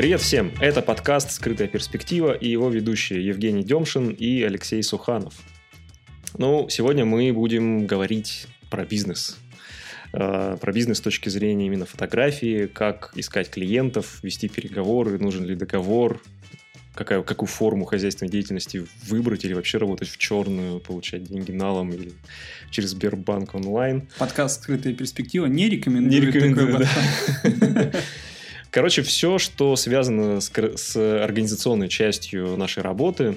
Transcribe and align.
Привет 0.00 0.22
всем! 0.22 0.50
Это 0.62 0.80
подкаст 0.80 1.30
«Скрытая 1.30 1.68
перспектива» 1.68 2.32
и 2.32 2.48
его 2.48 2.70
ведущие 2.70 3.22
Евгений 3.22 3.62
Демшин 3.62 4.08
и 4.08 4.42
Алексей 4.42 4.82
Суханов. 4.82 5.34
Ну, 6.38 6.70
сегодня 6.70 7.04
мы 7.04 7.30
будем 7.34 7.86
говорить 7.86 8.46
про 8.70 8.86
бизнес. 8.86 9.36
Э, 10.14 10.56
про 10.58 10.72
бизнес 10.72 10.96
с 10.96 11.00
точки 11.02 11.28
зрения 11.28 11.66
именно 11.66 11.84
фотографии, 11.84 12.64
как 12.64 13.12
искать 13.14 13.50
клиентов, 13.50 14.20
вести 14.22 14.48
переговоры, 14.48 15.18
нужен 15.18 15.44
ли 15.44 15.54
договор, 15.54 16.22
какая, 16.94 17.20
какую 17.20 17.48
форму 17.50 17.84
хозяйственной 17.84 18.30
деятельности 18.30 18.86
выбрать 19.06 19.44
или 19.44 19.52
вообще 19.52 19.76
работать 19.76 20.08
в 20.08 20.16
черную, 20.16 20.80
получать 20.80 21.24
деньги 21.24 21.52
налом 21.52 21.92
или 21.92 22.12
через 22.70 22.92
Сбербанк 22.92 23.54
онлайн. 23.54 24.08
Подкаст 24.18 24.62
«Скрытая 24.62 24.94
перспектива» 24.94 25.44
не 25.44 25.68
рекомендует. 25.68 26.22
Не 26.22 26.26
рекомендую, 26.26 26.78
да. 26.78 27.92
Короче, 28.70 29.02
все, 29.02 29.38
что 29.38 29.74
связано 29.76 30.40
с, 30.40 30.50
с 30.50 31.22
организационной 31.22 31.88
частью 31.88 32.56
нашей 32.56 32.82
работы. 32.82 33.36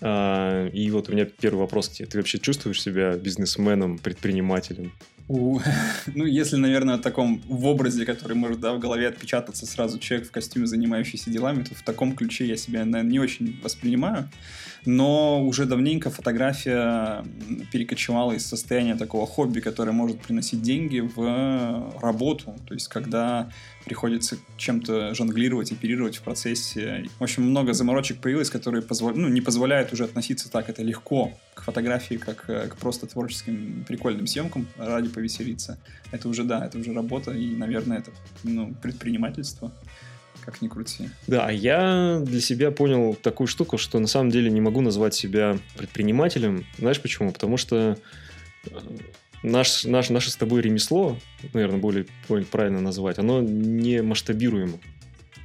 А, 0.00 0.68
и 0.68 0.90
вот 0.90 1.08
у 1.08 1.12
меня 1.12 1.24
первый 1.24 1.60
вопрос 1.60 1.88
к 1.88 1.92
тебе. 1.92 2.06
Ты 2.06 2.18
вообще 2.18 2.38
чувствуешь 2.38 2.82
себя 2.82 3.16
бизнесменом, 3.16 3.98
предпринимателем? 3.98 4.92
У, 5.28 5.58
ну, 6.14 6.24
если, 6.24 6.56
наверное, 6.56 6.96
в 6.96 7.00
таком 7.00 7.42
в 7.48 7.66
образе, 7.66 8.04
который 8.04 8.34
может 8.34 8.60
да, 8.60 8.74
в 8.74 8.78
голове 8.78 9.08
отпечататься 9.08 9.66
сразу 9.66 9.98
человек 9.98 10.28
в 10.28 10.30
костюме, 10.30 10.66
занимающийся 10.66 11.30
делами, 11.30 11.64
то 11.64 11.74
в 11.74 11.82
таком 11.82 12.14
ключе 12.14 12.46
я 12.46 12.56
себя, 12.56 12.84
наверное, 12.84 13.10
не 13.10 13.18
очень 13.18 13.58
воспринимаю. 13.62 14.28
Но 14.84 15.44
уже 15.44 15.64
давненько 15.64 16.10
фотография 16.10 17.24
перекочевала 17.72 18.32
из 18.32 18.46
состояния 18.46 18.94
такого 18.94 19.26
хобби, 19.26 19.58
которое 19.58 19.90
может 19.90 20.20
приносить 20.20 20.62
деньги, 20.62 21.00
в 21.00 21.98
работу. 22.00 22.54
То 22.68 22.74
есть, 22.74 22.86
когда 22.86 23.50
приходится 23.86 24.36
чем-то 24.56 25.14
жонглировать, 25.14 25.70
оперировать 25.70 26.16
в 26.16 26.22
процессе. 26.22 27.04
В 27.20 27.22
общем, 27.22 27.44
много 27.44 27.72
заморочек 27.72 28.18
появилось, 28.18 28.50
которые 28.50 28.82
позво... 28.82 29.12
ну, 29.12 29.28
не 29.28 29.40
позволяют 29.40 29.92
уже 29.92 30.04
относиться 30.04 30.50
так 30.50 30.68
это 30.68 30.82
легко 30.82 31.32
к 31.54 31.62
фотографии, 31.62 32.16
как 32.16 32.50
э, 32.50 32.66
к 32.66 32.76
просто 32.76 33.06
творческим 33.06 33.84
прикольным 33.86 34.26
съемкам 34.26 34.66
ради 34.76 35.08
повеселиться. 35.08 35.78
Это 36.10 36.28
уже, 36.28 36.42
да, 36.42 36.66
это 36.66 36.78
уже 36.78 36.92
работа, 36.92 37.30
и, 37.30 37.54
наверное, 37.54 37.98
это 37.98 38.10
ну, 38.42 38.74
предпринимательство 38.82 39.72
как 40.44 40.62
ни 40.62 40.68
крути. 40.68 41.08
Да, 41.28 41.50
я 41.50 42.20
для 42.24 42.40
себя 42.40 42.72
понял 42.72 43.14
такую 43.14 43.46
штуку, 43.46 43.78
что 43.78 44.00
на 44.00 44.08
самом 44.08 44.30
деле 44.30 44.50
не 44.50 44.60
могу 44.60 44.80
назвать 44.80 45.14
себя 45.14 45.58
предпринимателем. 45.76 46.66
Знаешь 46.78 47.00
почему? 47.00 47.32
Потому 47.32 47.56
что 47.56 47.96
э, 48.64 48.70
наш, 49.42 49.84
наш, 49.84 50.10
наше 50.10 50.30
с 50.30 50.36
тобой 50.36 50.62
ремесло, 50.62 51.18
наверное, 51.52 51.78
более 51.78 52.06
правильно 52.50 52.80
назвать, 52.80 53.18
оно 53.18 53.40
не 53.40 54.02
масштабируемо. 54.02 54.78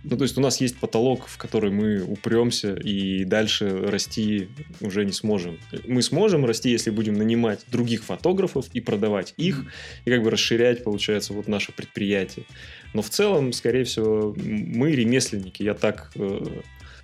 Ну, 0.03 0.17
то 0.17 0.23
есть 0.23 0.38
у 0.38 0.42
нас 0.42 0.59
есть 0.61 0.78
потолок, 0.80 1.28
в 1.28 1.38
который 1.38 1.70
мы 1.70 2.02
упремся 2.02 2.73
и 2.73 3.23
дальше 3.23 3.69
расти 3.69 4.50
уже 4.80 5.06
не 5.06 5.12
сможем. 5.12 5.59
Мы 5.86 6.02
сможем 6.02 6.45
расти, 6.45 6.72
если 6.72 6.89
будем 6.89 7.14
нанимать 7.14 7.59
других 7.67 8.03
фотографов 8.03 8.66
и 8.73 8.81
продавать 8.81 9.36
их, 9.38 9.66
и 10.06 10.09
как 10.09 10.23
бы 10.23 10.31
расширять, 10.31 10.84
получается, 10.84 11.34
вот 11.34 11.47
наше 11.47 11.72
предприятие. 11.72 12.45
Но 12.94 13.03
в 13.03 13.09
целом, 13.09 13.53
скорее 13.53 13.84
всего, 13.84 14.36
мы 14.38 14.92
ремесленники. 14.92 15.62
Я 15.62 15.75
так 15.75 16.12
э, 16.16 16.62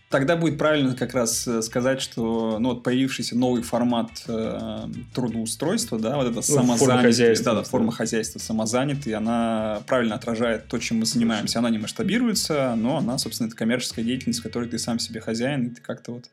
Тогда 0.09 0.37
будет 0.37 0.57
правильно 0.57 0.95
как 0.95 1.13
раз 1.13 1.45
э, 1.47 1.61
сказать, 1.61 2.01
что 2.01 2.59
ну, 2.59 2.69
вот 2.69 2.83
появившийся 2.83 3.37
новый 3.37 3.61
формат 3.61 4.09
э, 4.27 4.87
трудоустройства, 5.13 5.99
да, 5.99 6.15
вот 6.15 6.27
это 6.27 6.35
ну, 6.35 6.41
самозанятость, 6.41 7.43
да, 7.43 7.53
да, 7.55 7.63
форма 7.63 7.91
хозяйства 7.91 8.39
самозанятый, 8.39 9.13
она 9.13 9.81
правильно 9.85 10.15
отражает 10.15 10.69
то, 10.69 10.79
чем 10.79 10.99
мы 10.99 11.05
занимаемся. 11.05 11.59
Она 11.59 11.69
не 11.69 11.77
масштабируется, 11.77 12.75
но 12.77 12.97
она, 12.97 13.17
собственно, 13.17 13.47
это 13.47 13.57
коммерческая 13.57 14.05
деятельность, 14.05 14.39
в 14.39 14.43
которой 14.43 14.69
ты 14.69 14.79
сам 14.79 14.97
себе 14.97 15.19
хозяин, 15.19 15.67
и 15.67 15.75
ты 15.75 15.81
как-то 15.81 16.13
вот 16.13 16.29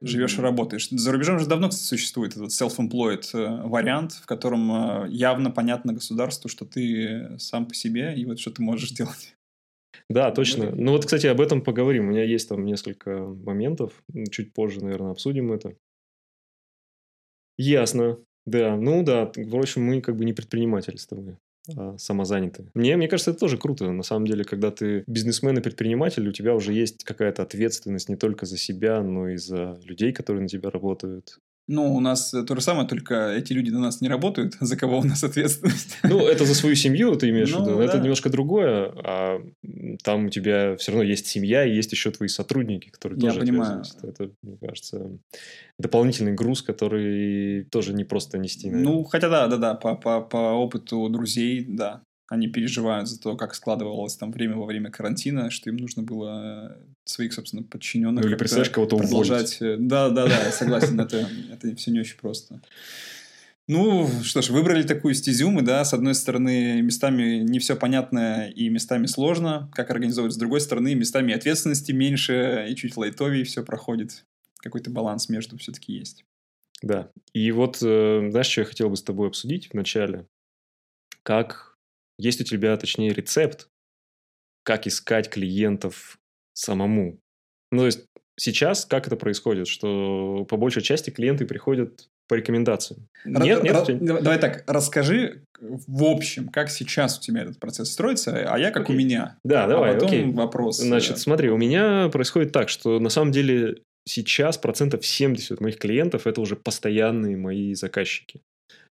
живешь 0.00 0.38
и 0.38 0.40
работаешь. 0.40 0.88
За 0.90 1.12
рубежом 1.12 1.38
же 1.38 1.46
давно 1.46 1.68
кстати, 1.68 1.86
существует 1.86 2.36
этот 2.36 2.52
self-employed 2.52 3.26
э, 3.34 3.68
вариант, 3.68 4.12
в 4.12 4.24
котором 4.24 5.04
э, 5.04 5.08
явно 5.10 5.50
понятно 5.50 5.92
государству, 5.92 6.48
что 6.48 6.64
ты 6.64 7.38
сам 7.38 7.66
по 7.66 7.74
себе 7.74 8.14
и 8.16 8.24
вот 8.24 8.40
что 8.40 8.50
ты 8.50 8.62
можешь 8.62 8.92
делать. 8.92 9.33
Да, 10.10 10.30
точно. 10.30 10.70
Ну 10.70 10.92
вот, 10.92 11.04
кстати, 11.04 11.26
об 11.26 11.40
этом 11.40 11.62
поговорим. 11.62 12.06
У 12.06 12.10
меня 12.10 12.24
есть 12.24 12.48
там 12.48 12.64
несколько 12.64 13.18
моментов. 13.18 14.02
Чуть 14.30 14.52
позже, 14.52 14.82
наверное, 14.82 15.12
обсудим 15.12 15.52
это. 15.52 15.76
Ясно. 17.56 18.18
Да, 18.46 18.76
ну 18.76 19.02
да, 19.02 19.32
в 19.34 19.56
общем, 19.56 19.82
мы 19.82 20.02
как 20.02 20.16
бы 20.16 20.24
не 20.24 20.34
предприниматели 20.34 20.96
с 20.96 21.06
тобой 21.06 21.38
а 21.76 21.96
самозанятые. 21.98 22.70
Мне, 22.74 22.96
мне 22.96 23.08
кажется, 23.08 23.30
это 23.30 23.40
тоже 23.40 23.56
круто. 23.56 23.90
На 23.90 24.02
самом 24.02 24.26
деле, 24.26 24.44
когда 24.44 24.70
ты 24.70 25.04
бизнесмен 25.06 25.56
и 25.58 25.62
предприниматель, 25.62 26.28
у 26.28 26.32
тебя 26.32 26.54
уже 26.54 26.72
есть 26.72 27.04
какая-то 27.04 27.42
ответственность 27.42 28.08
не 28.08 28.16
только 28.16 28.46
за 28.46 28.58
себя, 28.58 29.02
но 29.02 29.28
и 29.28 29.36
за 29.36 29.78
людей, 29.84 30.12
которые 30.12 30.42
на 30.42 30.48
тебя 30.48 30.70
работают. 30.70 31.38
Ну, 31.66 31.94
у 31.94 32.00
нас 32.00 32.30
то 32.30 32.54
же 32.54 32.60
самое, 32.60 32.86
только 32.86 33.30
эти 33.30 33.54
люди 33.54 33.70
на 33.70 33.80
нас 33.80 34.00
не 34.02 34.08
работают, 34.08 34.54
за 34.60 34.76
кого 34.76 34.98
у 34.98 35.04
нас 35.04 35.24
ответственность. 35.24 35.98
Ну, 36.02 36.26
это 36.26 36.44
за 36.44 36.54
свою 36.54 36.74
семью 36.74 37.16
ты 37.16 37.30
имеешь 37.30 37.50
ну, 37.52 37.58
в 37.58 37.62
виду. 37.62 37.78
Да. 37.78 37.84
Это 37.84 37.98
немножко 37.98 38.28
другое. 38.28 38.92
А 39.02 39.40
там 40.02 40.26
у 40.26 40.28
тебя 40.28 40.76
все 40.76 40.92
равно 40.92 41.04
есть 41.04 41.26
семья 41.26 41.64
и 41.64 41.74
есть 41.74 41.92
еще 41.92 42.10
твои 42.10 42.28
сотрудники, 42.28 42.90
которые 42.90 43.18
Я 43.20 43.28
тоже 43.28 43.40
понимаю. 43.40 43.82
Это, 44.02 44.30
мне 44.42 44.58
кажется, 44.60 45.10
дополнительный 45.78 46.32
груз, 46.32 46.62
который 46.62 47.64
тоже 47.64 47.94
не 47.94 48.04
просто 48.04 48.38
нести. 48.38 48.70
Наверное. 48.70 48.92
Ну, 48.92 49.04
хотя 49.04 49.28
да, 49.28 49.46
да, 49.46 49.56
да, 49.56 49.74
по, 49.74 49.94
по, 49.94 50.20
по 50.20 50.52
опыту 50.52 51.08
друзей, 51.08 51.64
да, 51.66 52.02
они 52.28 52.48
переживают 52.48 53.08
за 53.08 53.20
то, 53.20 53.36
как 53.36 53.54
складывалось 53.54 54.16
там 54.16 54.32
время 54.32 54.56
во 54.56 54.66
время 54.66 54.90
карантина, 54.90 55.50
что 55.50 55.70
им 55.70 55.76
нужно 55.76 56.02
было 56.02 56.78
своих, 57.04 57.32
собственно, 57.32 57.62
подчиненных. 57.62 58.24
Ну 58.24 58.30
или 58.30 58.36
представляешь 58.36 58.72
кого-то 58.72 58.96
продолжать. 58.96 59.60
Уволить. 59.60 59.88
Да, 59.88 60.08
да, 60.08 60.26
да, 60.26 60.44
я 60.44 60.52
согласен, 60.52 60.98
это, 61.00 61.28
это 61.52 61.76
все 61.76 61.90
не 61.90 62.00
очень 62.00 62.16
просто. 62.16 62.60
Ну, 63.66 64.06
что 64.22 64.42
ж, 64.42 64.50
выбрали 64.50 64.82
такую 64.82 65.14
стезю 65.14 65.50
мы, 65.50 65.62
да, 65.62 65.84
с 65.84 65.94
одной 65.94 66.14
стороны, 66.14 66.82
местами 66.82 67.38
не 67.38 67.58
все 67.58 67.76
понятно 67.76 68.48
и 68.50 68.68
местами 68.68 69.06
сложно, 69.06 69.70
как 69.72 69.90
организовывать, 69.90 70.34
с 70.34 70.38
другой 70.38 70.60
стороны, 70.60 70.94
местами 70.94 71.32
ответственности 71.32 71.92
меньше 71.92 72.66
и 72.68 72.76
чуть 72.76 72.96
лайтовее 72.96 73.44
все 73.44 73.64
проходит. 73.64 74.26
Какой-то 74.60 74.90
баланс 74.90 75.30
между 75.30 75.56
все-таки 75.56 75.94
есть. 75.94 76.24
Да, 76.82 77.10
и 77.32 77.50
вот, 77.52 77.78
э, 77.82 78.28
знаешь, 78.30 78.46
что 78.46 78.62
я 78.62 78.66
хотел 78.66 78.90
бы 78.90 78.96
с 78.96 79.02
тобой 79.02 79.28
обсудить 79.28 79.70
в 79.70 79.74
начале? 79.74 80.26
Как 81.22 81.73
есть 82.18 82.40
у 82.40 82.44
тебя, 82.44 82.76
точнее, 82.76 83.12
рецепт, 83.12 83.68
как 84.62 84.86
искать 84.86 85.28
клиентов 85.30 86.18
самому? 86.52 87.18
Ну, 87.70 87.80
то 87.80 87.86
есть 87.86 88.06
сейчас 88.36 88.86
как 88.86 89.06
это 89.06 89.16
происходит, 89.16 89.68
что 89.68 90.44
по 90.48 90.56
большей 90.56 90.82
части 90.82 91.10
клиенты 91.10 91.46
приходят 91.46 92.08
по 92.28 92.34
рекомендациям. 92.34 93.08
Нет, 93.24 93.62
нет. 93.62 93.88
Р- 93.88 94.22
давай 94.22 94.38
так, 94.38 94.64
расскажи 94.66 95.42
в 95.60 96.04
общем, 96.04 96.48
как 96.48 96.70
сейчас 96.70 97.18
у 97.18 97.20
тебя 97.20 97.42
этот 97.42 97.58
процесс 97.58 97.92
строится, 97.92 98.50
а 98.50 98.58
я 98.58 98.70
как 98.70 98.84
окей. 98.84 98.94
у 98.94 98.98
меня. 98.98 99.38
Да, 99.44 99.64
а 99.64 99.68
давай, 99.68 99.94
потом 99.94 100.08
окей. 100.08 100.32
вопрос. 100.32 100.80
Э, 100.80 100.84
Значит, 100.84 101.18
смотри, 101.18 101.50
у 101.50 101.56
меня 101.56 102.08
происходит 102.10 102.52
так, 102.52 102.68
что 102.68 102.98
на 102.98 103.08
самом 103.08 103.32
деле 103.32 103.82
сейчас 104.06 104.58
процентов 104.58 105.06
70 105.06 105.60
моих 105.60 105.78
клиентов 105.78 106.26
это 106.26 106.40
уже 106.40 106.56
постоянные 106.56 107.36
мои 107.36 107.74
заказчики. 107.74 108.42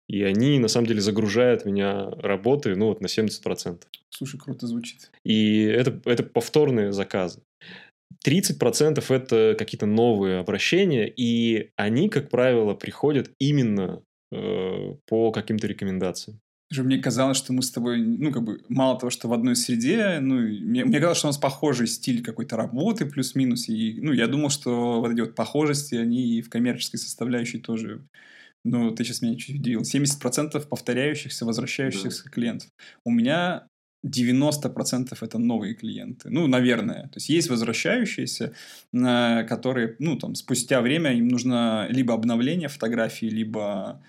И 0.07 0.23
они, 0.23 0.57
на 0.59 0.67
самом 0.69 0.87
деле, 0.87 1.01
загружают 1.01 1.65
меня 1.65 2.09
работы, 2.11 2.75
ну, 2.75 2.87
вот 2.87 3.01
на 3.01 3.07
70%. 3.07 3.81
Слушай, 4.09 4.39
круто 4.39 4.65
звучит. 4.65 5.11
И 5.25 5.63
это, 5.63 5.99
это 6.05 6.23
повторные 6.23 6.93
заказы. 6.93 7.41
30% 8.25 9.03
это 9.09 9.55
какие-то 9.57 9.85
новые 9.85 10.39
обращения, 10.39 11.07
и 11.07 11.71
они, 11.75 12.09
как 12.09 12.29
правило, 12.29 12.73
приходят 12.73 13.31
именно 13.39 14.01
э, 14.31 14.95
по 15.07 15.31
каким-то 15.31 15.67
рекомендациям. 15.67 16.39
Же 16.69 16.83
мне 16.83 16.97
казалось, 16.97 17.37
что 17.37 17.53
мы 17.53 17.61
с 17.61 17.71
тобой, 17.71 18.01
ну, 18.01 18.31
как 18.31 18.43
бы, 18.43 18.61
мало 18.67 18.99
того, 18.99 19.09
что 19.09 19.29
в 19.29 19.33
одной 19.33 19.55
среде, 19.55 20.19
ну, 20.19 20.35
мне, 20.35 20.83
мне 20.83 20.99
казалось, 20.99 21.17
что 21.17 21.27
у 21.27 21.29
нас 21.29 21.37
похожий 21.37 21.87
стиль 21.87 22.21
какой-то 22.21 22.57
работы 22.57 23.05
плюс-минус, 23.05 23.69
и, 23.69 23.99
ну, 24.01 24.11
я 24.11 24.27
думал, 24.27 24.49
что 24.49 24.99
вот 24.99 25.11
эти 25.11 25.21
вот 25.21 25.35
похожести, 25.35 25.95
они 25.95 26.37
и 26.37 26.41
в 26.41 26.49
коммерческой 26.49 26.97
составляющей 26.97 27.59
тоже 27.59 28.01
ну, 28.69 28.91
ты 28.91 29.03
сейчас 29.03 29.21
меня 29.21 29.35
чуть 29.35 29.59
удивил, 29.59 29.81
70% 29.81 30.67
повторяющихся, 30.67 31.45
возвращающихся 31.45 32.23
да. 32.25 32.29
клиентов. 32.29 32.69
У 33.03 33.11
меня 33.11 33.67
90% 34.05 35.17
это 35.19 35.37
новые 35.37 35.73
клиенты. 35.73 36.29
Ну, 36.29 36.47
наверное. 36.47 37.03
То 37.03 37.17
есть 37.17 37.29
есть 37.29 37.49
возвращающиеся, 37.49 38.53
э, 38.93 39.43
которые, 39.43 39.95
ну, 39.99 40.17
там, 40.17 40.35
спустя 40.35 40.81
время 40.81 41.13
им 41.13 41.27
нужно 41.27 41.87
либо 41.89 42.13
обновление 42.13 42.69
фотографии, 42.69 43.27
либо 43.27 44.03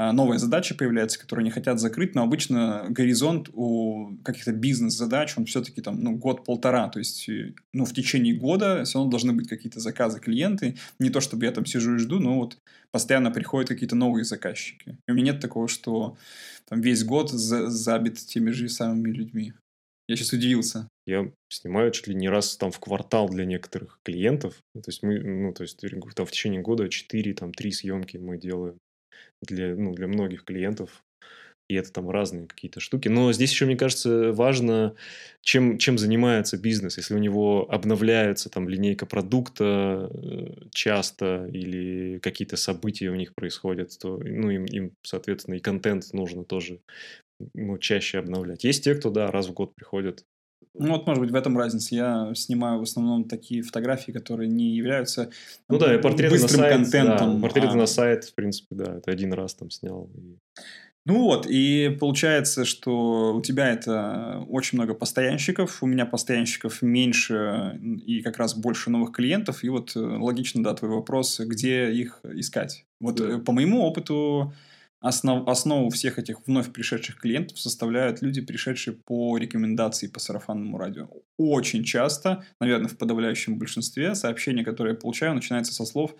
а, 0.00 0.12
новая 0.12 0.38
задача 0.38 0.76
появляется, 0.76 1.18
которую 1.18 1.42
они 1.42 1.50
хотят 1.50 1.80
закрыть, 1.80 2.14
но 2.14 2.22
обычно 2.22 2.86
горизонт 2.88 3.48
у 3.52 4.16
каких-то 4.22 4.52
бизнес-задач, 4.52 5.36
он 5.36 5.44
все-таки 5.46 5.82
там, 5.82 5.98
ну, 5.98 6.14
год-полтора, 6.14 6.88
то 6.88 7.00
есть, 7.00 7.28
э, 7.28 7.52
ну, 7.72 7.84
в 7.84 7.92
течение 7.92 8.32
года 8.32 8.84
все 8.84 8.98
равно 8.98 9.10
должны 9.10 9.32
быть 9.32 9.48
какие-то 9.48 9.80
заказы 9.80 10.20
клиенты, 10.20 10.76
не 11.00 11.10
то, 11.10 11.20
чтобы 11.20 11.46
я 11.46 11.50
там 11.50 11.66
сижу 11.66 11.96
и 11.96 11.98
жду, 11.98 12.20
но 12.20 12.36
вот 12.36 12.58
постоянно 12.92 13.32
приходят 13.32 13.70
какие-то 13.70 13.96
новые 13.96 14.22
заказчики. 14.22 14.98
И 15.08 15.10
у 15.10 15.14
меня 15.14 15.32
нет 15.32 15.42
такого, 15.42 15.66
что 15.66 16.16
там 16.68 16.80
весь 16.80 17.02
год 17.02 17.32
за 17.32 17.68
забит 17.68 18.18
теми 18.18 18.50
же 18.50 18.68
самыми 18.68 19.10
людьми. 19.10 19.52
Я 20.06 20.14
сейчас 20.14 20.32
удивился. 20.32 20.86
Я 21.08 21.28
снимаю 21.48 21.90
чуть 21.90 22.06
ли 22.06 22.14
не 22.14 22.28
раз 22.28 22.56
там 22.56 22.70
в 22.70 22.78
квартал 22.78 23.28
для 23.28 23.44
некоторых 23.44 23.98
клиентов. 24.04 24.62
То 24.74 24.82
есть 24.86 25.02
мы, 25.02 25.18
ну, 25.18 25.52
то 25.52 25.64
есть 25.64 25.80
там, 26.14 26.24
в 26.24 26.30
течение 26.30 26.62
года 26.62 26.88
4, 26.88 27.34
там, 27.34 27.52
3 27.52 27.72
съемки 27.72 28.16
мы 28.16 28.38
делаем 28.38 28.78
для, 29.42 29.74
ну, 29.74 29.94
для 29.94 30.06
многих 30.06 30.44
клиентов. 30.44 31.04
И 31.68 31.74
это 31.74 31.92
там 31.92 32.08
разные 32.08 32.46
какие-то 32.46 32.80
штуки. 32.80 33.08
Но 33.08 33.30
здесь 33.32 33.50
еще, 33.50 33.66
мне 33.66 33.76
кажется, 33.76 34.32
важно, 34.32 34.94
чем, 35.42 35.76
чем 35.76 35.98
занимается 35.98 36.56
бизнес. 36.56 36.96
Если 36.96 37.14
у 37.14 37.18
него 37.18 37.70
обновляется 37.70 38.48
там 38.48 38.70
линейка 38.70 39.04
продукта 39.04 40.10
э, 40.10 40.68
часто 40.72 41.46
или 41.52 42.20
какие-то 42.20 42.56
события 42.56 43.10
у 43.10 43.16
них 43.16 43.34
происходят, 43.34 43.98
то 43.98 44.16
ну, 44.16 44.48
им, 44.50 44.64
им, 44.64 44.92
соответственно, 45.02 45.56
и 45.56 45.60
контент 45.60 46.10
нужно 46.14 46.42
тоже 46.42 46.80
ну, 47.52 47.76
чаще 47.76 48.18
обновлять. 48.18 48.64
Есть 48.64 48.84
те, 48.84 48.94
кто, 48.94 49.10
да, 49.10 49.30
раз 49.30 49.48
в 49.48 49.52
год 49.52 49.74
приходят. 49.74 50.24
Ну, 50.78 50.92
вот, 50.92 51.06
может 51.06 51.20
быть, 51.20 51.30
в 51.30 51.34
этом 51.34 51.56
разница. 51.56 51.94
Я 51.94 52.32
снимаю 52.34 52.78
в 52.78 52.82
основном 52.82 53.24
такие 53.24 53.62
фотографии, 53.62 54.12
которые 54.12 54.48
не 54.48 54.74
являются 54.76 55.30
ну, 55.68 55.78
да, 55.78 55.98
портреты 55.98 56.34
быстрым 56.34 56.60
на 56.60 56.68
сайт, 56.68 56.76
контентом. 56.76 57.34
Да, 57.36 57.42
портреты 57.42 57.68
а... 57.68 57.74
на 57.74 57.86
сайт, 57.86 58.24
в 58.24 58.34
принципе, 58.34 58.74
да, 58.74 58.96
это 58.96 59.10
один 59.10 59.32
раз 59.32 59.54
там 59.54 59.70
снял. 59.70 60.10
Ну 61.08 61.22
вот, 61.22 61.46
и 61.48 61.96
получается, 61.98 62.66
что 62.66 63.34
у 63.34 63.40
тебя 63.40 63.70
это 63.70 64.44
очень 64.46 64.76
много 64.76 64.92
постоянщиков, 64.92 65.82
у 65.82 65.86
меня 65.86 66.04
постоянщиков 66.04 66.82
меньше 66.82 67.80
и 68.04 68.20
как 68.20 68.36
раз 68.36 68.54
больше 68.54 68.90
новых 68.90 69.12
клиентов, 69.12 69.64
и 69.64 69.70
вот 69.70 69.96
э, 69.96 70.00
логично, 70.00 70.62
да, 70.62 70.74
твой 70.74 70.90
вопрос, 70.90 71.40
где 71.40 71.90
их 71.90 72.20
искать. 72.34 72.84
Вот 73.00 73.16
да. 73.16 73.36
Э, 73.36 73.38
по 73.38 73.52
моему 73.52 73.80
опыту 73.84 74.52
основ, 75.00 75.48
основу 75.48 75.90
всех 75.90 76.18
этих 76.18 76.46
вновь 76.46 76.72
пришедших 76.72 77.16
клиентов 77.20 77.58
составляют 77.60 78.22
люди, 78.22 78.40
пришедшие 78.40 78.94
по 78.94 79.36
рекомендации 79.38 80.08
по 80.08 80.20
сарафанному 80.20 80.78
радио. 80.78 81.08
Очень 81.36 81.84
часто, 81.84 82.44
наверное, 82.60 82.88
в 82.88 82.96
подавляющем 82.96 83.58
большинстве 83.58 84.14
сообщения, 84.14 84.64
которые 84.64 84.94
я 84.94 85.00
получаю, 85.00 85.34
начинаются 85.34 85.72
со 85.72 85.84
слов 85.84 86.14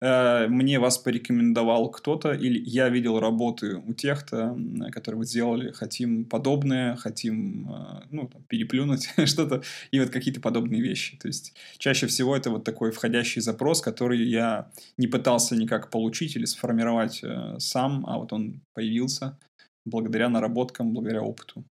мне 0.00 0.78
вас 0.78 0.96
порекомендовал 0.96 1.90
кто-то, 1.90 2.32
или 2.32 2.58
я 2.64 2.88
видел 2.88 3.20
работы 3.20 3.76
у 3.76 3.92
тех-то, 3.92 4.56
которые 4.92 5.18
вы 5.18 5.26
сделали, 5.26 5.72
хотим 5.72 6.24
подобное, 6.24 6.96
хотим 6.96 7.70
э, 7.70 8.02
ну, 8.10 8.28
там, 8.28 8.42
переплюнуть 8.44 9.10
что-то, 9.26 9.62
и 9.90 10.00
вот 10.00 10.10
какие-то 10.10 10.40
подобные 10.40 10.80
вещи. 10.80 11.18
То 11.18 11.28
есть 11.28 11.54
чаще 11.78 12.06
всего 12.06 12.36
это 12.36 12.50
вот 12.50 12.64
такой 12.64 12.92
входящий 12.92 13.42
запрос, 13.42 13.82
который 13.82 14.24
я 14.24 14.70
не 14.96 15.06
пытался 15.06 15.54
никак 15.54 15.90
получить 15.90 16.36
или 16.36 16.46
сформировать 16.46 17.20
э, 17.22 17.56
сам, 17.58 18.06
а 18.06 18.18
вот 18.18 18.32
он 18.32 18.60
появился 18.74 19.38
благодаря 19.84 20.28
наработкам, 20.28 20.92
благодаря 20.92 21.22
опыту. 21.22 21.64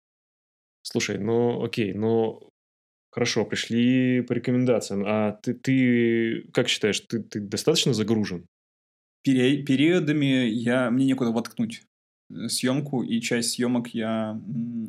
Слушай, 0.83 1.19
ну 1.19 1.63
окей, 1.63 1.93
но 1.93 2.48
Хорошо, 3.19 3.45
пришли 3.45 4.21
по 4.21 4.33
рекомендациям. 4.33 5.03
А 5.05 5.33
ты, 5.33 5.53
ты 5.53 6.43
как 6.53 6.69
считаешь, 6.69 7.01
ты, 7.01 7.21
ты 7.21 7.41
достаточно 7.41 7.93
загружен? 7.93 8.47
Пере, 9.25 9.65
периодами 9.65 10.47
я, 10.47 10.89
мне 10.93 11.05
некуда 11.05 11.33
воткнуть 11.33 11.83
э, 12.31 12.47
съемку, 12.47 13.03
и 13.03 13.21
часть 13.21 13.55
съемок 13.55 13.89
я 13.89 14.41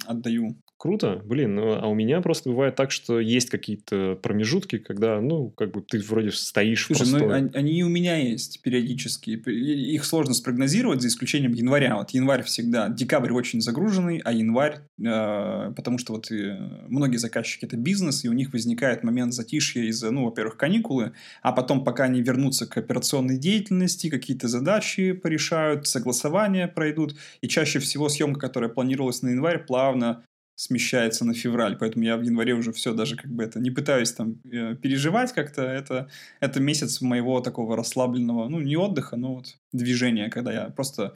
отдаю 0.05 0.55
Круто, 0.79 1.21
блин, 1.25 1.55
ну, 1.55 1.73
а 1.73 1.87
у 1.87 1.93
меня 1.93 2.21
просто 2.21 2.49
бывает 2.49 2.75
так, 2.75 2.91
что 2.91 3.19
есть 3.19 3.49
какие-то 3.49 4.17
промежутки, 4.23 4.77
когда, 4.77 5.19
ну, 5.19 5.49
как 5.49 5.73
бы 5.73 5.81
ты 5.81 5.99
вроде 5.99 6.31
стоишь 6.31 6.85
Слушай, 6.85 6.99
просто... 6.99 7.19
ну, 7.19 7.31
они, 7.33 7.49
они 7.53 7.83
у 7.83 7.89
меня 7.89 8.15
есть 8.15 8.61
периодически. 8.61 9.31
Их 9.31 10.05
сложно 10.05 10.33
спрогнозировать, 10.33 11.01
за 11.01 11.09
исключением 11.09 11.51
января. 11.51 11.97
Вот 11.97 12.11
январь 12.11 12.43
всегда, 12.43 12.87
декабрь 12.87 13.33
очень 13.33 13.59
загруженный, 13.59 14.21
а 14.23 14.31
январь, 14.31 14.79
э, 14.97 15.73
потому 15.75 15.97
что 15.97 16.13
вот 16.13 16.31
э, 16.31 16.57
многие 16.87 17.17
заказчики 17.17 17.65
это 17.65 17.75
бизнес, 17.75 18.23
и 18.23 18.29
у 18.29 18.33
них 18.33 18.53
возникает 18.53 19.03
момент 19.03 19.33
затишья 19.33 19.81
из-за, 19.81 20.11
ну, 20.11 20.23
во-первых, 20.23 20.55
каникулы, 20.55 21.11
а 21.41 21.51
потом, 21.51 21.83
пока 21.83 22.05
они 22.05 22.21
вернутся 22.21 22.65
к 22.65 22.77
операционной 22.77 23.37
деятельности, 23.37 24.09
какие-то 24.09 24.47
задачи 24.47 25.11
порешают, 25.11 25.87
согласования 25.87 26.69
пройдут, 26.69 27.17
и 27.41 27.49
чаще 27.49 27.79
всего 27.79 28.07
съемка, 28.07 28.39
которая 28.39 28.69
планировалась 28.69 29.21
на 29.23 29.27
январь, 29.27 29.65
плавно 29.65 30.23
смещается 30.59 31.23
на 31.23 31.33
февраль, 31.33 31.77
поэтому 31.77 32.03
я 32.03 32.17
в 32.17 32.21
январе 32.21 32.53
уже 32.53 32.73
все 32.73 32.93
даже 32.93 33.15
как 33.15 33.31
бы 33.31 33.45
это 33.45 33.61
не 33.61 33.71
пытаюсь 33.71 34.11
там 34.11 34.41
э, 34.43 34.75
переживать 34.75 35.31
как-то, 35.31 35.61
это, 35.61 36.09
это 36.41 36.59
месяц 36.59 36.99
моего 36.99 37.39
такого 37.39 37.77
расслабленного, 37.77 38.49
ну 38.49 38.59
не 38.59 38.75
отдыха, 38.75 39.15
но 39.15 39.35
вот 39.35 39.57
движения, 39.71 40.29
когда 40.29 40.51
я 40.51 40.65
просто 40.65 41.15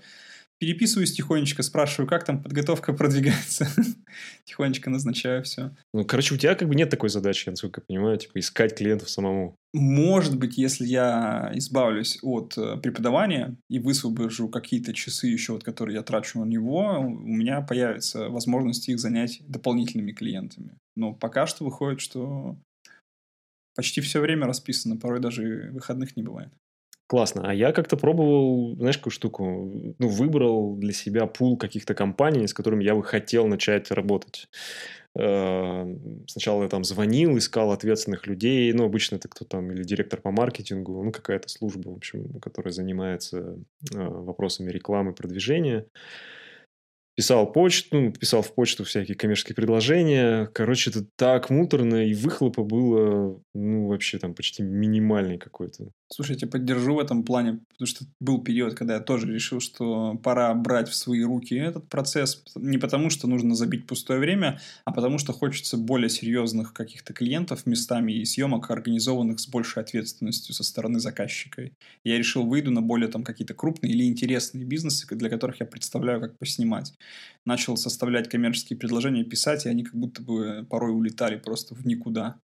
переписываюсь 0.64 1.12
тихонечко, 1.12 1.62
спрашиваю, 1.62 2.08
как 2.08 2.24
там 2.24 2.42
подготовка 2.42 2.94
продвигается. 2.94 3.68
тихонечко 4.46 4.90
назначаю 4.90 5.44
все. 5.44 5.76
Ну, 5.94 6.06
короче, 6.06 6.36
у 6.36 6.38
тебя 6.38 6.56
как 6.56 6.70
бы 6.70 6.76
нет 6.76 6.90
такой 6.90 7.10
задачи, 7.10 7.50
насколько 7.50 7.82
я 7.82 7.86
понимаю, 7.86 8.18
типа 8.18 8.40
искать 8.40 8.78
клиентов 8.78 9.10
самому. 9.10 9.58
Может 9.74 10.38
быть, 10.38 10.58
если 10.58 10.86
я 10.86 11.52
избавлюсь 11.56 12.20
от 12.22 12.58
э, 12.58 12.78
преподавания 12.78 13.58
и 13.70 13.80
высвобожу 13.80 14.48
какие-то 14.48 14.94
часы 14.94 15.28
еще, 15.28 15.54
вот, 15.54 15.66
которые 15.66 15.96
я 15.96 16.04
трачу 16.04 16.40
на 16.40 16.46
него, 16.46 17.00
у 17.00 17.10
меня 17.10 17.60
появится 17.60 18.30
возможность 18.30 18.88
их 18.88 19.00
занять 19.00 19.42
дополнительными 19.46 20.14
клиентами. 20.14 20.78
Но 20.96 21.14
пока 21.14 21.46
что 21.46 21.66
выходит, 21.66 22.00
что 22.00 22.58
почти 23.76 24.00
все 24.00 24.22
время 24.22 24.48
расписано, 24.48 24.96
порой 24.96 25.20
даже 25.20 25.72
выходных 25.74 26.16
не 26.16 26.24
бывает. 26.24 26.54
Классно. 27.14 27.48
А 27.48 27.54
я 27.54 27.74
как-то 27.74 27.96
пробовал, 27.96 28.76
знаешь, 28.76 28.98
какую 28.98 29.12
штуку? 29.12 29.72
Ну, 30.00 30.08
выбрал 30.08 30.76
для 30.78 30.94
себя 30.94 31.28
пул 31.28 31.58
каких-то 31.58 31.94
компаний, 31.94 32.48
с 32.48 32.56
которыми 32.56 32.84
я 32.84 32.96
бы 32.96 33.04
хотел 33.04 33.46
начать 33.46 33.92
работать. 33.92 34.50
Э, 35.16 35.96
сначала 36.26 36.64
я 36.64 36.70
там 36.70 36.84
звонил, 36.84 37.38
искал 37.38 37.72
ответственных 37.72 38.26
людей. 38.26 38.74
Ну, 38.74 38.86
обычно 38.86 39.18
это 39.18 39.28
кто 39.28 39.46
там, 39.46 39.72
или 39.72 39.84
директор 39.84 40.22
по 40.22 40.32
маркетингу, 40.32 41.04
ну, 41.04 41.12
какая-то 41.12 41.50
служба, 41.50 41.90
в 41.90 41.98
общем, 41.98 42.40
которая 42.40 42.72
занимается 42.72 43.60
э, 43.94 43.96
вопросами 43.96 44.72
рекламы, 44.72 45.14
продвижения 45.14 45.86
писал 47.16 47.52
почту, 47.52 48.12
писал 48.12 48.42
в 48.42 48.54
почту 48.54 48.84
всякие 48.84 49.16
коммерческие 49.16 49.56
предложения. 49.56 50.48
Короче, 50.54 50.90
это 50.90 51.06
так 51.16 51.50
муторно, 51.50 52.08
и 52.08 52.14
выхлопа 52.14 52.64
было, 52.64 53.40
ну, 53.54 53.88
вообще 53.88 54.18
там 54.18 54.34
почти 54.34 54.64
минимальный 54.64 55.38
какой-то. 55.38 55.92
Слушай, 56.12 56.34
я 56.34 56.38
тебя 56.40 56.52
поддержу 56.52 56.96
в 56.96 57.00
этом 57.00 57.24
плане, 57.24 57.60
потому 57.70 57.88
что 57.88 58.06
был 58.20 58.44
период, 58.44 58.76
когда 58.76 58.96
я 58.96 59.00
тоже 59.00 59.32
решил, 59.34 59.60
что 59.60 60.16
пора 60.24 60.54
брать 60.54 60.88
в 60.88 60.96
свои 60.96 61.24
руки 61.24 61.56
этот 61.56 61.90
процесс. 61.90 62.44
Не 62.56 62.78
потому, 62.78 63.10
что 63.10 63.28
нужно 63.28 63.56
забить 63.56 63.88
пустое 63.88 64.20
время, 64.20 64.60
а 64.86 64.92
потому, 64.92 65.18
что 65.18 65.34
хочется 65.34 65.76
более 65.78 66.10
серьезных 66.10 66.74
каких-то 66.74 67.14
клиентов 67.14 67.66
местами 67.66 68.12
и 68.12 68.26
съемок, 68.26 68.70
организованных 68.70 69.40
с 69.40 69.48
большей 69.48 69.82
ответственностью 69.82 70.54
со 70.54 70.64
стороны 70.64 71.00
заказчика. 71.00 71.70
Я 72.04 72.18
решил, 72.18 72.46
выйду 72.46 72.70
на 72.70 72.82
более 72.82 73.10
там 73.10 73.24
какие-то 73.24 73.56
крупные 73.56 73.94
или 73.94 74.04
интересные 74.04 74.66
бизнесы, 74.66 75.08
для 75.16 75.30
которых 75.30 75.62
я 75.62 75.66
представляю, 75.66 76.22
как 76.22 76.38
поснимать. 76.38 76.94
Начал 77.46 77.76
составлять 77.76 78.30
коммерческие 78.30 78.80
предложения, 78.80 79.24
писать, 79.24 79.66
и 79.66 79.70
они 79.70 79.84
как 79.84 79.96
будто 79.96 80.22
бы 80.22 80.66
порой 80.70 80.92
улетали 80.94 81.36
просто 81.38 81.76
в 81.76 81.86
никуда. 81.86 82.40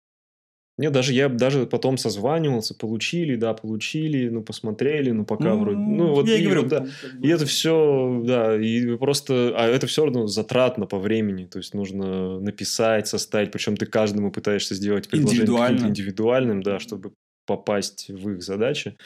Нет, 0.77 0.91
даже 0.91 1.13
я 1.13 1.29
даже 1.29 1.65
потом 1.65 1.97
созванивался, 1.97 2.75
получили, 2.75 3.38
да, 3.38 3.53
получили, 3.53 4.27
ну, 4.27 4.43
посмотрели, 4.43 5.12
ну, 5.12 5.24
пока 5.24 5.53
ну, 5.53 5.59
вроде... 5.59 5.77
Ну, 5.77 6.13
вот, 6.13 6.27
я 6.27 6.35
и, 6.35 6.43
говорю, 6.43 6.63
да, 6.63 6.85
как 7.01 7.17
бы... 7.17 7.25
и 7.25 7.31
это 7.31 7.45
все, 7.45 8.21
да, 8.25 8.59
и 8.59 8.97
просто... 8.97 9.53
А 9.55 9.67
это 9.67 9.88
все 9.88 10.03
равно 10.03 10.27
затратно 10.27 10.85
по 10.85 11.00
времени, 11.00 11.45
то 11.45 11.59
есть 11.59 11.74
нужно 11.74 12.41
написать, 12.41 13.07
составить, 13.07 13.51
причем 13.51 13.77
ты 13.77 13.85
каждому 13.85 14.31
пытаешься 14.31 14.75
сделать 14.75 15.07
предложение 15.07 15.88
индивидуальным, 15.88 16.62
да, 16.62 16.79
чтобы 16.79 17.13
попасть 17.45 18.09
в 18.09 18.31
их 18.31 18.43
задачи. 18.43 18.97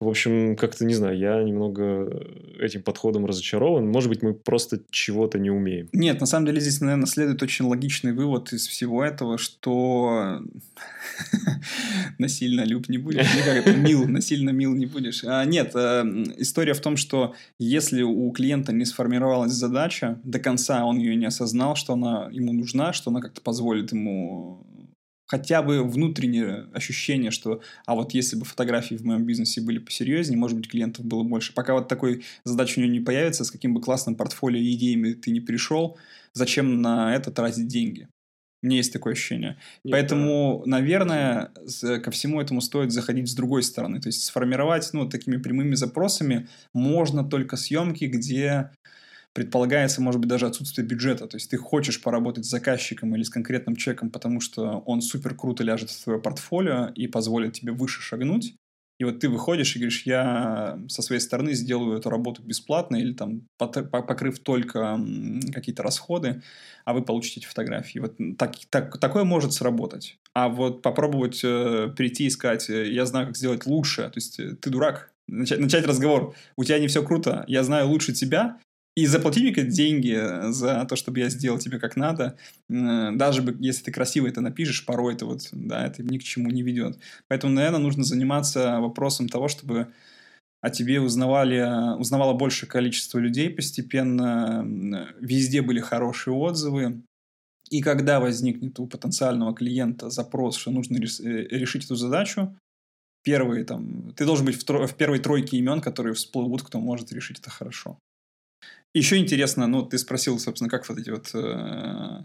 В 0.00 0.08
общем, 0.08 0.56
как-то, 0.56 0.86
не 0.86 0.94
знаю, 0.94 1.18
я 1.18 1.42
немного 1.42 2.10
этим 2.58 2.82
подходом 2.82 3.26
разочарован. 3.26 3.86
Может 3.86 4.08
быть, 4.08 4.22
мы 4.22 4.32
просто 4.32 4.80
чего-то 4.90 5.38
не 5.38 5.50
умеем. 5.50 5.90
Нет, 5.92 6.20
на 6.20 6.26
самом 6.26 6.46
деле 6.46 6.58
здесь, 6.58 6.80
наверное, 6.80 7.04
следует 7.04 7.42
очень 7.42 7.66
логичный 7.66 8.14
вывод 8.14 8.50
из 8.54 8.66
всего 8.66 9.04
этого, 9.04 9.36
что 9.36 10.40
насильно 12.18 12.62
люб 12.62 12.88
не 12.88 12.96
будешь, 12.96 13.26
ну 13.36 13.44
как 13.44 13.56
это, 13.56 13.76
мил, 13.76 14.08
насильно 14.08 14.48
мил 14.50 14.74
не 14.74 14.86
будешь. 14.86 15.22
А, 15.22 15.44
нет, 15.44 15.72
а, 15.74 16.02
история 16.38 16.72
в 16.72 16.80
том, 16.80 16.96
что 16.96 17.34
если 17.58 18.00
у 18.00 18.30
клиента 18.30 18.72
не 18.72 18.86
сформировалась 18.86 19.52
задача, 19.52 20.18
до 20.24 20.38
конца 20.38 20.86
он 20.86 20.98
ее 20.98 21.14
не 21.14 21.26
осознал, 21.26 21.76
что 21.76 21.92
она 21.92 22.30
ему 22.32 22.54
нужна, 22.54 22.94
что 22.94 23.10
она 23.10 23.20
как-то 23.20 23.42
позволит 23.42 23.92
ему 23.92 24.64
хотя 25.30 25.62
бы 25.62 25.84
внутреннее 25.84 26.66
ощущение, 26.74 27.30
что 27.30 27.62
а 27.86 27.94
вот 27.94 28.14
если 28.14 28.34
бы 28.34 28.44
фотографии 28.44 28.96
в 28.96 29.04
моем 29.04 29.24
бизнесе 29.24 29.60
были 29.60 29.78
посерьезнее, 29.78 30.36
может 30.36 30.56
быть, 30.56 30.68
клиентов 30.68 31.04
было 31.04 31.22
больше. 31.22 31.54
Пока 31.54 31.74
вот 31.74 31.86
такой 31.86 32.24
задачи 32.42 32.80
у 32.80 32.82
него 32.82 32.92
не 32.92 32.98
появится, 32.98 33.44
с 33.44 33.52
каким 33.52 33.72
бы 33.72 33.80
классным 33.80 34.16
портфолио 34.16 34.58
и 34.58 34.72
идеями 34.72 35.12
ты 35.12 35.30
не 35.30 35.40
пришел, 35.40 35.98
зачем 36.32 36.82
на 36.82 37.14
это 37.14 37.30
тратить 37.30 37.68
деньги? 37.68 38.08
Мне 38.60 38.78
есть 38.78 38.92
такое 38.92 39.12
ощущение. 39.12 39.56
Нет, 39.84 39.92
Поэтому, 39.92 40.64
да. 40.64 40.70
наверное, 40.72 41.52
ко 42.02 42.10
всему 42.10 42.40
этому 42.40 42.60
стоит 42.60 42.90
заходить 42.90 43.28
с 43.30 43.34
другой 43.34 43.62
стороны. 43.62 44.00
То 44.00 44.08
есть 44.08 44.24
сформировать, 44.24 44.90
ну, 44.92 45.08
такими 45.08 45.36
прямыми 45.36 45.76
запросами 45.76 46.48
можно 46.74 47.22
только 47.22 47.56
съемки, 47.56 48.06
где 48.06 48.72
предполагается, 49.32 50.00
может 50.00 50.20
быть, 50.20 50.28
даже 50.28 50.46
отсутствие 50.46 50.86
бюджета. 50.86 51.26
То 51.26 51.36
есть 51.36 51.50
ты 51.50 51.56
хочешь 51.56 52.02
поработать 52.02 52.44
с 52.44 52.50
заказчиком 52.50 53.14
или 53.14 53.22
с 53.22 53.30
конкретным 53.30 53.76
человеком, 53.76 54.10
потому 54.10 54.40
что 54.40 54.82
он 54.86 55.00
супер 55.02 55.34
круто 55.34 55.62
ляжет 55.62 55.90
в 55.90 56.04
твое 56.04 56.20
портфолио 56.20 56.88
и 56.94 57.06
позволит 57.06 57.54
тебе 57.54 57.72
выше 57.72 58.02
шагнуть. 58.02 58.54
И 59.00 59.04
вот 59.04 59.18
ты 59.18 59.30
выходишь 59.30 59.74
и 59.74 59.78
говоришь, 59.78 60.02
я 60.04 60.78
со 60.88 61.00
своей 61.00 61.22
стороны 61.22 61.54
сделаю 61.54 61.96
эту 61.96 62.10
работу 62.10 62.42
бесплатно 62.42 62.96
или 62.96 63.14
там 63.14 63.46
покрыв 63.56 64.40
только 64.40 65.00
какие-то 65.54 65.82
расходы, 65.82 66.42
а 66.84 66.92
вы 66.92 67.02
получите 67.02 67.40
эти 67.40 67.46
фотографии. 67.46 67.98
Вот 67.98 68.16
так, 68.36 68.56
так, 68.68 68.98
такое 68.98 69.24
может 69.24 69.54
сработать. 69.54 70.18
А 70.34 70.50
вот 70.50 70.82
попробовать 70.82 71.40
э, 71.42 71.88
прийти 71.96 72.26
и 72.26 72.30
сказать, 72.30 72.68
э, 72.68 72.92
я 72.92 73.06
знаю, 73.06 73.28
как 73.28 73.38
сделать 73.38 73.64
лучше. 73.64 74.02
То 74.02 74.16
есть 74.16 74.38
э, 74.38 74.54
ты 74.56 74.68
дурак, 74.68 75.10
начать, 75.28 75.60
начать 75.60 75.86
разговор. 75.86 76.34
У 76.56 76.64
тебя 76.64 76.78
не 76.78 76.88
все 76.88 77.02
круто, 77.02 77.44
я 77.48 77.64
знаю 77.64 77.88
лучше 77.88 78.12
тебя, 78.12 78.58
и 79.00 79.06
заплати 79.06 79.40
мне 79.40 79.52
деньги 79.64 80.14
э, 80.14 80.52
за 80.52 80.84
то, 80.84 80.94
чтобы 80.96 81.20
я 81.20 81.30
сделал 81.30 81.58
тебе 81.58 81.78
как 81.78 81.96
надо. 81.96 82.36
Э, 82.68 83.10
даже 83.14 83.56
если 83.60 83.84
ты 83.84 83.92
красиво 83.92 84.26
это 84.26 84.40
напишешь, 84.40 84.84
порой 84.84 85.14
это 85.14 85.26
вот, 85.26 85.48
да, 85.52 85.86
это 85.86 86.02
ни 86.02 86.18
к 86.18 86.22
чему 86.22 86.50
не 86.50 86.62
ведет. 86.62 86.98
Поэтому, 87.28 87.54
наверное, 87.54 87.80
нужно 87.80 88.04
заниматься 88.04 88.78
вопросом 88.80 89.28
того, 89.28 89.48
чтобы 89.48 89.88
о 90.60 90.68
тебе 90.68 91.00
узнавали, 91.00 91.96
узнавало 91.98 92.34
большее 92.34 92.68
количество 92.68 93.18
людей 93.18 93.48
постепенно, 93.48 95.14
везде 95.18 95.62
были 95.62 95.80
хорошие 95.80 96.34
отзывы. 96.34 97.02
И 97.70 97.80
когда 97.80 98.20
возникнет 98.20 98.78
у 98.80 98.86
потенциального 98.86 99.54
клиента 99.54 100.10
запрос, 100.10 100.56
что 100.56 100.70
нужно 100.70 100.96
э, 100.96 100.98
решить 100.98 101.86
эту 101.86 101.94
задачу, 101.94 102.54
первые 103.22 103.64
там, 103.64 104.12
ты 104.14 104.26
должен 104.26 104.44
быть 104.44 104.56
в, 104.56 104.68
тро- 104.68 104.86
в 104.86 104.94
первой 104.94 105.20
тройке 105.20 105.56
имен, 105.56 105.80
которые 105.80 106.12
всплывут, 106.12 106.62
кто 106.62 106.80
может 106.80 107.12
решить 107.12 107.38
это 107.38 107.48
хорошо. 107.48 107.98
Еще 108.92 109.18
интересно, 109.18 109.66
ну, 109.68 109.84
ты 109.84 109.98
спросил, 109.98 110.38
собственно, 110.38 110.68
как 110.68 110.88
вот 110.88 110.98
эти 110.98 111.10
вот 111.10 111.30
э, 111.32 112.24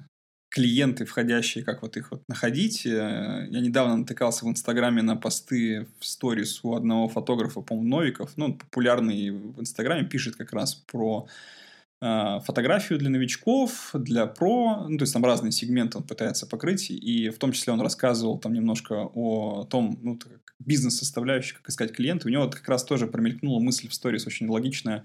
клиенты 0.50 1.06
входящие, 1.06 1.64
как 1.64 1.84
вот 1.84 1.96
их 1.96 2.10
вот 2.10 2.24
находить. 2.28 2.88
Э, 2.88 3.46
я 3.50 3.60
недавно 3.60 3.98
натыкался 3.98 4.46
в 4.46 4.50
Инстаграме 4.50 5.04
на 5.04 5.16
посты 5.16 5.88
в 6.00 6.06
сторис 6.06 6.62
у 6.64 6.74
одного 6.74 7.08
фотографа, 7.08 7.62
по-моему, 7.62 7.98
Новиков. 7.98 8.32
Ну, 8.36 8.46
он 8.46 8.58
популярный 8.58 9.30
в 9.30 9.60
Инстаграме, 9.60 10.08
пишет 10.08 10.38
как 10.38 10.54
раз 10.54 10.74
про 10.74 11.28
э, 12.02 12.40
фотографию 12.44 12.98
для 12.98 13.12
новичков, 13.12 13.92
для 13.94 14.26
про, 14.26 14.88
ну, 14.90 14.98
то 14.98 15.04
есть 15.04 15.14
там 15.14 15.24
разные 15.24 15.52
сегменты 15.52 16.00
он 16.00 16.04
пытается 16.06 16.48
покрыть, 16.48 16.90
и 16.90 17.30
в 17.30 17.38
том 17.38 17.52
числе 17.52 17.74
он 17.74 17.82
рассказывал 17.82 18.40
там 18.40 18.54
немножко 18.54 19.10
о 19.14 19.66
том, 19.66 20.00
ну, 20.02 20.18
бизнес-составляющей, 20.58 21.56
как 21.58 21.70
искать 21.70 21.92
клиента. 21.92 22.28
У 22.28 22.32
него 22.32 22.46
вот 22.46 22.56
как 22.56 22.68
раз 22.68 22.84
тоже 22.84 23.06
промелькнула 23.06 23.60
мысль 23.60 23.88
в 23.88 23.94
сторис 23.94 24.26
очень 24.26 24.48
логичная, 24.48 25.04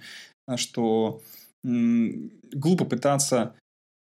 что 0.57 1.21
глупо 1.63 2.85
пытаться 2.85 3.55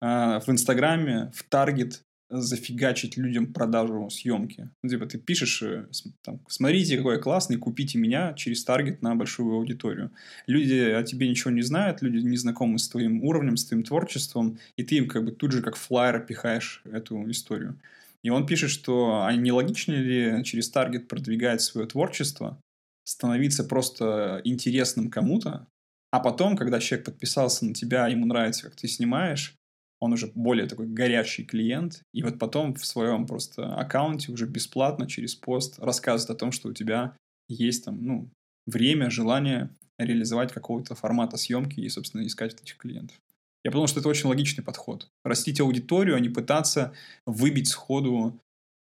э, 0.01 0.39
в 0.39 0.49
Инстаграме, 0.49 1.31
в 1.33 1.43
Таргет 1.43 2.03
зафигачить 2.29 3.15
людям 3.15 3.53
продажу 3.53 4.09
съемки. 4.09 4.69
Ну, 4.83 4.89
типа 4.89 5.05
ты 5.05 5.17
пишешь, 5.17 5.61
э, 5.61 5.87
там, 6.23 6.41
смотрите, 6.49 6.97
какой 6.97 7.15
я 7.15 7.21
классный, 7.21 7.57
купите 7.57 7.97
меня 7.97 8.33
через 8.33 8.63
Таргет 8.63 9.01
на 9.01 9.15
большую 9.15 9.55
аудиторию. 9.55 10.11
Люди 10.45 10.75
о 10.75 11.03
тебе 11.03 11.29
ничего 11.29 11.51
не 11.51 11.61
знают, 11.61 12.01
люди 12.01 12.17
не 12.17 12.37
знакомы 12.37 12.79
с 12.79 12.89
твоим 12.89 13.23
уровнем, 13.23 13.55
с 13.55 13.65
твоим 13.65 13.83
творчеством, 13.83 14.59
и 14.75 14.83
ты 14.83 14.95
им 14.95 15.07
как 15.07 15.23
бы 15.23 15.31
тут 15.31 15.51
же 15.51 15.61
как 15.61 15.77
флайер 15.77 16.25
пихаешь 16.25 16.81
эту 16.85 17.29
историю. 17.31 17.79
И 18.23 18.29
он 18.29 18.45
пишет, 18.45 18.71
что 18.71 19.23
а 19.23 19.33
не 19.33 19.51
логично 19.51 19.93
ли 19.93 20.43
через 20.43 20.69
Таргет 20.69 21.07
продвигать 21.07 21.61
свое 21.61 21.87
творчество, 21.87 22.59
становиться 23.05 23.63
просто 23.63 24.41
интересным 24.43 25.09
кому-то, 25.09 25.65
а 26.11 26.19
потом, 26.19 26.55
когда 26.55 26.79
человек 26.79 27.05
подписался 27.05 27.65
на 27.65 27.73
тебя, 27.73 28.07
ему 28.07 28.25
нравится, 28.25 28.63
как 28.63 28.75
ты 28.75 28.87
снимаешь, 28.87 29.55
он 29.99 30.13
уже 30.13 30.31
более 30.35 30.67
такой 30.67 30.87
горячий 30.87 31.43
клиент, 31.43 32.01
и 32.13 32.21
вот 32.23 32.37
потом 32.37 32.75
в 32.75 32.85
своем 32.85 33.25
просто 33.25 33.75
аккаунте 33.75 34.31
уже 34.31 34.45
бесплатно 34.45 35.07
через 35.07 35.35
пост 35.35 35.79
рассказывает 35.79 36.35
о 36.35 36.39
том, 36.39 36.51
что 36.51 36.69
у 36.69 36.73
тебя 36.73 37.15
есть 37.49 37.85
там, 37.85 38.03
ну, 38.03 38.29
время, 38.65 39.09
желание 39.09 39.69
реализовать 39.97 40.53
какого-то 40.53 40.93
формата 40.95 41.37
съемки 41.37 41.79
и, 41.79 41.89
собственно, 41.89 42.25
искать 42.25 42.53
этих 42.53 42.77
клиентов. 42.77 43.19
Я 43.63 43.71
подумал, 43.71 43.87
что 43.87 43.99
это 43.99 44.09
очень 44.09 44.29
логичный 44.29 44.63
подход. 44.63 45.09
Растить 45.25 45.59
аудиторию, 45.59 46.15
а 46.15 46.19
не 46.19 46.29
пытаться 46.29 46.93
выбить 47.25 47.67
сходу 47.67 48.39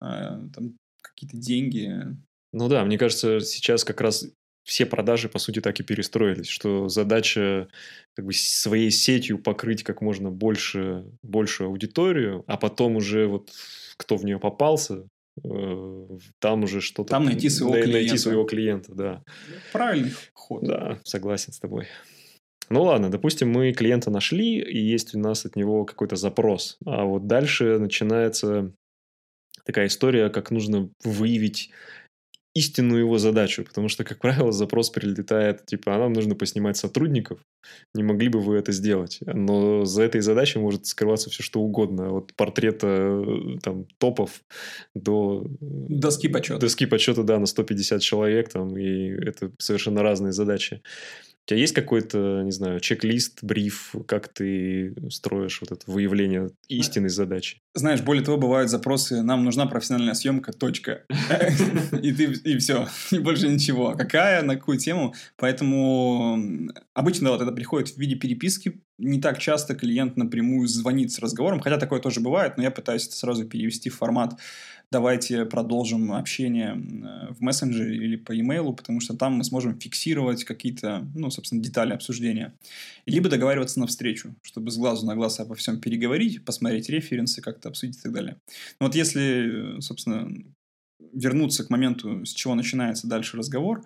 э, 0.01 0.05
там, 0.53 0.77
какие-то 1.01 1.37
деньги. 1.37 2.15
Ну 2.53 2.69
да, 2.69 2.85
мне 2.85 2.97
кажется, 2.97 3.39
сейчас 3.41 3.83
как 3.83 3.99
раз 4.01 4.27
все 4.63 4.85
продажи, 4.85 5.29
по 5.29 5.39
сути, 5.39 5.59
так 5.59 5.79
и 5.79 5.83
перестроились, 5.83 6.47
что 6.47 6.87
задача 6.87 7.67
как 8.15 8.25
бы 8.25 8.33
своей 8.33 8.91
сетью 8.91 9.39
покрыть 9.39 9.83
как 9.83 10.01
можно 10.01 10.29
больше, 10.29 11.05
большую 11.23 11.69
аудиторию, 11.69 12.43
а 12.47 12.57
потом 12.57 12.95
уже 12.95 13.27
вот 13.27 13.51
кто 13.97 14.17
в 14.17 14.25
нее 14.25 14.39
попался, 14.39 15.07
э, 15.43 16.07
там 16.39 16.63
уже 16.63 16.81
что-то... 16.81 17.09
Там 17.09 17.25
найти 17.25 17.49
своего 17.49 17.73
найти 17.73 17.87
клиента. 17.87 18.07
Найти 18.09 18.17
своего 18.21 18.43
клиента, 18.43 18.93
да. 18.93 19.23
Правильный 19.71 20.13
ход. 20.33 20.63
Да, 20.63 20.99
согласен 21.03 21.53
с 21.53 21.59
тобой. 21.59 21.87
Ну 22.69 22.83
ладно, 22.83 23.09
допустим, 23.09 23.49
мы 23.51 23.73
клиента 23.73 24.09
нашли, 24.09 24.59
и 24.59 24.77
есть 24.77 25.13
у 25.13 25.19
нас 25.19 25.45
от 25.45 25.55
него 25.55 25.85
какой-то 25.85 26.15
запрос. 26.15 26.77
А 26.85 27.03
вот 27.03 27.27
дальше 27.27 27.77
начинается 27.79 28.71
такая 29.65 29.87
история, 29.87 30.29
как 30.29 30.51
нужно 30.51 30.89
выявить 31.03 31.71
истинную 32.53 33.01
его 33.01 33.17
задачу, 33.17 33.63
потому 33.63 33.87
что, 33.87 34.03
как 34.03 34.19
правило, 34.19 34.51
запрос 34.51 34.89
прилетает, 34.89 35.65
типа, 35.65 35.95
а 35.95 35.99
нам 35.99 36.13
нужно 36.13 36.35
поснимать 36.35 36.77
сотрудников, 36.77 37.39
не 37.93 38.03
могли 38.03 38.27
бы 38.27 38.39
вы 38.39 38.57
это 38.57 38.71
сделать? 38.71 39.19
Но 39.21 39.85
за 39.85 40.03
этой 40.03 40.21
задачей 40.21 40.59
может 40.59 40.85
скрываться 40.85 41.29
все, 41.29 41.43
что 41.43 41.61
угодно, 41.61 42.17
от 42.17 42.33
портрета 42.35 42.87
э, 42.87 43.59
там 43.63 43.85
топов 43.97 44.41
до... 44.93 45.45
Доски 45.61 46.27
почета. 46.27 46.59
Доски 46.59 46.85
почета, 46.85 47.23
да, 47.23 47.39
на 47.39 47.45
150 47.45 48.01
человек, 48.01 48.49
там, 48.49 48.77
и 48.77 49.09
это 49.09 49.51
совершенно 49.57 50.03
разные 50.03 50.33
задачи. 50.33 50.81
У 51.45 51.47
тебя 51.47 51.59
есть 51.59 51.73
какой-то, 51.73 52.41
не 52.43 52.51
знаю, 52.51 52.79
чек-лист, 52.81 53.39
бриф, 53.43 53.95
как 54.07 54.27
ты 54.27 54.93
строишь 55.09 55.61
вот 55.61 55.71
это 55.71 55.89
выявление 55.89 56.51
истинной 56.67 57.09
задачи? 57.09 57.60
Знаешь, 57.73 58.01
более 58.01 58.23
того, 58.23 58.37
бывают 58.37 58.69
запросы, 58.69 59.21
нам 59.21 59.45
нужна 59.45 59.65
профессиональная 59.65 60.13
съемка, 60.13 60.51
точка. 60.51 61.03
И 62.01 62.11
ты 62.11 62.23
и 62.25 62.57
все, 62.57 62.87
и 63.11 63.19
больше 63.19 63.47
ничего. 63.47 63.95
Какая, 63.95 64.41
на 64.41 64.55
какую 64.55 64.77
тему? 64.77 65.13
Поэтому 65.37 66.69
обычно 66.93 67.31
вот 67.31 67.41
это 67.41 67.51
приходит 67.51 67.89
в 67.89 67.97
виде 67.97 68.15
переписки. 68.15 68.81
Не 68.97 69.21
так 69.21 69.39
часто 69.39 69.73
клиент 69.73 70.17
напрямую 70.17 70.67
звонит 70.67 71.11
с 71.11 71.19
разговором, 71.19 71.61
хотя 71.61 71.77
такое 71.77 72.01
тоже 72.01 72.19
бывает, 72.19 72.57
но 72.57 72.63
я 72.63 72.71
пытаюсь 72.71 73.07
это 73.07 73.15
сразу 73.15 73.45
перевести 73.45 73.89
в 73.89 73.95
формат 73.95 74.37
давайте 74.91 75.45
продолжим 75.45 76.11
общение 76.11 76.75
в 77.29 77.41
мессенджере 77.41 77.95
или 77.95 78.17
по 78.17 78.33
e-mail, 78.33 78.75
потому 78.75 78.99
что 78.99 79.15
там 79.15 79.33
мы 79.33 79.43
сможем 79.43 79.79
фиксировать 79.79 80.43
какие-то, 80.43 81.07
ну, 81.15 81.31
собственно, 81.31 81.63
детали 81.63 81.93
обсуждения. 81.93 82.53
Либо 83.05 83.29
договариваться 83.29 83.79
на 83.79 83.87
встречу, 83.87 84.35
чтобы 84.41 84.69
с 84.69 84.77
глазу 84.77 85.05
на 85.05 85.15
глаз 85.15 85.39
обо 85.39 85.55
всем 85.55 85.79
переговорить, 85.79 86.43
посмотреть 86.43 86.89
референсы, 86.89 87.41
как-то 87.61 87.69
обсудить 87.69 87.97
и 87.97 88.01
так 88.01 88.11
далее. 88.11 88.37
Но 88.79 88.87
вот 88.87 88.95
если, 88.95 89.79
собственно, 89.79 90.27
вернуться 91.13 91.63
к 91.63 91.69
моменту, 91.69 92.25
с 92.25 92.33
чего 92.33 92.55
начинается 92.55 93.07
дальше 93.07 93.37
разговор, 93.37 93.83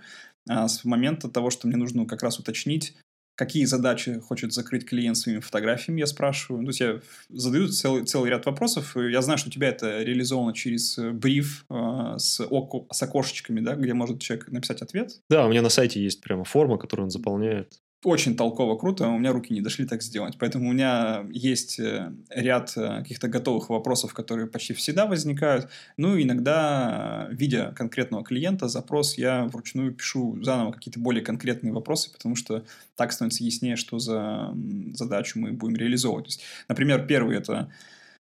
а 0.47 0.67
с 0.67 0.85
момента 0.85 1.29
того, 1.29 1.49
что 1.49 1.67
мне 1.67 1.77
нужно 1.77 2.05
как 2.05 2.23
раз 2.23 2.39
уточнить, 2.39 2.95
какие 3.35 3.65
задачи 3.65 4.19
хочет 4.19 4.53
закрыть 4.53 4.85
клиент 4.85 5.17
своими 5.17 5.41
фотографиями, 5.41 5.99
я 5.99 6.07
спрашиваю. 6.07 6.63
То 6.63 6.69
есть 6.69 6.79
я 6.79 7.01
задаю 7.29 7.67
целый, 7.67 8.05
целый 8.05 8.29
ряд 8.29 8.45
вопросов. 8.45 8.95
Я 8.95 9.21
знаю, 9.21 9.37
что 9.37 9.49
у 9.49 9.51
тебя 9.51 9.69
это 9.69 10.03
реализовано 10.03 10.53
через 10.53 10.97
э, 10.97 11.11
бриф 11.11 11.65
э, 11.69 12.15
с, 12.17 12.45
око, 12.45 12.93
с 12.93 13.03
окошечками, 13.03 13.59
да, 13.59 13.75
где 13.75 13.93
может 13.93 14.21
человек 14.21 14.49
написать 14.51 14.81
ответ. 14.81 15.19
Да, 15.29 15.45
у 15.45 15.49
меня 15.49 15.61
на 15.61 15.69
сайте 15.69 16.01
есть 16.01 16.21
прямо 16.21 16.45
форма, 16.45 16.77
которую 16.77 17.05
он 17.05 17.11
заполняет 17.11 17.81
очень 18.05 18.35
толково, 18.35 18.77
круто, 18.77 19.07
у 19.07 19.17
меня 19.17 19.31
руки 19.31 19.53
не 19.53 19.61
дошли 19.61 19.85
так 19.85 20.01
сделать. 20.03 20.35
Поэтому 20.39 20.69
у 20.69 20.73
меня 20.73 21.25
есть 21.31 21.79
э, 21.79 22.11
ряд 22.29 22.73
э, 22.77 22.99
каких-то 22.99 23.27
готовых 23.27 23.69
вопросов, 23.69 24.13
которые 24.13 24.47
почти 24.47 24.73
всегда 24.73 25.05
возникают. 25.05 25.69
Ну, 25.97 26.21
иногда, 26.21 27.27
э, 27.29 27.33
видя 27.33 27.73
конкретного 27.75 28.23
клиента, 28.23 28.67
запрос, 28.67 29.17
я 29.17 29.45
вручную 29.45 29.93
пишу 29.93 30.41
заново 30.43 30.71
какие-то 30.71 30.99
более 30.99 31.23
конкретные 31.23 31.73
вопросы, 31.73 32.11
потому 32.11 32.35
что 32.35 32.63
так 32.95 33.11
становится 33.11 33.43
яснее, 33.43 33.75
что 33.75 33.99
за 33.99 34.53
задачу 34.93 35.39
мы 35.39 35.51
будем 35.51 35.75
реализовывать. 35.75 36.39
например, 36.67 37.05
первый– 37.07 37.37
это 37.39 37.69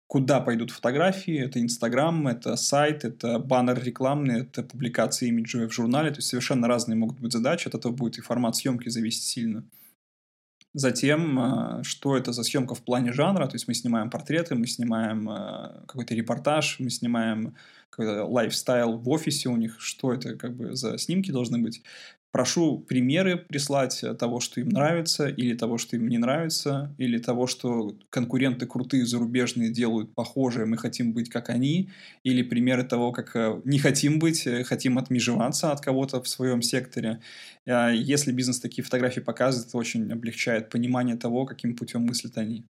куда 0.09 0.41
пойдут 0.41 0.71
фотографии. 0.71 1.37
Это 1.37 1.61
Инстаграм, 1.61 2.27
это 2.27 2.55
сайт, 2.55 3.05
это 3.05 3.37
баннер 3.37 3.79
рекламный, 3.83 4.41
это 4.41 4.63
публикации 4.63 5.27
имиджевые 5.27 5.69
в 5.69 5.73
журнале. 5.73 6.09
То 6.09 6.17
есть 6.17 6.29
совершенно 6.29 6.67
разные 6.67 6.95
могут 6.95 7.19
быть 7.19 7.31
задачи. 7.31 7.67
От 7.67 7.75
этого 7.75 7.91
будет 7.91 8.17
и 8.17 8.21
формат 8.21 8.55
съемки 8.55 8.89
зависеть 8.89 9.21
сильно. 9.21 9.63
Затем, 10.73 11.39
а, 11.39 11.83
что 11.83 12.17
это 12.17 12.33
за 12.33 12.43
съемка 12.43 12.73
в 12.73 12.81
плане 12.81 13.13
жанра, 13.13 13.45
то 13.45 13.53
есть 13.55 13.67
мы 13.67 13.75
снимаем 13.75 14.09
портреты, 14.09 14.55
мы 14.55 14.65
снимаем 14.65 15.29
а, 15.29 15.83
какой-то 15.87 16.15
репортаж, 16.15 16.79
мы 16.79 16.89
снимаем 16.89 17.55
какой-то 17.91 18.25
лайфстайл 18.25 18.97
в 18.97 19.09
офисе 19.09 19.49
у 19.49 19.57
них, 19.57 19.79
что 19.79 20.11
это 20.11 20.35
как 20.35 20.55
бы 20.55 20.75
за 20.75 20.97
снимки 20.97 21.29
должны 21.29 21.59
быть. 21.59 21.83
Прошу 22.31 22.79
примеры 22.79 23.37
прислать 23.37 24.03
того, 24.17 24.39
что 24.39 24.61
им 24.61 24.69
нравится, 24.69 25.27
или 25.27 25.55
того, 25.55 25.77
что 25.77 25.95
им 25.95 26.07
не 26.07 26.17
нравится, 26.17 26.93
или 26.97 27.17
того, 27.17 27.47
что 27.47 27.95
конкуренты 28.09 28.65
крутые 28.65 29.05
зарубежные 29.05 29.69
делают 29.71 30.13
похожее, 30.13 30.65
мы 30.65 30.77
хотим 30.77 31.13
быть 31.13 31.29
как 31.29 31.49
они, 31.49 31.89
или 32.23 32.43
примеры 32.43 32.83
того, 32.83 33.11
как 33.11 33.35
э, 33.35 33.61
не 33.65 33.79
хотим 33.79 34.19
быть, 34.19 34.45
э, 34.45 34.63
хотим 34.63 34.97
отмежеваться 34.97 35.71
от 35.71 35.81
кого-то 35.81 36.21
в 36.21 36.27
своем 36.27 36.61
секторе. 36.61 37.21
А 37.67 37.89
если 37.89 38.31
бизнес 38.31 38.59
такие 38.59 38.83
фотографии 38.83 39.21
показывает, 39.21 39.67
это 39.67 39.77
очень 39.77 40.11
облегчает 40.11 40.69
понимание 40.69 41.17
того, 41.17 41.45
каким 41.45 41.75
путем 41.75 42.03
мыслят 42.03 42.37
они 42.37 42.65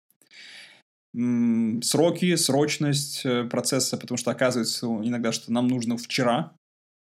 сроки, 1.82 2.36
срочность 2.36 3.24
э, 3.24 3.44
процесса, 3.44 3.96
потому 3.96 4.18
что 4.18 4.30
оказывается 4.30 4.86
иногда, 4.86 5.32
что 5.32 5.50
нам 5.50 5.66
нужно 5.66 5.96
вчера, 5.96 6.52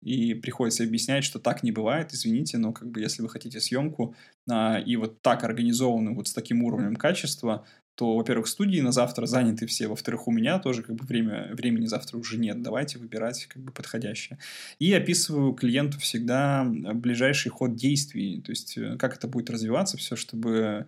и 0.01 0.33
приходится 0.33 0.83
объяснять, 0.83 1.23
что 1.23 1.39
так 1.39 1.63
не 1.63 1.71
бывает, 1.71 2.13
извините, 2.13 2.57
но 2.57 2.71
как 2.71 2.89
бы 2.89 3.01
если 3.01 3.21
вы 3.21 3.29
хотите 3.29 3.59
съемку 3.59 4.15
а, 4.49 4.79
и 4.79 4.95
вот 4.95 5.21
так 5.21 5.43
организованную, 5.43 6.15
вот 6.15 6.27
с 6.27 6.33
таким 6.33 6.63
уровнем 6.63 6.95
качества, 6.95 7.65
то, 7.97 8.15
во-первых, 8.15 8.47
студии 8.47 8.79
на 8.79 8.91
завтра 8.91 9.25
заняты 9.25 9.65
все, 9.65 9.87
во-вторых, 9.87 10.27
у 10.27 10.31
меня 10.31 10.59
тоже 10.59 10.83
как 10.83 10.95
бы 10.95 11.03
время, 11.03 11.49
времени 11.53 11.87
завтра 11.87 12.17
уже 12.17 12.37
нет, 12.37 12.61
давайте 12.61 12.99
выбирать 12.99 13.47
как 13.47 13.63
бы 13.63 13.71
подходящее. 13.71 14.37
И 14.77 14.93
описываю 14.93 15.53
клиенту 15.53 15.99
всегда 15.99 16.63
ближайший 16.63 17.49
ход 17.49 17.75
действий, 17.75 18.39
то 18.41 18.51
есть 18.51 18.77
э, 18.77 18.97
как 18.97 19.17
это 19.17 19.27
будет 19.27 19.49
развиваться 19.49 19.97
все, 19.97 20.15
чтобы 20.15 20.85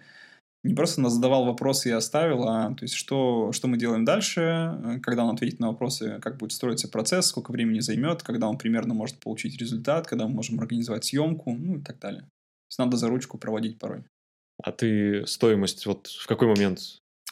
не 0.64 0.74
просто 0.74 1.02
нас 1.02 1.14
задавал 1.14 1.46
вопросы 1.46 1.90
и 1.90 1.94
оставил, 1.94 2.44
а 2.48 2.74
то 2.74 2.84
есть 2.84 2.94
что, 2.94 3.52
что 3.54 3.68
мы 3.68 3.78
делаем 3.78 4.04
дальше, 4.04 4.42
э, 4.42 5.00
когда 5.02 5.24
он 5.24 5.34
ответит 5.34 5.60
на 5.60 5.68
вопросы, 5.68 6.20
как 6.22 6.38
будет 6.38 6.52
строиться 6.52 6.90
процесс, 6.90 7.28
сколько 7.28 7.52
времени 7.52 7.80
займет, 7.80 8.24
когда 8.24 8.48
он 8.48 8.58
примерно 8.58 8.94
может 8.94 9.20
получить 9.20 9.60
результат, 9.60 10.08
когда 10.08 10.28
мы 10.28 10.34
можем 10.34 10.60
организовать 10.60 11.06
съемку, 11.06 11.54
ну 11.54 11.78
и 11.78 11.82
так 11.82 12.00
далее. 12.00 12.22
То 12.22 12.72
есть 12.72 12.80
надо 12.80 12.98
за 12.98 13.08
ручку 13.08 13.38
проводить 13.38 13.80
порой. 13.80 14.04
А 14.62 14.72
ты 14.72 15.26
стоимость 15.26 15.86
вот 15.86 16.08
в 16.08 16.28
какой 16.28 16.50
момент? 16.50 16.80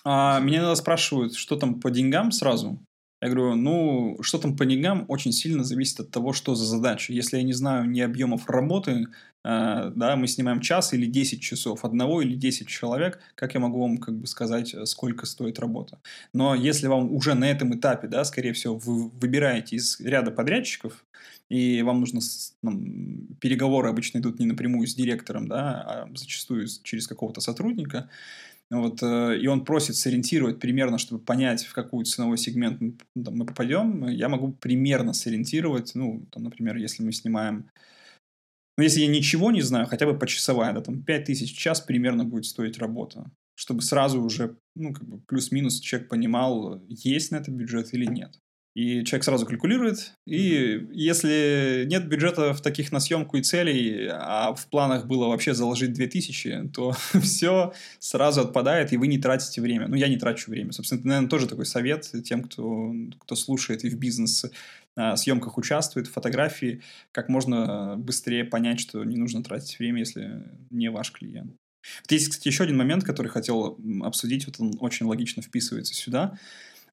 А, 0.05 0.39
меня 0.39 0.60
иногда 0.60 0.75
спрашивают, 0.75 1.36
что 1.36 1.57
там 1.57 1.81
по 1.81 1.91
деньгам 1.91 2.31
сразу. 2.31 2.79
Я 3.22 3.30
говорю, 3.30 3.56
ну, 3.56 4.18
что 4.22 4.38
там 4.38 4.56
по 4.56 4.66
деньгам 4.66 5.06
очень 5.08 5.32
сильно 5.32 5.64
зависит 5.64 6.00
от 6.00 6.12
того, 6.12 6.34
что 6.34 6.54
за 6.54 6.66
задача. 6.66 7.14
Если 7.14 7.38
я 7.38 7.44
не 7.44 7.54
знаю 7.54 7.90
ни 7.90 8.00
объемов 8.00 8.48
работы, 8.48 9.08
э, 9.44 9.92
да, 9.96 10.16
мы 10.16 10.28
снимаем 10.28 10.62
час 10.62 10.94
или 10.94 11.08
10 11.08 11.42
часов, 11.42 11.84
одного 11.84 12.22
или 12.22 12.36
10 12.36 12.68
человек, 12.68 13.20
как 13.34 13.56
я 13.56 13.60
могу 13.60 13.82
вам 13.82 13.98
как 13.98 14.16
бы 14.16 14.28
сказать, 14.28 14.76
э, 14.76 14.86
сколько 14.86 15.26
стоит 15.26 15.58
работа. 15.58 16.00
Но 16.32 16.54
если 16.54 16.86
вам 16.86 17.12
уже 17.12 17.34
на 17.34 17.50
этом 17.50 17.76
этапе, 17.76 18.08
да, 18.08 18.24
скорее 18.24 18.54
всего, 18.54 18.78
вы 18.78 19.10
выбираете 19.10 19.78
из 19.78 20.00
ряда 20.00 20.30
подрядчиков, 20.30 21.04
и 21.50 21.82
вам 21.82 22.02
нужно, 22.02 22.20
ну, 22.62 23.28
переговоры 23.40 23.90
обычно 23.90 24.20
идут 24.20 24.40
не 24.40 24.46
напрямую 24.46 24.88
с 24.88 24.94
директором, 24.94 25.48
да, 25.48 25.82
а 25.82 26.10
зачастую 26.14 26.68
через 26.84 27.08
какого-то 27.08 27.42
сотрудника, 27.42 28.10
вот, 28.70 29.02
э, 29.02 29.40
и 29.40 29.48
он 29.48 29.64
просит 29.64 29.96
сориентировать 29.96 30.60
примерно, 30.60 30.98
чтобы 30.98 31.24
понять, 31.24 31.64
в 31.64 31.74
какой 31.74 32.04
ценовой 32.04 32.38
сегмент 32.38 32.82
мы, 32.82 32.98
ну, 33.16 33.24
там, 33.24 33.38
мы 33.38 33.46
попадем. 33.46 34.08
Я 34.08 34.28
могу 34.28 34.52
примерно 34.52 35.14
сориентировать, 35.14 35.96
ну, 35.96 36.26
там, 36.32 36.44
например, 36.44 36.76
если 36.76 37.04
мы 37.04 37.14
снимаем... 37.14 37.70
Ну, 38.78 38.84
если 38.84 39.02
я 39.02 39.08
ничего 39.08 39.52
не 39.52 39.62
знаю, 39.62 39.88
хотя 39.88 40.06
бы 40.06 40.20
почасовая, 40.20 40.74
да, 40.74 40.82
там 40.82 41.02
5000 41.02 41.52
в 41.52 41.58
час 41.58 41.82
примерно 41.82 42.26
будет 42.26 42.46
стоить 42.46 42.78
работа. 42.78 43.32
Чтобы 43.56 43.82
сразу 43.82 44.22
уже, 44.22 44.58
ну, 44.76 44.94
как 44.94 45.08
бы 45.08 45.20
плюс-минус 45.22 45.80
человек 45.80 46.10
понимал, 46.10 46.84
есть 46.90 47.32
на 47.32 47.38
это 47.38 47.50
бюджет 47.50 47.94
или 47.94 48.06
нет. 48.06 48.40
И 48.77 49.03
человек 49.05 49.24
сразу 49.24 49.48
калькулирует. 49.48 50.13
И 50.27 50.88
если 50.91 51.88
нет 51.89 52.07
бюджета 52.07 52.53
в 52.53 52.62
таких 52.62 52.91
на 52.91 53.00
съемку 53.00 53.38
и 53.38 53.41
целей, 53.41 54.07
а 54.12 54.53
в 54.53 54.67
планах 54.67 55.07
было 55.07 55.29
вообще 55.29 55.55
заложить 55.55 55.93
2000, 55.93 56.69
то 56.75 56.91
все 57.24 57.74
сразу 57.98 58.41
отпадает, 58.41 58.93
и 58.93 58.98
вы 58.98 59.07
не 59.07 59.17
тратите 59.17 59.62
время. 59.62 59.88
Ну, 59.88 59.96
я 59.96 60.07
не 60.07 60.17
трачу 60.17 60.51
время. 60.51 60.74
Собственно, 60.74 61.00
это, 61.00 61.07
наверное, 61.07 61.29
тоже 61.29 61.48
такой 61.48 61.65
совет 61.65 62.07
тем, 62.24 62.44
кто, 62.44 62.94
кто 63.18 63.35
слушает 63.35 63.83
и 63.83 63.90
в 63.90 63.98
бизнес 63.98 64.46
а, 64.96 65.16
съемках 65.16 65.57
участвует, 65.57 66.05
в 66.05 66.11
фотографии, 66.11 66.83
как 67.11 67.29
можно 67.29 67.96
быстрее 67.98 68.44
понять, 68.44 68.79
что 68.79 69.03
не 69.03 69.18
нужно 69.18 69.44
тратить 69.44 69.79
время, 69.79 70.01
если 70.01 70.44
не 70.70 70.92
ваш 70.92 71.11
клиент. 71.13 71.51
Вот 72.01 72.11
есть, 72.11 72.29
кстати, 72.29 72.48
еще 72.48 72.66
один 72.66 72.77
момент, 72.77 73.03
который 73.03 73.29
хотел 73.29 73.79
обсудить, 74.03 74.46
вот 74.46 74.57
он 74.59 74.77
очень 74.81 75.07
логично 75.07 75.42
вписывается 75.42 75.96
сюда. 75.96 76.37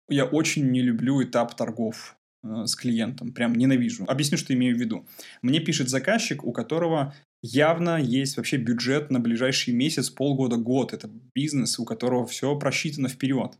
Я 0.09 0.25
очень 0.25 0.71
не 0.71 0.83
люблю 0.83 1.23
этап 1.23 1.55
торгов 1.57 2.17
э, 2.43 2.67
с 2.67 2.75
клиентом, 2.75 3.33
прям 3.33 3.55
ненавижу. 3.55 4.05
Объясню, 4.07 4.39
что 4.39 4.53
имею 4.55 4.77
в 4.77 4.79
виду. 4.79 5.07
Мне 5.43 5.61
пишет 5.61 5.89
заказчик, 5.89 6.45
у 6.45 6.53
которого 6.53 7.15
явно 7.43 8.01
есть 8.01 8.37
вообще 8.37 8.57
бюджет 8.57 9.11
на 9.11 9.21
ближайший 9.21 9.75
месяц, 9.75 10.11
полгода, 10.11 10.57
год. 10.57 10.93
Это 10.93 11.11
бизнес, 11.35 11.79
у 11.79 11.85
которого 11.85 12.27
все 12.27 12.57
просчитано 12.59 13.09
вперед. 13.09 13.59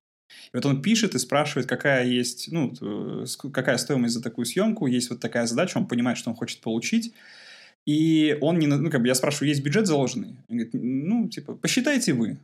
И 0.53 0.57
вот 0.57 0.67
он 0.67 0.83
пишет 0.83 1.15
и 1.15 1.19
спрашивает, 1.19 1.69
какая 1.69 2.07
есть, 2.07 2.51
ну, 2.51 2.73
э, 2.81 3.25
какая 3.53 3.77
стоимость 3.79 4.15
за 4.15 4.23
такую 4.23 4.45
съемку, 4.45 4.87
есть 4.87 5.11
вот 5.11 5.21
такая 5.21 5.47
задача, 5.47 5.79
он 5.79 5.87
понимает, 5.87 6.19
что 6.19 6.31
он 6.31 6.37
хочет 6.37 6.61
получить. 6.61 7.13
И 7.87 8.39
он 8.41 8.59
не, 8.59 8.67
ну, 8.67 8.91
как 8.91 9.03
бы 9.03 9.09
я 9.09 9.15
спрашиваю, 9.15 9.49
есть 9.49 9.63
бюджет 9.63 9.87
заложенный? 9.87 10.39
Он 10.49 10.57
говорит, 10.57 10.71
ну, 10.73 11.29
типа, 11.29 11.55
посчитайте 11.55 12.15
вы. 12.15 12.39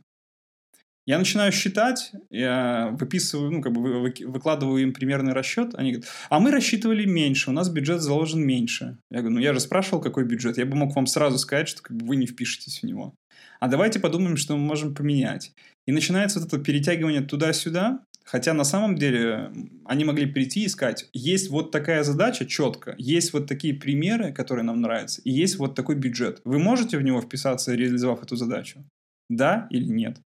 Я 1.07 1.17
начинаю 1.17 1.51
считать, 1.51 2.11
я 2.29 2.95
выписываю, 2.99 3.51
ну, 3.51 3.61
как 3.61 3.73
бы 3.73 4.13
выкладываю 4.25 4.83
им 4.83 4.93
примерный 4.93 5.33
расчет. 5.33 5.73
Они 5.73 5.91
говорят, 5.91 6.09
а 6.29 6.39
мы 6.39 6.51
рассчитывали 6.51 7.05
меньше, 7.05 7.49
у 7.49 7.53
нас 7.53 7.69
бюджет 7.69 8.01
заложен 8.01 8.45
меньше. 8.45 8.97
Я 9.09 9.19
говорю, 9.19 9.35
ну, 9.35 9.41
я 9.41 9.53
же 9.53 9.59
спрашивал, 9.59 10.01
какой 10.01 10.25
бюджет. 10.25 10.57
Я 10.57 10.65
бы 10.65 10.75
мог 10.75 10.95
вам 10.95 11.07
сразу 11.07 11.39
сказать, 11.39 11.67
что 11.67 11.81
как 11.81 11.97
бы, 11.97 12.05
вы 12.05 12.15
не 12.17 12.27
впишетесь 12.27 12.81
в 12.81 12.85
него. 12.85 13.15
А 13.59 13.67
давайте 13.67 13.99
подумаем, 13.99 14.37
что 14.37 14.55
мы 14.55 14.63
можем 14.63 14.93
поменять. 14.93 15.53
И 15.87 15.91
начинается 15.91 16.39
вот 16.39 16.47
это 16.47 16.59
перетягивание 16.59 17.21
туда-сюда, 17.21 18.01
Хотя 18.23 18.53
на 18.53 18.63
самом 18.63 18.95
деле 18.95 19.51
они 19.85 20.05
могли 20.05 20.25
прийти 20.25 20.63
и 20.63 20.67
сказать, 20.69 21.09
есть 21.11 21.49
вот 21.49 21.71
такая 21.71 22.03
задача 22.03 22.45
четко, 22.45 22.95
есть 22.97 23.33
вот 23.33 23.47
такие 23.47 23.73
примеры, 23.73 24.31
которые 24.31 24.63
нам 24.63 24.79
нравятся, 24.79 25.21
и 25.23 25.31
есть 25.31 25.57
вот 25.57 25.75
такой 25.75 25.95
бюджет. 25.95 26.39
Вы 26.45 26.59
можете 26.59 26.97
в 26.97 27.01
него 27.01 27.19
вписаться, 27.19 27.73
реализовав 27.73 28.23
эту 28.23 28.35
задачу? 28.35 28.85
Да 29.29 29.67
или 29.69 29.85
нет? 29.85 30.21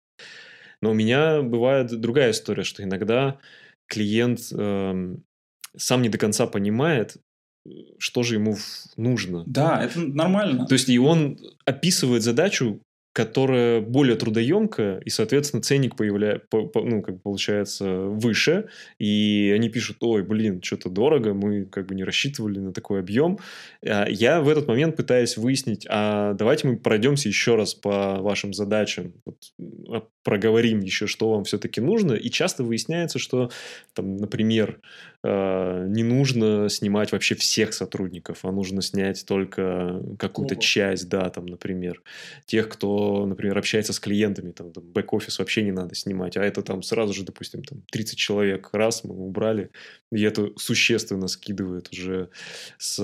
Но 0.83 0.91
у 0.91 0.95
меня 0.95 1.41
бывает 1.43 1.99
другая 1.99 2.33
история, 2.33 2.65
что 2.65 2.83
иногда 2.83 3.39
клиент 3.87 4.41
э, 4.53 5.17
сам 5.77 6.03
не 6.03 6.09
до 6.09 6.19
конца 6.19 6.47
понимает, 6.47 7.17
что 7.99 8.23
же 8.23 8.35
ему 8.35 8.57
нужно. 8.97 9.45
Да, 9.47 9.83
это 9.83 10.01
нормально. 10.01 10.67
То 10.67 10.75
есть 10.75 10.89
и 10.89 10.99
он 10.99 11.39
описывает 11.65 12.23
задачу 12.23 12.81
которая 13.13 13.81
более 13.81 14.17
трудоемкая, 14.17 15.01
и, 15.01 15.11
соответственно, 15.11 15.63
ценник 15.63 15.97
появляется, 15.97 16.47
по, 16.49 16.67
по, 16.67 16.83
ну, 16.83 17.03
как 17.03 17.21
получается, 17.23 18.01
выше, 18.05 18.69
и 18.99 19.53
они 19.55 19.69
пишут, 19.69 19.99
ой, 20.01 20.23
блин, 20.23 20.63
что-то 20.63 20.89
дорого, 20.89 21.35
мы 21.35 21.67
как 21.67 21.87
бы 21.87 21.95
не 21.95 22.05
рассчитывали 22.05 22.59
на 22.59 22.73
такой 22.73 23.01
объем. 23.01 23.39
А 23.85 24.07
я 24.09 24.41
в 24.41 24.49
этот 24.49 24.67
момент 24.67 24.97
пытаюсь 24.97 25.37
выяснить, 25.37 25.87
а 25.91 26.33
давайте 26.35 26.69
мы 26.69 26.79
пройдемся 26.79 27.29
еще 27.29 27.57
раз 27.57 27.75
по 27.75 28.17
вашим 28.21 28.55
задачам, 28.55 29.13
вот, 29.27 29.37
а, 29.91 30.07
проговорим 30.25 30.81
еще, 30.81 31.07
что 31.07 31.33
вам 31.33 31.45
все-таки 31.45 31.83
нужно, 31.83 32.15
и 32.15 32.31
часто 32.31 32.65
выясняется, 32.65 33.19
что, 33.19 33.51
там, 33.95 34.17
например, 34.17 34.81
не 35.25 36.03
нужно 36.03 36.69
снимать 36.69 37.13
вообще 37.13 37.37
всех 37.37 37.75
сотрудников, 37.75 38.45
а 38.45 38.51
нужно 38.51 38.83
снять 38.83 39.25
только 39.25 40.03
какую-то 40.19 40.57
часть, 40.57 41.09
да, 41.09 41.31
там, 41.31 41.47
например, 41.47 42.03
тех, 42.45 42.69
кто, 42.69 43.25
например, 43.27 43.57
общается 43.57 43.93
с 43.93 44.01
клиентами, 44.01 44.51
там, 44.51 44.73
там 44.73 44.83
бэк-офис 44.85 45.39
вообще 45.39 45.63
не 45.63 45.71
надо 45.71 45.95
снимать, 45.95 46.37
а 46.37 46.43
это 46.43 46.63
там 46.63 46.83
сразу 46.83 47.15
же, 47.15 47.25
допустим, 47.25 47.63
там 47.63 47.83
30 47.93 48.19
человек, 48.19 48.71
раз 48.73 49.05
мы 49.05 49.15
убрали, 49.15 49.71
и 50.11 50.23
это 50.23 50.51
существенно 50.57 51.29
скидывает 51.29 51.91
уже 51.93 52.29
с 52.79 52.95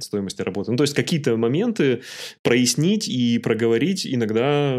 стоимости 0.00 0.42
работы. 0.42 0.70
Ну, 0.70 0.76
то 0.76 0.84
есть 0.84 0.94
какие-то 0.94 1.36
моменты 1.36 2.02
прояснить 2.42 3.08
и 3.08 3.38
проговорить 3.38 4.06
иногда 4.06 4.78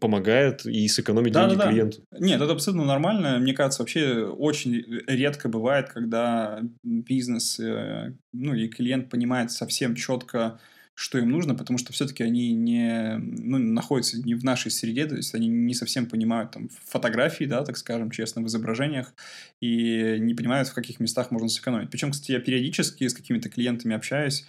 помогает 0.00 0.66
и 0.66 0.86
сэкономить 0.88 1.32
да, 1.32 1.46
деньги 1.46 1.58
да, 1.58 1.68
клиенту. 1.68 2.02
Нет, 2.18 2.40
это 2.40 2.52
абсолютно 2.52 2.84
нормально. 2.84 3.38
Мне 3.38 3.54
кажется, 3.54 3.82
вообще 3.82 4.24
очень 4.24 4.84
редко 5.06 5.48
бывает, 5.48 5.93
когда 5.94 6.60
бизнес, 6.82 7.58
э, 7.60 8.12
ну 8.32 8.54
и 8.54 8.68
клиент 8.68 9.08
понимает 9.08 9.50
совсем 9.50 9.94
четко, 9.94 10.58
что 10.94 11.18
им 11.18 11.30
нужно, 11.30 11.54
потому 11.54 11.78
что 11.78 11.92
все-таки 11.92 12.22
они 12.22 12.52
не 12.52 13.16
ну, 13.18 13.58
находятся 13.58 14.20
не 14.20 14.34
в 14.34 14.44
нашей 14.44 14.70
среде, 14.70 15.06
то 15.06 15.16
есть 15.16 15.34
они 15.34 15.48
не 15.48 15.74
совсем 15.74 16.06
понимают 16.06 16.52
там 16.52 16.68
фотографии, 16.68 17.44
да, 17.44 17.64
так 17.64 17.76
скажем, 17.76 18.10
честно, 18.10 18.42
в 18.42 18.46
изображениях, 18.46 19.14
и 19.60 20.18
не 20.20 20.34
понимают, 20.34 20.68
в 20.68 20.74
каких 20.74 21.00
местах 21.00 21.30
можно 21.30 21.48
сэкономить. 21.48 21.90
Причем, 21.90 22.12
кстати, 22.12 22.32
я 22.32 22.40
периодически 22.40 23.08
с 23.08 23.14
какими-то 23.14 23.48
клиентами 23.48 23.96
общаюсь, 23.96 24.46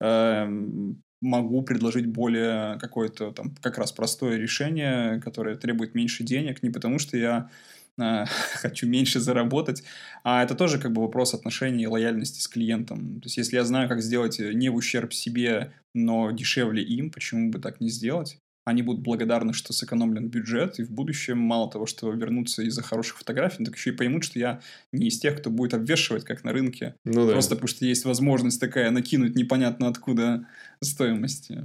эм, 0.00 1.02
могу 1.22 1.62
предложить 1.62 2.06
более 2.06 2.78
какое-то 2.78 3.32
там 3.32 3.54
как 3.62 3.78
раз 3.78 3.92
простое 3.92 4.36
решение, 4.36 5.20
которое 5.22 5.56
требует 5.56 5.94
меньше 5.94 6.24
денег, 6.24 6.62
не 6.62 6.70
потому 6.70 6.98
что 6.98 7.16
я 7.16 7.50
хочу 8.54 8.86
меньше 8.86 9.20
заработать. 9.20 9.82
А 10.24 10.42
это 10.42 10.54
тоже 10.54 10.78
как 10.78 10.92
бы 10.92 11.02
вопрос 11.02 11.34
отношений 11.34 11.84
и 11.84 11.86
лояльности 11.88 12.40
с 12.40 12.48
клиентом. 12.48 13.20
То 13.20 13.26
есть, 13.26 13.36
если 13.36 13.56
я 13.56 13.64
знаю, 13.64 13.88
как 13.88 14.02
сделать 14.02 14.38
не 14.38 14.68
в 14.68 14.74
ущерб 14.74 15.12
себе, 15.12 15.72
но 15.94 16.30
дешевле 16.30 16.82
им, 16.82 17.10
почему 17.10 17.50
бы 17.50 17.58
так 17.58 17.80
не 17.80 17.88
сделать? 17.88 18.38
они 18.66 18.82
будут 18.82 19.02
благодарны, 19.02 19.52
что 19.52 19.72
сэкономлен 19.72 20.28
бюджет, 20.28 20.80
и 20.80 20.82
в 20.82 20.90
будущем 20.90 21.38
мало 21.38 21.70
того, 21.70 21.86
что 21.86 22.10
вернутся 22.10 22.62
из-за 22.62 22.82
хороших 22.82 23.18
фотографий, 23.18 23.64
так 23.64 23.76
еще 23.76 23.90
и 23.90 23.92
поймут, 23.92 24.24
что 24.24 24.40
я 24.40 24.60
не 24.90 25.06
из 25.06 25.20
тех, 25.20 25.38
кто 25.38 25.50
будет 25.50 25.72
обвешивать, 25.72 26.24
как 26.24 26.42
на 26.42 26.52
рынке. 26.52 26.96
Ну, 27.04 27.26
да. 27.26 27.32
Просто 27.32 27.54
потому 27.54 27.68
что 27.68 27.86
есть 27.86 28.04
возможность 28.04 28.60
такая 28.60 28.90
накинуть 28.90 29.36
непонятно 29.36 29.86
откуда 29.86 30.48
стоимости. 30.82 31.62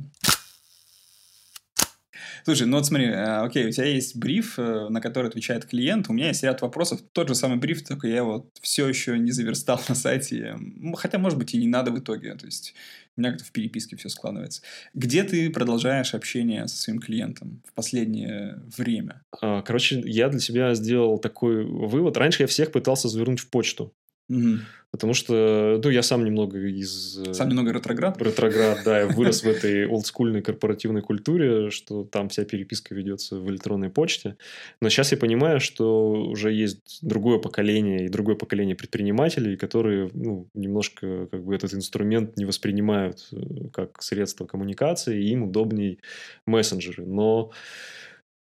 Слушай, 2.44 2.68
ну 2.68 2.78
вот 2.78 2.86
смотри, 2.86 3.08
э, 3.08 3.42
окей, 3.42 3.68
у 3.68 3.72
тебя 3.72 3.86
есть 3.86 4.16
бриф, 4.16 4.58
э, 4.58 4.90
на 4.90 5.02
который 5.02 5.28
отвечает 5.28 5.66
клиент, 5.66 6.10
у 6.10 6.14
меня 6.14 6.28
есть 6.28 6.44
ряд 6.44 6.62
вопросов, 6.62 7.02
тот 7.12 7.28
же 7.28 7.36
самый 7.36 7.58
бриф, 7.58 7.84
только 7.84 8.08
я 8.08 8.24
вот 8.24 8.48
все 8.62 8.88
еще 8.88 9.18
не 9.20 9.32
заверстал 9.32 9.82
на 9.90 9.96
сайте, 9.96 10.58
хотя, 10.96 11.18
может 11.18 11.38
быть, 11.38 11.54
и 11.54 11.58
не 11.58 11.68
надо 11.68 11.92
в 11.92 12.00
итоге, 12.00 12.36
то 12.36 12.46
есть 12.46 12.74
у 13.18 13.22
меня 13.22 13.32
как-то 13.32 13.46
в 13.46 13.52
переписке 13.52 13.98
все 13.98 14.10
складывается. 14.10 14.62
Где 14.94 15.24
ты 15.24 15.50
продолжаешь 15.50 16.14
общение 16.14 16.68
со 16.68 16.78
своим 16.78 17.00
клиентом 17.00 17.62
в 17.68 17.74
последнее 17.74 18.62
время? 18.78 19.22
А, 19.42 19.62
короче, 19.62 20.02
я 20.06 20.30
для 20.30 20.40
себя 20.40 20.74
сделал 20.76 21.20
такой 21.20 21.66
вывод. 21.66 22.16
Раньше 22.16 22.44
я 22.44 22.48
всех 22.48 22.72
пытался 22.72 23.10
завернуть 23.10 23.42
в 23.42 23.50
почту. 23.50 23.94
Угу. 24.32 24.60
Потому 24.92 25.14
что, 25.14 25.80
ну, 25.82 25.90
я 25.90 26.04
сам 26.04 26.26
немного 26.26 26.58
из... 26.60 27.18
Э, 27.18 27.34
сам 27.34 27.48
немного 27.50 27.72
ретроград? 27.72 28.22
Ретроград, 28.22 28.80
да. 28.84 29.00
Я 29.00 29.08
вырос 29.08 29.44
в 29.44 29.48
этой 29.48 29.88
олдскульной 29.88 30.42
корпоративной 30.42 31.02
культуре, 31.02 31.70
что 31.70 32.04
там 32.04 32.28
вся 32.28 32.44
переписка 32.44 32.94
ведется 32.94 33.38
в 33.38 33.50
электронной 33.50 33.90
почте. 33.90 34.36
Но 34.82 34.90
сейчас 34.90 35.12
я 35.12 35.18
понимаю, 35.18 35.62
что 35.62 36.14
уже 36.14 36.52
есть 36.52 37.00
другое 37.02 37.40
поколение 37.40 38.06
и 38.06 38.10
другое 38.10 38.36
поколение 38.36 38.76
предпринимателей, 38.76 39.56
которые, 39.56 40.10
ну, 40.14 40.50
немножко 40.54 41.28
как 41.28 41.44
бы 41.44 41.56
этот 41.56 41.74
инструмент 41.74 42.36
не 42.36 42.44
воспринимают 42.44 43.30
э, 43.32 43.70
как 43.72 44.02
средство 44.02 44.46
коммуникации, 44.46 45.24
и 45.24 45.30
им 45.30 45.44
удобней 45.44 46.00
мессенджеры. 46.46 47.06
Но 47.06 47.52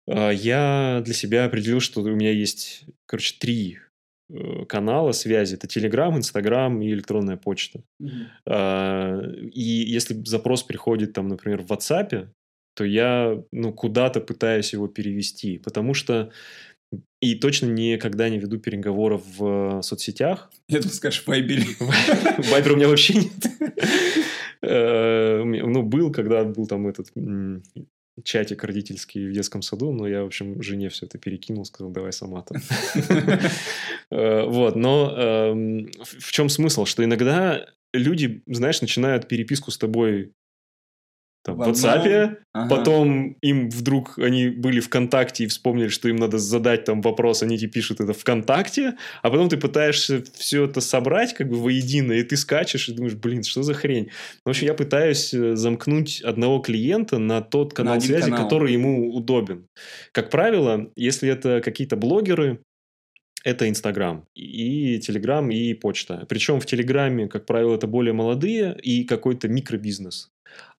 э, 0.09 0.33
я 0.35 1.01
для 1.05 1.15
себя 1.15 1.45
определил, 1.45 1.79
что 1.79 2.03
у 2.03 2.09
меня 2.09 2.33
есть, 2.33 2.87
короче, 3.07 3.37
три 3.39 3.79
канала 4.69 5.13
связи. 5.13 5.55
Это 5.55 5.67
Telegram, 5.67 6.17
Instagram 6.17 6.83
и 6.83 6.91
электронная 6.93 7.37
почта. 7.37 7.83
Mm-hmm. 8.03 9.51
И 9.51 9.63
если 9.63 10.23
запрос 10.25 10.63
приходит, 10.63 11.13
там, 11.13 11.29
например, 11.29 11.63
в 11.63 11.73
WhatsApp, 11.73 12.29
то 12.75 12.85
я 12.85 13.43
ну, 13.53 13.73
куда-то 13.73 14.21
пытаюсь 14.21 14.73
его 14.73 14.89
перевести, 14.89 15.59
потому 15.59 15.95
что 15.95 16.31
и 17.21 17.35
точно 17.35 17.67
никогда 17.67 18.29
не 18.29 18.39
веду 18.39 18.59
переговоров 18.59 19.23
в 19.37 19.83
соцсетях. 19.83 20.51
Я 20.69 20.79
думаю, 20.79 20.95
скажешь, 20.95 21.23
в 21.23 21.29
Вайбере. 21.29 21.65
Вайбер 22.51 22.73
у 22.73 22.77
меня 22.77 22.89
вообще 22.89 23.15
нет. 23.15 23.33
Э, 24.63 25.43
ну, 25.43 25.83
был, 25.83 26.13
когда 26.13 26.45
был 26.45 26.67
там 26.67 26.87
этот 26.87 27.09
чатик 28.25 28.65
родительский 28.65 29.29
в 29.29 29.33
детском 29.33 29.63
саду, 29.63 29.93
но 29.93 30.07
я, 30.07 30.23
в 30.23 30.27
общем, 30.27 30.63
жене 30.63 30.89
все 30.89 31.07
это 31.07 31.19
перекинул, 31.19 31.65
сказал, 31.65 31.93
давай 31.93 32.13
сама 32.13 32.43
там. 32.43 32.61
Э, 34.13 34.45
вот, 34.45 34.75
но 34.75 35.15
эм, 35.17 35.89
в 36.03 36.33
чем 36.33 36.49
смысл? 36.49 36.85
Что 36.85 37.05
иногда 37.05 37.65
люди, 37.93 38.43
знаешь, 38.47 38.81
начинают 38.81 39.29
переписку 39.29 39.71
с 39.71 39.79
тобой 39.79 40.33
там, 41.43 41.57
в 41.57 41.63
WhatsApp, 41.63 42.37
ага. 42.53 42.69
потом 42.69 43.37
им 43.41 43.71
вдруг 43.71 44.19
они 44.19 44.49
были 44.49 44.81
ВКонтакте 44.81 45.45
и 45.45 45.47
вспомнили, 45.47 45.89
что 45.89 46.09
им 46.09 46.17
надо 46.17 46.39
задать 46.39 46.85
там 46.85 47.01
вопрос, 47.01 47.43
они 47.43 47.57
тебе 47.57 47.71
пишут 47.71 48.01
это 48.01 48.13
ВКонтакте, 48.13 48.97
а 49.23 49.31
потом 49.31 49.49
ты 49.49 49.57
пытаешься 49.57 50.23
все 50.35 50.67
это 50.67 50.83
собрать 50.83 51.33
как 51.33 51.49
бы 51.49 51.57
воедино, 51.57 52.13
и 52.13 52.23
ты 52.23 52.37
скачешь 52.37 52.89
и 52.89 52.93
думаешь, 52.93 53.15
блин, 53.15 53.43
что 53.43 53.63
за 53.63 53.73
хрень? 53.73 54.11
В 54.45 54.51
общем, 54.51 54.67
я 54.67 54.75
пытаюсь 54.75 55.33
э, 55.33 55.57
замкнуть 55.57 56.21
одного 56.21 56.59
клиента 56.59 57.19
на 57.19 57.41
тот 57.41 57.73
канал 57.73 57.95
на 57.95 58.01
связи, 58.01 58.25
канал. 58.25 58.45
который 58.45 58.73
ему 58.75 59.15
удобен. 59.15 59.67
Как 60.13 60.29
правило, 60.29 60.91
если 60.95 61.31
это 61.31 61.63
какие-то 61.63 61.97
блогеры, 61.97 62.61
это 63.43 63.69
Инстаграм, 63.69 64.27
и 64.35 64.99
Телеграм, 64.99 65.51
и 65.51 65.73
почта. 65.75 66.27
Причем 66.29 66.61
в 66.61 66.67
Телеграме, 66.67 67.29
как 67.29 67.47
правило, 67.47 67.75
это 67.75 67.87
более 67.87 68.13
молодые 68.13 68.79
и 68.83 69.05
какой-то 69.05 69.49
микробизнес. 69.49 70.31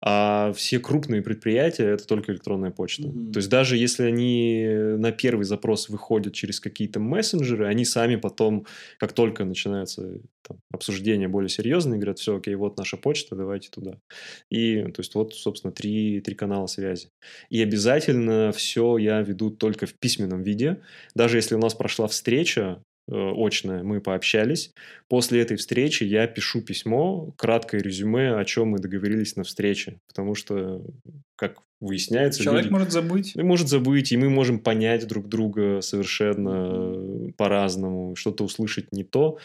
А 0.03 0.51
все 0.53 0.79
крупные 0.79 1.21
предприятия 1.21 1.85
это 1.85 2.07
только 2.07 2.31
электронная 2.31 2.71
почта. 2.71 3.03
Mm-hmm. 3.03 3.31
То 3.33 3.37
есть 3.37 3.49
даже 3.49 3.77
если 3.77 4.03
они 4.03 4.65
на 4.97 5.11
первый 5.11 5.43
запрос 5.43 5.89
выходят 5.89 6.33
через 6.33 6.59
какие-то 6.59 6.99
мессенджеры, 6.99 7.67
они 7.67 7.85
сами 7.85 8.15
потом, 8.15 8.65
как 8.97 9.13
только 9.13 9.45
начинается 9.45 10.19
там, 10.41 10.57
обсуждение 10.71 11.27
более 11.27 11.49
серьезное, 11.49 11.99
говорят, 11.99 12.17
все, 12.17 12.37
окей, 12.37 12.55
вот 12.55 12.77
наша 12.77 12.97
почта, 12.97 13.35
давайте 13.35 13.69
туда. 13.69 13.99
И, 14.49 14.81
то 14.85 15.01
есть, 15.01 15.13
вот, 15.13 15.35
собственно, 15.35 15.71
три, 15.71 16.19
три 16.21 16.33
канала 16.33 16.65
связи. 16.65 17.09
И 17.51 17.61
обязательно 17.61 18.51
все 18.51 18.97
я 18.97 19.21
веду 19.21 19.51
только 19.51 19.85
в 19.85 19.93
письменном 19.93 20.41
виде. 20.41 20.81
Даже 21.13 21.37
если 21.37 21.53
у 21.53 21.59
нас 21.59 21.75
прошла 21.75 22.07
встреча, 22.07 22.81
Э, 23.09 23.31
очное, 23.35 23.83
мы 23.83 23.99
пообщались. 24.01 24.71
После 25.07 25.41
этой 25.41 25.57
встречи 25.57 26.03
я 26.03 26.27
пишу 26.27 26.61
письмо, 26.61 27.33
краткое 27.37 27.81
резюме, 27.81 28.35
о 28.35 28.45
чем 28.45 28.69
мы 28.69 28.79
договорились 28.79 29.35
на 29.35 29.43
встрече. 29.43 29.99
Потому 30.07 30.35
что, 30.35 30.83
как 31.35 31.61
выясняется... 31.79 32.43
Человек 32.43 32.65
люди, 32.65 32.73
может 32.73 32.91
забыть. 32.91 33.35
Может 33.35 33.67
забыть, 33.67 34.11
и 34.11 34.17
мы 34.17 34.29
можем 34.29 34.59
понять 34.59 35.07
друг 35.07 35.27
друга 35.27 35.81
совершенно 35.81 37.31
по-разному, 37.37 38.15
что-то 38.15 38.43
услышать 38.43 38.91
не 38.91 39.03
то. 39.03 39.39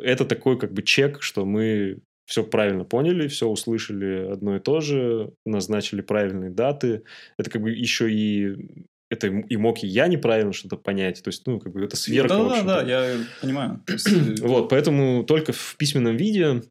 Это 0.00 0.24
такой 0.24 0.58
как 0.58 0.72
бы 0.72 0.82
чек, 0.82 1.20
что 1.22 1.44
мы 1.44 1.98
все 2.30 2.44
правильно 2.44 2.84
поняли, 2.84 3.26
все 3.26 3.48
услышали 3.48 4.30
одно 4.30 4.54
и 4.54 4.60
то 4.60 4.80
же, 4.80 5.32
назначили 5.44 6.00
правильные 6.00 6.50
даты. 6.50 7.02
Это 7.36 7.50
как 7.50 7.60
бы 7.60 7.72
еще 7.72 8.08
и 8.08 8.86
это 9.10 9.26
и 9.26 9.56
мог 9.56 9.82
и 9.82 9.86
я 9.86 10.06
неправильно 10.06 10.52
что-то 10.52 10.76
понять. 10.76 11.22
То 11.22 11.28
есть, 11.28 11.46
ну, 11.46 11.58
как 11.58 11.72
бы 11.72 11.84
это 11.84 11.96
сверка. 11.96 12.36
Да, 12.36 12.62
да, 12.62 12.62
да, 12.62 12.82
я 12.82 13.18
понимаю. 13.42 13.82
Э, 13.88 13.96
вот, 14.40 14.68
поэтому 14.70 15.24
только 15.24 15.52
в 15.52 15.76
письменном 15.76 16.16
виде. 16.16 16.62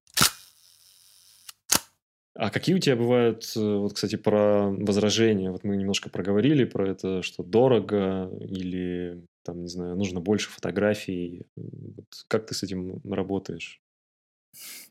А 2.35 2.49
какие 2.49 2.73
у 2.73 2.79
тебя 2.79 2.95
бывают, 2.95 3.51
э, 3.57 3.59
вот, 3.59 3.93
кстати, 3.93 4.15
про 4.15 4.69
возражения? 4.69 5.51
Вот 5.51 5.65
мы 5.65 5.75
немножко 5.75 6.09
проговорили 6.09 6.63
про 6.63 6.89
это, 6.89 7.21
что 7.21 7.43
дорого 7.43 8.31
или, 8.39 9.25
там, 9.43 9.61
не 9.61 9.67
знаю, 9.67 9.97
нужно 9.97 10.21
больше 10.21 10.49
фотографий. 10.49 11.45
Вот 11.57 12.07
как 12.29 12.45
ты 12.45 12.55
с 12.55 12.63
этим 12.63 13.01
работаешь? 13.03 13.81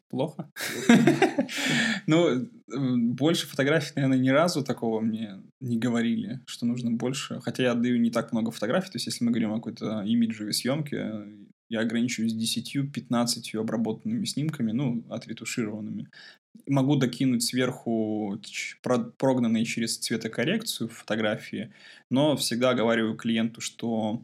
Плохо. 0.09 0.51
Ну, 2.07 2.49
больше 2.67 3.47
фотографий, 3.47 3.93
наверное, 3.97 4.19
ни 4.19 4.31
разу 4.31 4.65
такого 4.65 5.01
мне 5.01 5.43
не 5.61 5.79
говорили, 5.79 6.41
что 6.47 6.67
нужно 6.67 6.91
больше. 6.91 7.41
Хотя 7.43 7.65
я 7.65 7.73
отдаю 7.73 7.99
не 7.99 8.11
так 8.11 8.33
много 8.33 8.51
фотографий. 8.51 8.91
То 8.91 8.97
есть, 8.97 9.07
если 9.07 9.25
мы 9.25 9.31
говорим 9.31 9.53
о 9.53 9.57
какой-то 9.57 10.03
имиджевой 10.03 10.55
съемке, 10.55 11.25
я 11.69 11.81
ограничиваюсь 11.81 12.35
10-15 12.35 13.59
обработанными 13.59 14.25
снимками, 14.25 14.73
ну, 14.73 15.05
отретушированными. 15.11 16.09
Могу 16.67 16.97
докинуть 16.97 17.45
сверху 17.45 18.41
прогнанные 19.19 19.65
через 19.65 19.99
цветокоррекцию 19.99 20.89
фотографии, 20.89 21.73
но 22.11 22.37
всегда 22.37 22.75
говорю 22.75 23.17
клиенту, 23.17 23.61
что 23.61 24.23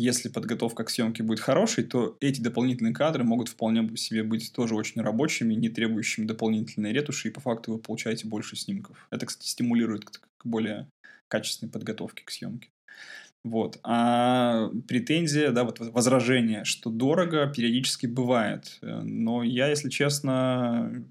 если 0.00 0.28
подготовка 0.28 0.84
к 0.84 0.90
съемке 0.90 1.22
будет 1.22 1.40
хорошей, 1.40 1.84
то 1.84 2.16
эти 2.20 2.40
дополнительные 2.40 2.94
кадры 2.94 3.22
могут 3.22 3.48
вполне 3.48 3.96
себе 3.96 4.22
быть 4.22 4.52
тоже 4.52 4.74
очень 4.74 5.02
рабочими, 5.02 5.54
не 5.54 5.68
требующими 5.68 6.24
дополнительной 6.26 6.92
ретуши, 6.92 7.28
и 7.28 7.30
по 7.30 7.40
факту 7.40 7.72
вы 7.72 7.78
получаете 7.78 8.26
больше 8.26 8.56
снимков. 8.56 9.06
Это, 9.10 9.26
кстати, 9.26 9.48
стимулирует 9.48 10.04
к, 10.04 10.20
к 10.38 10.46
более 10.46 10.88
качественной 11.28 11.70
подготовке 11.70 12.24
к 12.24 12.30
съемке. 12.30 12.70
Вот. 13.44 13.78
А 13.82 14.70
претензия, 14.88 15.50
да, 15.50 15.64
вот 15.64 15.78
возражение, 15.80 16.64
что 16.64 16.90
дорого, 16.90 17.46
периодически 17.46 18.06
бывает. 18.06 18.78
Но 18.82 19.42
я, 19.42 19.68
если 19.68 19.88
честно, 19.88 21.04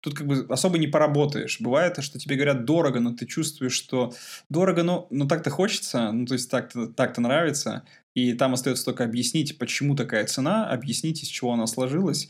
тут 0.00 0.14
как 0.14 0.26
бы 0.26 0.46
особо 0.48 0.78
не 0.78 0.86
поработаешь. 0.86 1.60
Бывает, 1.60 2.02
что 2.02 2.18
тебе 2.18 2.36
говорят 2.36 2.64
дорого, 2.64 3.00
но 3.00 3.12
ты 3.12 3.26
чувствуешь, 3.26 3.72
что 3.72 4.12
дорого, 4.48 4.82
но, 4.82 5.06
но 5.10 5.26
так-то 5.26 5.50
хочется, 5.50 6.12
ну, 6.12 6.26
то 6.26 6.34
есть 6.34 6.50
так-то 6.50 6.88
так 6.88 7.16
нравится, 7.18 7.84
и 8.14 8.32
там 8.34 8.54
остается 8.54 8.84
только 8.84 9.04
объяснить, 9.04 9.58
почему 9.58 9.96
такая 9.96 10.26
цена, 10.26 10.68
объяснить, 10.68 11.22
из 11.22 11.28
чего 11.28 11.52
она 11.52 11.66
сложилась, 11.66 12.28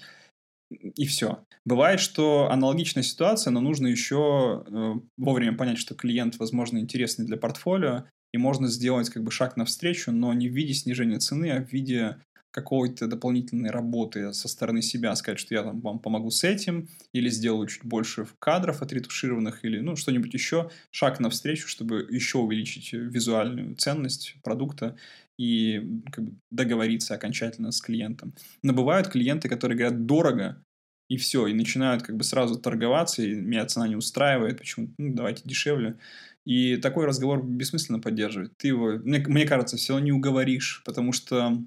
и 0.70 1.06
все. 1.06 1.44
Бывает, 1.64 2.00
что 2.00 2.50
аналогичная 2.50 3.02
ситуация, 3.02 3.50
но 3.50 3.60
нужно 3.60 3.86
еще 3.86 4.64
э, 4.66 4.94
вовремя 5.16 5.56
понять, 5.56 5.78
что 5.78 5.94
клиент, 5.94 6.38
возможно, 6.38 6.78
интересный 6.78 7.24
для 7.24 7.36
портфолио, 7.36 8.04
и 8.32 8.38
можно 8.38 8.68
сделать 8.68 9.10
как 9.10 9.22
бы 9.22 9.30
шаг 9.30 9.56
навстречу, 9.56 10.10
но 10.10 10.32
не 10.34 10.48
в 10.48 10.52
виде 10.52 10.74
снижения 10.74 11.18
цены, 11.18 11.50
а 11.50 11.64
в 11.64 11.72
виде 11.72 12.16
какой-то 12.54 13.08
дополнительной 13.08 13.70
работы 13.70 14.32
со 14.32 14.46
стороны 14.46 14.80
себя, 14.80 15.16
сказать, 15.16 15.40
что 15.40 15.54
я 15.54 15.64
там 15.64 15.80
вам 15.80 15.98
помогу 15.98 16.30
с 16.30 16.44
этим, 16.44 16.88
или 17.12 17.28
сделаю 17.28 17.66
чуть 17.66 17.84
больше 17.84 18.28
кадров 18.38 18.80
отретушированных, 18.80 19.64
или 19.64 19.80
ну 19.80 19.96
что-нибудь 19.96 20.32
еще, 20.32 20.70
шаг 20.92 21.18
навстречу, 21.18 21.66
чтобы 21.66 22.06
еще 22.08 22.38
увеличить 22.38 22.92
визуальную 22.92 23.74
ценность 23.74 24.36
продукта 24.44 24.96
и 25.36 26.00
как 26.12 26.24
бы, 26.24 26.38
договориться 26.52 27.14
окончательно 27.14 27.72
с 27.72 27.80
клиентом. 27.80 28.34
Но 28.62 28.72
бывают 28.72 29.08
клиенты, 29.08 29.48
которые 29.48 29.76
говорят 29.76 30.06
дорого, 30.06 30.62
и 31.08 31.16
все, 31.16 31.48
и 31.48 31.54
начинают 31.54 32.04
как 32.04 32.16
бы 32.16 32.22
сразу 32.22 32.56
торговаться, 32.58 33.22
и 33.22 33.34
меня 33.34 33.66
цена 33.66 33.88
не 33.88 33.96
устраивает, 33.96 34.58
почему, 34.58 34.94
ну, 34.96 35.12
давайте 35.12 35.42
дешевле. 35.44 35.98
И 36.46 36.76
такой 36.76 37.06
разговор 37.06 37.44
бессмысленно 37.44 37.98
поддерживать. 37.98 38.56
Ты 38.58 38.68
его, 38.68 38.92
мне, 38.92 39.18
мне 39.26 39.44
кажется, 39.44 39.76
все 39.76 39.98
не 39.98 40.12
уговоришь, 40.12 40.82
потому 40.84 41.12
что 41.12 41.58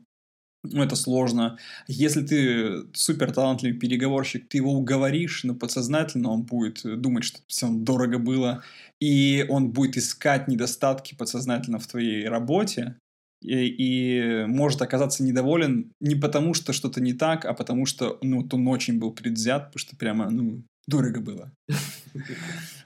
ну, 0.64 0.84
это 0.84 0.96
сложно. 0.96 1.58
Если 1.88 2.22
ты 2.22 2.88
супер 2.94 3.32
талантливый 3.32 3.78
переговорщик, 3.78 4.48
ты 4.48 4.58
его 4.58 4.74
уговоришь, 4.74 5.44
но 5.44 5.56
подсознательно 5.56 6.30
он 6.30 6.44
будет 6.44 6.82
думать, 6.84 7.24
что 7.24 7.40
все 7.48 7.70
дорого 7.70 8.20
было, 8.20 8.64
и 9.00 9.46
он 9.50 9.72
будет 9.72 9.98
искать 9.98 10.48
недостатки 10.48 11.16
подсознательно 11.16 11.80
в 11.80 11.88
твоей 11.88 12.28
работе, 12.28 12.98
и, 13.42 13.68
и 13.68 14.46
может 14.46 14.82
оказаться 14.82 15.24
недоволен 15.24 15.92
не 16.00 16.16
потому, 16.16 16.54
что 16.54 16.74
что-то 16.74 17.02
не 17.02 17.14
так, 17.14 17.46
а 17.46 17.54
потому 17.54 17.86
что, 17.86 18.18
ну, 18.22 18.48
он 18.52 18.68
очень 18.68 19.00
был 19.00 19.12
предвзят, 19.12 19.68
потому 19.68 19.80
что 19.80 19.96
прямо, 19.96 20.30
ну, 20.30 20.64
дорого 20.88 21.20
было. 21.22 21.52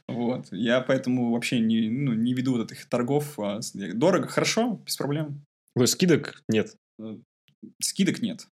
Вот. 0.07 0.47
Я 0.51 0.81
поэтому 0.81 1.31
вообще 1.31 1.61
не, 1.61 1.89
ну, 1.89 2.11
не 2.11 2.33
веду 2.33 2.57
вот 2.57 2.69
этих 2.69 2.85
торгов. 2.89 3.39
А 3.39 3.61
дорого, 3.93 4.27
хорошо, 4.27 4.81
без 4.85 4.97
проблем. 4.97 5.45
Скидок 5.85 6.43
нет. 6.49 6.75
Скидок 7.81 8.21
нет. 8.21 8.47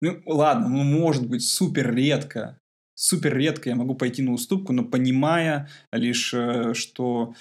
Ну, 0.00 0.22
ладно, 0.26 0.68
ну, 0.68 0.82
может 0.82 1.26
быть, 1.28 1.44
супер 1.44 1.94
редко. 1.94 2.60
Супер 2.94 3.36
редко 3.36 3.70
я 3.70 3.74
могу 3.74 3.94
пойти 3.94 4.22
на 4.22 4.32
уступку, 4.32 4.72
но 4.72 4.84
понимая 4.84 5.68
лишь, 5.92 6.32
э, 6.34 6.74
что 6.74 7.34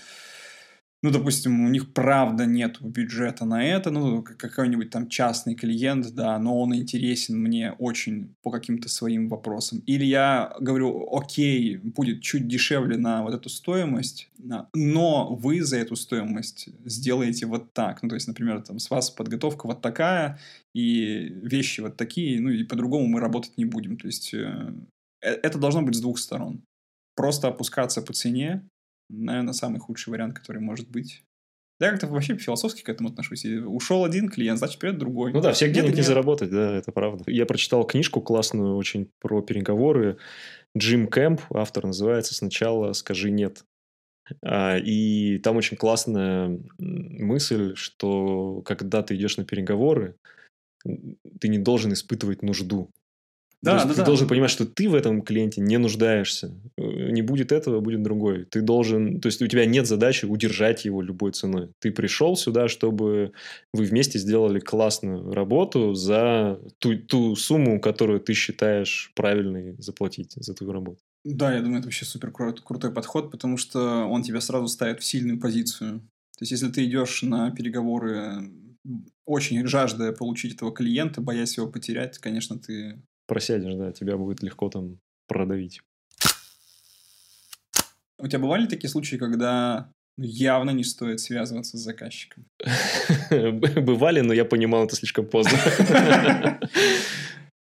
ну, 1.04 1.12
допустим, 1.12 1.66
у 1.66 1.68
них 1.68 1.92
правда 1.92 2.46
нет 2.46 2.82
бюджета 2.82 3.44
на 3.44 3.62
это, 3.62 3.92
ну, 3.92 4.24
какой-нибудь 4.24 4.90
там 4.90 5.10
частный 5.10 5.54
клиент, 5.54 6.16
да, 6.16 6.40
но 6.40 6.58
он 6.58 6.74
интересен 6.74 7.38
мне 7.38 7.74
очень 7.74 8.34
по 8.42 8.52
каким-то 8.52 8.88
своим 8.88 9.28
вопросам. 9.28 9.80
Или 9.86 10.06
я 10.06 10.56
говорю, 10.62 11.14
окей, 11.14 11.76
будет 11.76 12.22
чуть 12.22 12.48
дешевле 12.48 12.96
на 12.96 13.22
вот 13.22 13.34
эту 13.34 13.50
стоимость, 13.50 14.30
но 14.74 15.36
вы 15.36 15.62
за 15.62 15.78
эту 15.78 15.98
стоимость 15.98 16.70
сделаете 16.86 17.48
вот 17.48 17.74
так. 17.74 18.02
Ну, 18.02 18.08
то 18.08 18.16
есть, 18.16 18.30
например, 18.30 18.62
там 18.62 18.80
с 18.80 18.90
вас 18.90 19.10
подготовка 19.10 19.68
вот 19.68 19.82
такая, 19.82 20.40
и 20.74 21.34
вещи 21.44 21.82
вот 21.82 21.98
такие, 21.98 22.40
ну, 22.40 22.50
и 22.50 22.64
по-другому 22.64 23.08
мы 23.08 23.20
работать 23.20 23.58
не 23.58 23.66
будем. 23.66 23.98
То 23.98 24.08
есть, 24.08 24.34
э, 24.34 24.74
э, 25.22 25.32
это 25.44 25.58
должно 25.58 25.82
быть 25.82 25.96
с 25.96 26.02
двух 26.02 26.18
сторон. 26.18 26.64
Просто 27.16 27.50
опускаться 27.50 28.02
по 28.02 28.14
цене, 28.14 28.66
наверное, 29.10 29.54
самый 29.54 29.80
худший 29.80 30.12
вариант, 30.12 30.34
который 30.34 30.62
может 30.62 30.90
быть. 30.90 31.24
Я 31.80 31.92
как-то 31.92 32.08
вообще 32.08 32.38
философски 32.38 32.82
к 32.82 32.90
этому 32.90 33.10
отношусь. 33.10 33.46
И 33.46 33.58
ушел 33.58 34.06
один 34.06 34.30
клиент, 34.30 34.60
значит, 34.60 34.80
придет 34.80 35.00
другой. 35.00 35.34
Ну 35.34 35.42
да, 35.42 35.52
всех 35.54 35.74
денег 35.74 35.96
не 35.96 36.02
заработать, 36.02 36.50
да, 36.50 36.76
это 36.76 36.92
правда. 36.92 37.24
Я 37.28 37.46
прочитал 37.46 37.86
книжку 37.86 38.22
классную 38.22 38.76
очень 38.76 39.10
про 39.20 39.42
переговоры. 39.42 40.18
Джим 40.78 41.08
Кэмп, 41.08 41.42
автор 41.54 41.86
называется 41.86 42.36
«Сначала 42.36 42.94
скажи 42.94 43.32
нет». 43.32 43.66
А, 44.42 44.78
и 44.78 45.40
там 45.40 45.58
очень 45.58 45.78
классная 45.78 46.60
мысль, 46.78 47.76
что 47.76 48.62
когда 48.62 49.04
ты 49.04 49.16
идешь 49.16 49.38
на 49.38 49.44
переговоры, 49.44 50.16
ты 50.86 51.48
не 51.48 51.60
должен 51.60 51.94
испытывать 51.94 52.42
нужду. 52.42 52.90
Да, 53.64 53.86
да, 53.86 53.90
ты 53.90 53.96
да. 53.96 54.06
должен 54.06 54.28
понимать, 54.28 54.52
что 54.52 54.66
ты 54.66 54.90
в 54.90 54.94
этом 54.94 55.22
клиенте 55.22 55.62
не 55.62 55.78
нуждаешься. 55.78 56.52
Э, 56.78 57.12
не 57.12 57.22
будет 57.22 57.54
этого, 57.54 57.80
будет 57.80 58.04
другой. 58.04 58.44
Ты 58.44 58.62
должен, 58.62 59.22
то 59.22 59.28
есть 59.28 59.42
у 59.42 59.48
тебя 59.48 59.66
нет 59.66 59.88
задачи 59.88 60.26
удержать 60.26 60.84
его 60.84 61.02
любой 61.02 61.32
ценой. 61.32 61.70
Ты 61.80 61.92
пришел 61.92 62.36
сюда, 62.36 62.68
чтобы 62.68 63.32
вы 63.74 63.86
вместе 63.86 64.20
сделали 64.20 64.60
классную 64.60 65.34
работу 65.34 65.94
за 65.94 66.60
ту, 66.80 66.98
ту 66.98 67.38
сумму, 67.38 67.80
которую 67.80 68.20
ты 68.20 68.34
считаешь 68.34 69.14
правильной 69.16 69.76
заплатить 69.80 70.34
за 70.36 70.54
твою 70.54 70.74
работу. 70.74 71.00
Да, 71.24 71.56
я 71.56 71.62
думаю, 71.62 71.80
это 71.80 71.88
вообще 71.88 72.04
супер 72.04 72.32
крутой 72.32 72.92
подход, 72.92 73.32
потому 73.32 73.56
что 73.56 74.06
он 74.06 74.24
тебя 74.24 74.42
сразу 74.42 74.68
ставит 74.68 75.00
в 75.00 75.06
сильную 75.06 75.40
позицию. 75.40 76.02
То 76.38 76.42
есть, 76.42 76.52
если 76.52 76.68
ты 76.68 76.84
идешь 76.84 77.22
на 77.22 77.50
переговоры 77.52 78.52
очень 79.26 79.66
жаждая 79.66 80.12
получить 80.12 80.56
этого 80.56 80.74
клиента, 80.74 81.22
боясь 81.22 81.56
его 81.56 81.68
потерять, 81.68 82.18
конечно, 82.18 82.60
ты 82.60 83.02
просядешь, 83.28 83.76
да, 83.76 83.92
тебя 83.92 84.18
будет 84.18 84.44
легко 84.44 84.70
там 84.70 85.00
продавить. 85.28 85.82
У 88.20 88.28
тебя 88.28 88.40
бывали 88.40 88.68
такие 88.68 88.90
случаи, 88.90 89.18
когда 89.18 89.92
явно 90.18 90.72
не 90.72 90.84
стоит 90.84 91.20
связываться 91.20 91.78
с 91.78 91.82
заказчиком? 91.82 92.46
Бывали, 93.32 94.22
но 94.22 94.34
я 94.34 94.46
понимал 94.46 94.86
это 94.86 94.96
слишком 94.96 95.26
поздно. 95.26 95.58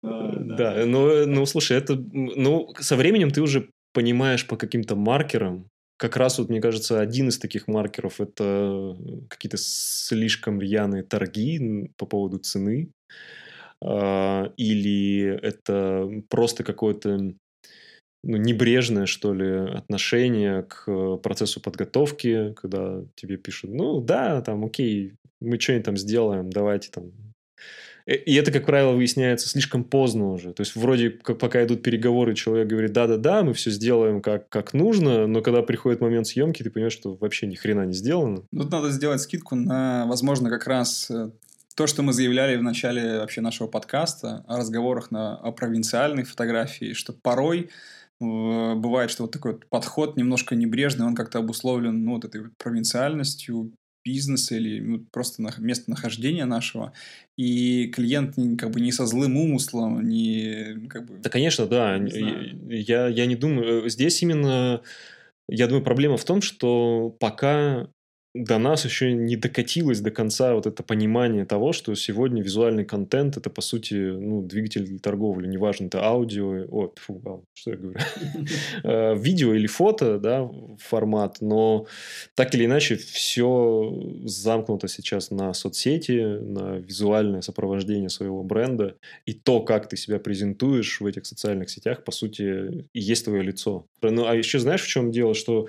Да, 0.03 0.85
ну, 0.85 1.25
ну, 1.27 1.45
слушай, 1.45 1.77
это, 1.77 1.95
ну, 1.95 2.73
со 2.79 2.95
временем 2.95 3.31
ты 3.31 3.41
уже 3.41 3.69
понимаешь 3.93 4.45
по 4.45 4.57
каким-то 4.57 4.95
маркерам, 4.95 5.69
как 6.01 6.17
раз 6.17 6.39
вот, 6.39 6.49
мне 6.49 6.59
кажется, 6.59 6.99
один 6.99 7.29
из 7.29 7.37
таких 7.37 7.67
маркеров– 7.67 8.19
это 8.19 8.97
какие-то 9.29 9.57
слишком 9.57 10.59
рьяные 10.59 11.03
торги 11.03 11.91
по 11.95 12.07
поводу 12.07 12.39
цены. 12.39 12.89
А, 13.83 14.51
или 14.57 15.39
это 15.41 16.09
просто 16.29 16.63
какое-то 16.63 17.33
ну, 18.23 18.37
небрежное, 18.37 19.07
что 19.07 19.33
ли, 19.33 19.49
отношение 19.49 20.63
к 20.63 21.17
процессу 21.17 21.59
подготовки, 21.59 22.53
когда 22.53 23.01
тебе 23.15 23.37
пишут, 23.37 23.71
ну 23.71 23.99
да, 23.99 24.41
там, 24.41 24.63
окей, 24.63 25.13
мы 25.39 25.59
что-нибудь 25.59 25.85
там 25.85 25.97
сделаем, 25.97 26.51
давайте 26.51 26.91
там. 26.91 27.11
Э, 28.05 28.15
и 28.15 28.35
это, 28.35 28.51
как 28.51 28.65
правило, 28.67 28.91
выясняется 28.91 29.49
слишком 29.49 29.83
поздно 29.83 30.31
уже. 30.33 30.53
То 30.53 30.61
есть, 30.61 30.75
вроде 30.75 31.09
как 31.09 31.39
пока 31.39 31.63
идут 31.63 31.81
переговоры, 31.81 32.35
человек 32.35 32.67
говорит, 32.67 32.93
да-да-да, 32.93 33.41
мы 33.41 33.53
все 33.53 33.71
сделаем 33.71 34.21
как, 34.21 34.49
как 34.49 34.73
нужно, 34.73 35.25
но 35.25 35.41
когда 35.41 35.63
приходит 35.63 35.99
момент 35.99 36.27
съемки, 36.27 36.61
ты 36.61 36.69
понимаешь, 36.69 36.93
что 36.93 37.15
вообще 37.15 37.47
ни 37.47 37.55
хрена 37.55 37.85
не 37.87 37.93
сделано. 37.93 38.43
Тут 38.55 38.71
надо 38.71 38.91
сделать 38.91 39.21
скидку 39.21 39.55
на, 39.55 40.05
возможно, 40.05 40.51
как 40.51 40.67
раз 40.67 41.09
э, 41.09 41.31
то, 41.75 41.87
что 41.87 42.03
мы 42.03 42.13
заявляли 42.13 42.57
в 42.57 42.63
начале 42.63 43.19
вообще 43.19 43.41
нашего 43.41 43.67
подкаста 43.67 44.43
о 44.47 44.57
разговорах 44.57 45.11
на, 45.11 45.37
о 45.37 45.51
провинциальной 45.51 46.23
фотографии, 46.23 46.93
что 46.93 47.13
порой 47.13 47.69
э, 48.19 48.75
бывает, 48.75 49.11
что 49.11 49.23
вот 49.23 49.31
такой 49.31 49.53
вот 49.53 49.67
подход 49.67 50.17
немножко 50.17 50.55
небрежный, 50.55 51.05
он 51.05 51.15
как-то 51.15 51.39
обусловлен 51.39 52.03
ну, 52.03 52.15
вот 52.15 52.25
этой 52.25 52.41
вот 52.41 52.51
провинциальностью 52.57 53.73
бизнеса 54.03 54.55
или 54.55 54.79
ну, 54.79 55.05
просто 55.11 55.41
на, 55.41 55.53
местонахождения 55.57 56.45
нашего, 56.45 56.93
и 57.37 57.87
клиент 57.87 58.35
как 58.59 58.71
бы 58.71 58.81
не 58.81 58.91
со 58.91 59.05
злым 59.05 59.37
умыслом, 59.37 60.07
не 60.07 60.87
как 60.89 61.05
бы... 61.05 61.19
Да, 61.19 61.29
конечно, 61.29 61.67
да. 61.67 61.95
Я, 61.97 63.07
я 63.07 63.25
не 63.25 63.35
думаю... 63.35 63.85
Э, 63.85 63.89
здесь 63.89 64.21
именно... 64.21 64.81
Я 65.47 65.67
думаю, 65.67 65.83
проблема 65.83 66.17
в 66.17 66.23
том, 66.23 66.41
что 66.41 67.15
пока 67.19 67.89
до 68.33 68.57
нас 68.57 68.85
еще 68.85 69.11
не 69.11 69.35
докатилось 69.35 69.99
до 69.99 70.09
конца 70.09 70.53
вот 70.53 70.65
это 70.65 70.83
понимание 70.83 71.45
того, 71.45 71.73
что 71.73 71.93
сегодня 71.95 72.41
визуальный 72.41 72.85
контент 72.85 73.35
это 73.35 73.49
по 73.49 73.61
сути 73.61 73.93
ну, 73.93 74.41
двигатель 74.41 74.85
для 74.85 74.99
торговли, 74.99 75.47
неважно 75.47 75.87
это 75.87 76.03
аудио, 76.03 76.65
о, 76.69 76.93
фу, 76.95 77.45
что 77.53 77.71
я 77.71 77.77
говорю, 77.77 77.99
э, 78.83 79.15
видео 79.17 79.53
или 79.53 79.67
фото, 79.67 80.17
да, 80.17 80.49
формат, 80.79 81.37
но 81.41 81.87
так 82.35 82.55
или 82.55 82.65
иначе 82.65 82.95
все 82.95 83.93
замкнуто 84.23 84.87
сейчас 84.87 85.29
на 85.29 85.53
соцсети, 85.53 86.39
на 86.39 86.77
визуальное 86.77 87.41
сопровождение 87.41 88.09
своего 88.09 88.43
бренда. 88.43 88.95
И 89.25 89.33
то, 89.33 89.61
как 89.61 89.89
ты 89.89 89.97
себя 89.97 90.19
презентуешь 90.19 91.01
в 91.01 91.05
этих 91.05 91.25
социальных 91.25 91.69
сетях, 91.69 92.03
по 92.05 92.11
сути, 92.11 92.87
и 92.93 92.99
есть 92.99 93.25
твое 93.25 93.43
лицо. 93.43 93.87
Ну, 94.01 94.25
а 94.25 94.35
еще 94.35 94.59
знаешь, 94.59 94.83
в 94.83 94.87
чем 94.87 95.11
дело, 95.11 95.33
что 95.33 95.67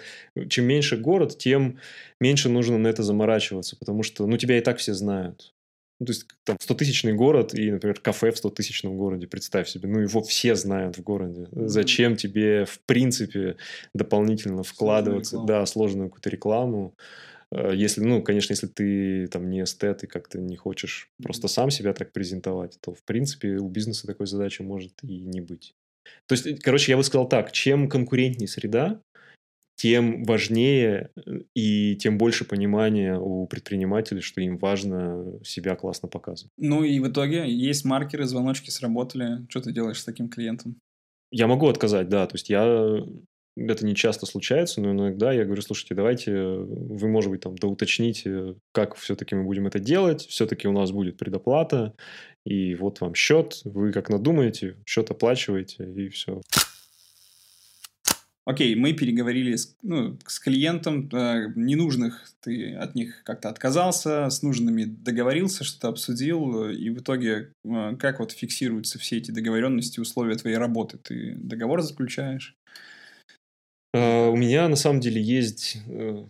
чем 0.48 0.66
меньше 0.66 0.96
город, 0.96 1.36
тем 1.38 1.78
меньше 2.20 2.48
нужно 2.52 2.78
на 2.78 2.88
это 2.88 3.02
заморачиваться, 3.02 3.76
потому 3.76 4.02
что, 4.02 4.26
ну, 4.26 4.36
тебя 4.36 4.58
и 4.58 4.60
так 4.60 4.78
все 4.78 4.94
знают. 4.94 5.52
Ну, 6.02 6.06
то 6.06 6.10
есть, 6.10 6.26
там, 6.44 6.56
100-тысячный 6.60 7.12
город 7.12 7.54
и, 7.54 7.70
например, 7.70 8.00
кафе 8.00 8.32
в 8.32 8.44
100-тысячном 8.44 8.96
городе, 8.96 9.28
представь 9.28 9.68
себе. 9.68 9.88
Ну, 9.88 10.00
его 10.00 10.20
все 10.22 10.56
знают 10.56 10.98
в 10.98 11.02
городе. 11.02 11.46
Зачем 11.52 12.16
тебе, 12.16 12.64
в 12.64 12.80
принципе, 12.86 13.56
дополнительно 13.94 14.64
вкладываться, 14.64 15.36
сложную 15.36 15.46
да, 15.46 15.66
сложную 15.66 16.08
какую-то 16.08 16.30
рекламу, 16.30 16.96
э, 17.52 17.72
если, 17.76 18.00
ну, 18.00 18.20
конечно, 18.20 18.52
если 18.52 18.66
ты 18.66 19.28
там 19.28 19.48
не 19.48 19.62
эстет 19.62 20.02
и 20.02 20.08
как-то 20.08 20.40
не 20.40 20.56
хочешь 20.56 21.08
просто 21.22 21.46
сам 21.46 21.70
себя 21.70 21.92
так 21.92 22.12
презентовать, 22.12 22.78
то, 22.80 22.94
в 22.94 23.04
принципе, 23.04 23.58
у 23.58 23.68
бизнеса 23.68 24.06
такой 24.06 24.26
задачи 24.26 24.62
может 24.62 24.94
и 25.04 25.20
не 25.20 25.40
быть. 25.40 25.76
То 26.26 26.34
есть, 26.34 26.60
короче, 26.62 26.90
я 26.90 26.96
бы 26.96 27.04
сказал 27.04 27.28
так, 27.28 27.52
чем 27.52 27.88
конкурентнее 27.88 28.48
среда, 28.48 29.00
тем 29.82 30.22
важнее 30.22 31.10
э, 31.16 31.40
и 31.56 31.96
тем 31.96 32.16
больше 32.16 32.44
понимания 32.44 33.18
у 33.18 33.48
предпринимателей, 33.48 34.20
что 34.20 34.40
им 34.40 34.56
важно 34.56 35.40
себя 35.42 35.74
классно 35.74 36.08
показывать. 36.08 36.52
Ну 36.56 36.84
и 36.84 37.00
в 37.00 37.08
итоге 37.08 37.52
есть 37.52 37.84
маркеры, 37.84 38.24
звоночки 38.26 38.70
сработали. 38.70 39.44
Что 39.48 39.60
ты 39.60 39.72
делаешь 39.72 39.98
с 39.98 40.04
таким 40.04 40.28
клиентом? 40.28 40.76
Я 41.32 41.48
могу 41.48 41.66
отказать, 41.66 42.08
да. 42.08 42.28
То 42.28 42.36
есть 42.36 42.48
я 42.48 43.00
это 43.56 43.84
не 43.84 43.96
часто 43.96 44.24
случается, 44.24 44.80
но 44.80 44.92
иногда 44.92 45.32
я 45.32 45.44
говорю, 45.44 45.62
слушайте, 45.62 45.96
давайте 45.96 46.32
вы, 46.32 47.08
может 47.08 47.32
быть, 47.32 47.40
там 47.40 47.56
доуточните, 47.56 48.54
как 48.70 48.94
все-таки 48.94 49.34
мы 49.34 49.42
будем 49.42 49.66
это 49.66 49.80
делать, 49.80 50.22
все-таки 50.28 50.68
у 50.68 50.72
нас 50.72 50.92
будет 50.92 51.16
предоплата, 51.16 51.92
и 52.46 52.76
вот 52.76 53.00
вам 53.00 53.16
счет, 53.16 53.60
вы 53.64 53.90
как 53.92 54.10
надумаете, 54.10 54.76
счет 54.86 55.10
оплачиваете, 55.10 55.92
и 55.92 56.08
все. 56.08 56.40
Окей, 58.44 58.74
мы 58.74 58.92
переговорили 58.92 59.54
с, 59.54 59.76
ну, 59.82 60.18
с 60.26 60.40
клиентом, 60.40 61.08
э, 61.12 61.52
ненужных 61.54 62.26
ты 62.40 62.74
от 62.74 62.96
них 62.96 63.22
как-то 63.22 63.48
отказался, 63.48 64.30
с 64.30 64.42
нужными 64.42 64.82
договорился, 64.82 65.62
что-то 65.62 65.88
обсудил, 65.88 66.68
и 66.68 66.90
в 66.90 66.98
итоге 66.98 67.52
э, 67.64 67.96
как 67.96 68.18
вот 68.18 68.32
фиксируются 68.32 68.98
все 68.98 69.18
эти 69.18 69.30
договоренности, 69.30 70.00
условия 70.00 70.34
твоей 70.34 70.56
работы? 70.56 70.98
Ты 70.98 71.36
договор 71.36 71.82
заключаешь? 71.82 72.56
Uh, 73.94 74.30
у 74.30 74.36
меня 74.36 74.68
на 74.68 74.76
самом 74.76 75.00
деле 75.00 75.20
есть 75.20 75.76
uh, 75.86 76.26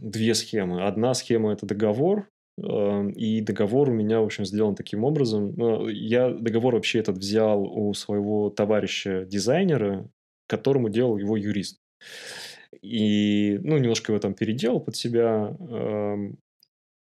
две 0.00 0.34
схемы. 0.34 0.86
Одна 0.86 1.12
схема 1.12 1.52
это 1.52 1.66
договор, 1.66 2.26
uh, 2.58 3.12
и 3.12 3.42
договор 3.42 3.90
у 3.90 3.92
меня, 3.92 4.20
в 4.20 4.24
общем, 4.24 4.46
сделан 4.46 4.74
таким 4.74 5.04
образом. 5.04 5.54
Я 5.88 6.30
договор 6.30 6.74
вообще 6.74 7.00
этот 7.00 7.18
взял 7.18 7.62
у 7.64 7.92
своего 7.92 8.48
товарища 8.48 9.26
дизайнера, 9.26 10.08
которому 10.52 10.88
делал 10.88 11.16
его 11.16 11.36
юрист. 11.36 11.78
И, 12.82 13.58
ну, 13.62 13.78
немножко 13.78 14.12
его 14.12 14.20
там 14.20 14.34
переделал 14.34 14.80
под 14.80 14.96
себя. 14.96 15.56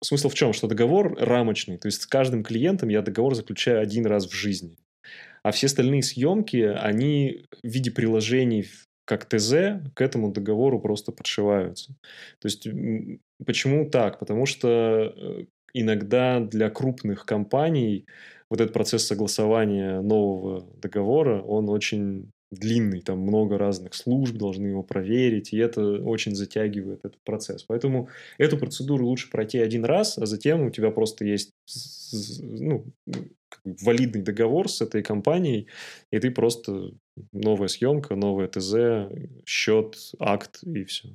Смысл 0.03 0.29
в 0.29 0.33
чем? 0.33 0.53
Что 0.53 0.67
договор 0.67 1.15
рамочный. 1.19 1.77
То 1.77 1.88
есть 1.88 2.01
с 2.01 2.07
каждым 2.07 2.43
клиентом 2.43 2.89
я 2.89 3.01
договор 3.01 3.35
заключаю 3.35 3.81
один 3.81 4.05
раз 4.05 4.27
в 4.27 4.33
жизни. 4.33 4.77
А 5.43 5.51
все 5.51 5.67
остальные 5.67 6.03
съемки, 6.03 6.57
они 6.57 7.45
в 7.63 7.67
виде 7.67 7.91
приложений 7.91 8.65
как 9.05 9.25
ТЗ 9.25 9.81
к 9.95 10.01
этому 10.01 10.31
договору 10.31 10.79
просто 10.79 11.12
подшиваются. 11.12 11.95
То 12.39 12.45
есть 12.45 12.67
почему 13.43 13.89
так? 13.89 14.19
Потому 14.19 14.45
что 14.45 14.67
э, 15.15 15.45
иногда 15.73 16.39
для 16.39 16.69
крупных 16.69 17.25
компаний 17.25 18.05
вот 18.49 18.62
этот 18.62 18.73
процесс 18.73 19.07
согласования 19.07 20.01
нового 20.01 20.67
договора, 20.77 21.41
он 21.41 21.69
очень 21.69 22.31
длинный, 22.51 23.01
там 23.01 23.19
много 23.19 23.57
разных 23.57 23.93
служб 23.93 24.35
должны 24.35 24.67
его 24.67 24.83
проверить, 24.83 25.53
и 25.53 25.57
это 25.57 26.01
очень 26.01 26.35
затягивает 26.35 26.99
этот 27.05 27.21
процесс. 27.23 27.63
Поэтому 27.63 28.09
эту 28.38 28.57
процедуру 28.57 29.05
лучше 29.05 29.29
пройти 29.29 29.59
один 29.59 29.85
раз, 29.85 30.17
а 30.17 30.25
затем 30.25 30.65
у 30.65 30.69
тебя 30.69 30.91
просто 30.91 31.25
есть 31.25 31.51
ну, 32.41 32.85
валидный 33.63 34.21
договор 34.21 34.69
с 34.69 34.81
этой 34.81 35.03
компанией, 35.03 35.67
и 36.12 36.19
ты 36.19 36.31
просто 36.31 36.91
новая 37.31 37.67
съемка, 37.67 38.15
новая 38.15 38.47
ТЗ, 38.47 39.12
счет, 39.45 39.95
акт 40.19 40.63
и 40.63 40.83
все. 40.85 41.09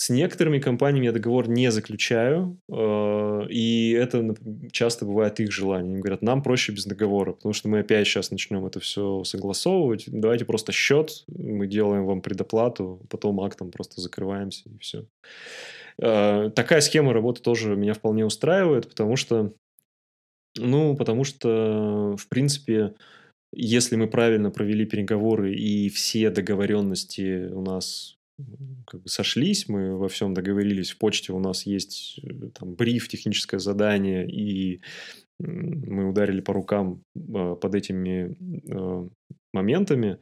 С 0.00 0.10
некоторыми 0.10 0.60
компаниями 0.60 1.06
я 1.06 1.12
договор 1.12 1.48
не 1.48 1.72
заключаю, 1.72 2.56
э, 2.70 3.46
и 3.50 3.90
это 3.90 4.32
часто 4.70 5.04
бывает 5.04 5.40
их 5.40 5.50
желание. 5.50 5.90
Они 5.90 6.00
говорят, 6.00 6.22
нам 6.22 6.40
проще 6.44 6.70
без 6.70 6.86
договора, 6.86 7.32
потому 7.32 7.52
что 7.52 7.68
мы 7.68 7.80
опять 7.80 8.06
сейчас 8.06 8.30
начнем 8.30 8.64
это 8.64 8.78
все 8.78 9.24
согласовывать. 9.24 10.04
Давайте 10.06 10.44
просто 10.44 10.70
счет, 10.70 11.24
мы 11.26 11.66
делаем 11.66 12.06
вам 12.06 12.20
предоплату, 12.20 13.04
потом 13.10 13.40
актом 13.40 13.72
просто 13.72 14.00
закрываемся 14.00 14.70
и 14.70 14.78
все. 14.78 15.04
Э, 16.00 16.52
такая 16.54 16.80
схема 16.80 17.12
работы 17.12 17.42
тоже 17.42 17.74
меня 17.74 17.94
вполне 17.94 18.24
устраивает, 18.24 18.88
потому 18.88 19.16
что, 19.16 19.52
ну, 20.56 20.96
потому 20.96 21.24
что, 21.24 22.14
в 22.16 22.28
принципе, 22.28 22.94
если 23.52 23.96
мы 23.96 24.06
правильно 24.06 24.52
провели 24.52 24.86
переговоры 24.86 25.56
и 25.56 25.88
все 25.88 26.30
договоренности 26.30 27.48
у 27.48 27.62
нас 27.62 28.17
как 28.86 29.02
бы 29.02 29.08
сошлись, 29.08 29.68
мы 29.68 29.96
во 29.96 30.08
всем 30.08 30.34
договорились, 30.34 30.90
в 30.90 30.98
почте 30.98 31.32
у 31.32 31.38
нас 31.38 31.66
есть 31.66 32.20
э, 32.22 32.50
там 32.54 32.74
бриф, 32.74 33.08
техническое 33.08 33.58
задание, 33.58 34.28
и 34.28 34.80
мы 35.40 36.08
ударили 36.08 36.40
по 36.40 36.52
рукам 36.52 37.02
а, 37.34 37.54
под 37.54 37.74
этими 37.74 38.36
а, 38.70 39.08
моментами, 39.52 40.18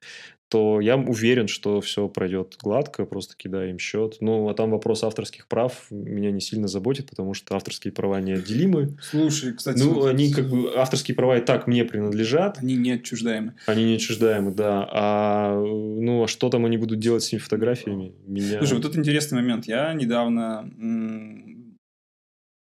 то 0.48 0.80
я 0.80 0.96
уверен, 0.96 1.48
что 1.48 1.80
все 1.80 2.08
пройдет 2.08 2.56
гладко, 2.62 3.04
просто 3.04 3.36
кидаю 3.36 3.70
им 3.70 3.78
счет. 3.78 4.18
Ну, 4.20 4.48
а 4.48 4.54
там 4.54 4.70
вопрос 4.70 5.02
авторских 5.02 5.48
прав 5.48 5.86
меня 5.90 6.30
не 6.30 6.40
сильно 6.40 6.68
заботит, 6.68 7.10
потому 7.10 7.34
что 7.34 7.56
авторские 7.56 7.92
права 7.92 8.20
неотделимы. 8.20 8.96
Слушай, 9.02 9.54
кстати... 9.54 9.78
Ну, 9.78 9.94
вот 9.94 10.08
они 10.08 10.32
как 10.32 10.48
бы... 10.48 10.72
Авторские 10.76 11.16
права 11.16 11.38
и 11.38 11.44
так 11.44 11.66
мне 11.66 11.84
принадлежат. 11.84 12.58
Они 12.58 12.76
не 12.76 12.92
отчуждаемы. 12.92 13.54
Они 13.66 13.84
не 13.84 13.94
отчуждаемы, 13.96 14.52
да. 14.52 14.88
А, 14.92 15.60
ну, 15.60 16.24
а 16.24 16.28
что 16.28 16.48
там 16.48 16.64
они 16.64 16.76
будут 16.76 17.00
делать 17.00 17.24
с 17.24 17.28
этими 17.28 17.40
фотографиями? 17.40 18.12
Меня... 18.26 18.58
Слушай, 18.58 18.74
вот 18.74 18.82
тут 18.82 18.96
интересный 18.96 19.36
момент. 19.36 19.66
Я 19.66 19.92
недавно 19.94 20.70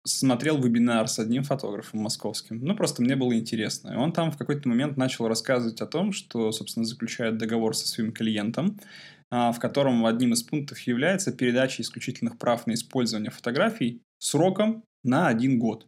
смотрел 0.08 0.60
вебинар 0.60 1.08
с 1.08 1.18
одним 1.18 1.44
фотографом 1.44 2.00
московским. 2.00 2.58
Ну, 2.60 2.74
просто 2.74 3.02
мне 3.02 3.16
было 3.16 3.36
интересно. 3.36 3.90
И 3.90 3.96
он 3.96 4.12
там 4.12 4.32
в 4.32 4.36
какой-то 4.36 4.68
момент 4.68 4.96
начал 4.96 5.28
рассказывать 5.28 5.80
о 5.80 5.86
том, 5.86 6.12
что, 6.12 6.52
собственно, 6.52 6.86
заключает 6.86 7.38
договор 7.38 7.76
со 7.76 7.86
своим 7.86 8.12
клиентом, 8.12 8.78
а, 9.30 9.52
в 9.52 9.58
котором 9.58 10.06
одним 10.06 10.32
из 10.32 10.42
пунктов 10.42 10.78
является 10.80 11.32
передача 11.32 11.82
исключительных 11.82 12.38
прав 12.38 12.66
на 12.66 12.74
использование 12.74 13.30
фотографий 13.30 14.02
сроком 14.18 14.84
на 15.04 15.28
один 15.28 15.58
год. 15.58 15.86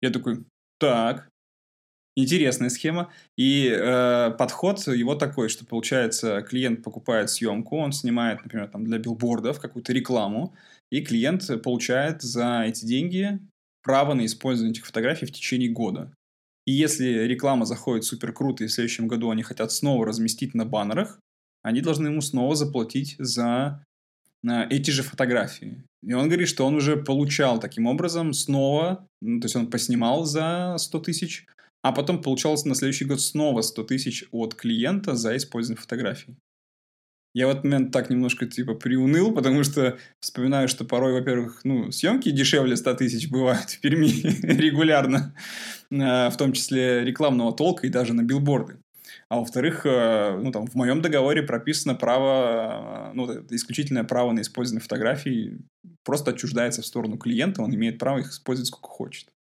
Я 0.00 0.10
такой, 0.10 0.44
так, 0.78 1.28
интересная 2.16 2.68
схема. 2.70 3.10
И 3.36 3.68
э, 3.68 4.30
подход 4.38 4.86
его 4.86 5.14
такой, 5.14 5.48
что 5.48 5.64
получается, 5.64 6.42
клиент 6.42 6.82
покупает 6.82 7.30
съемку, 7.30 7.78
он 7.78 7.92
снимает, 7.92 8.42
например, 8.42 8.68
там 8.68 8.84
для 8.84 8.98
билбордов 8.98 9.60
какую-то 9.60 9.92
рекламу, 9.92 10.54
и 10.90 11.00
клиент 11.00 11.48
получает 11.62 12.22
за 12.22 12.62
эти 12.66 12.84
деньги 12.84 13.40
право 13.82 14.14
на 14.14 14.24
использование 14.26 14.72
этих 14.72 14.86
фотографий 14.86 15.26
в 15.26 15.32
течение 15.32 15.68
года. 15.68 16.12
И 16.66 16.72
если 16.72 17.24
реклама 17.24 17.66
заходит 17.66 18.04
супер 18.04 18.32
круто, 18.32 18.64
и 18.64 18.68
в 18.68 18.72
следующем 18.72 19.06
году 19.06 19.30
они 19.30 19.42
хотят 19.42 19.70
снова 19.70 20.06
разместить 20.06 20.54
на 20.54 20.64
баннерах, 20.64 21.20
они 21.62 21.80
должны 21.80 22.08
ему 22.08 22.20
снова 22.20 22.54
заплатить 22.54 23.16
за 23.18 23.84
эти 24.70 24.90
же 24.90 25.02
фотографии. 25.02 25.82
И 26.02 26.12
он 26.12 26.28
говорит, 26.28 26.48
что 26.48 26.66
он 26.66 26.74
уже 26.74 26.96
получал 26.96 27.58
таким 27.58 27.86
образом 27.86 28.34
снова, 28.34 29.06
ну, 29.22 29.40
то 29.40 29.46
есть 29.46 29.56
он 29.56 29.70
поснимал 29.70 30.24
за 30.24 30.76
100 30.78 31.00
тысяч, 31.00 31.46
а 31.84 31.92
потом 31.92 32.22
получалось 32.22 32.64
на 32.64 32.74
следующий 32.74 33.04
год 33.04 33.20
снова 33.20 33.60
100 33.60 33.84
тысяч 33.84 34.24
от 34.32 34.54
клиента 34.54 35.16
за 35.16 35.36
использование 35.36 35.80
фотографий. 35.80 36.34
Я 37.34 37.46
в 37.46 37.50
этот 37.50 37.64
момент 37.64 37.92
так 37.92 38.08
немножко, 38.08 38.46
типа, 38.46 38.74
приуныл, 38.74 39.34
потому 39.34 39.64
что 39.64 39.98
вспоминаю, 40.20 40.68
что 40.68 40.86
порой, 40.86 41.12
во-первых, 41.12 41.60
ну, 41.64 41.92
съемки 41.92 42.30
дешевле 42.30 42.76
100 42.76 42.94
тысяч 42.94 43.28
бывают 43.28 43.68
в 43.68 43.80
Перми 43.80 44.06
регулярно, 44.46 45.36
э, 45.90 46.30
в 46.30 46.36
том 46.38 46.54
числе 46.54 47.04
рекламного 47.04 47.52
толка 47.52 47.86
и 47.86 47.90
даже 47.90 48.14
на 48.14 48.22
билборды. 48.22 48.78
А 49.28 49.40
во-вторых, 49.40 49.84
э, 49.84 50.38
ну, 50.42 50.52
там, 50.52 50.66
в 50.66 50.74
моем 50.76 51.02
договоре 51.02 51.42
прописано 51.42 51.94
право, 51.94 53.10
э, 53.10 53.14
ну, 53.14 53.26
исключительное 53.50 54.04
право 54.04 54.32
на 54.32 54.40
использование 54.40 54.82
фотографий 54.82 55.58
просто 56.02 56.30
отчуждается 56.30 56.80
в 56.80 56.86
сторону 56.86 57.18
клиента, 57.18 57.60
он 57.60 57.74
имеет 57.74 57.98
право 57.98 58.20
их 58.20 58.30
использовать 58.30 58.68
сколько 58.68 58.88
хочет. 58.88 59.33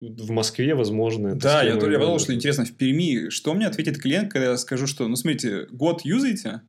В 0.00 0.30
Москве, 0.30 0.74
возможно, 0.74 1.34
Да, 1.36 1.62
я, 1.62 1.74
я 1.74 1.76
подумал, 1.76 2.18
что 2.18 2.34
интересно, 2.34 2.64
в 2.66 2.72
Перми, 2.72 3.30
что 3.30 3.54
мне 3.54 3.66
ответит 3.66 3.98
клиент, 3.98 4.30
когда 4.30 4.50
я 4.50 4.56
скажу, 4.58 4.86
что, 4.86 5.08
ну, 5.08 5.16
смотрите, 5.16 5.66
год 5.70 6.02
юзаете, 6.04 6.62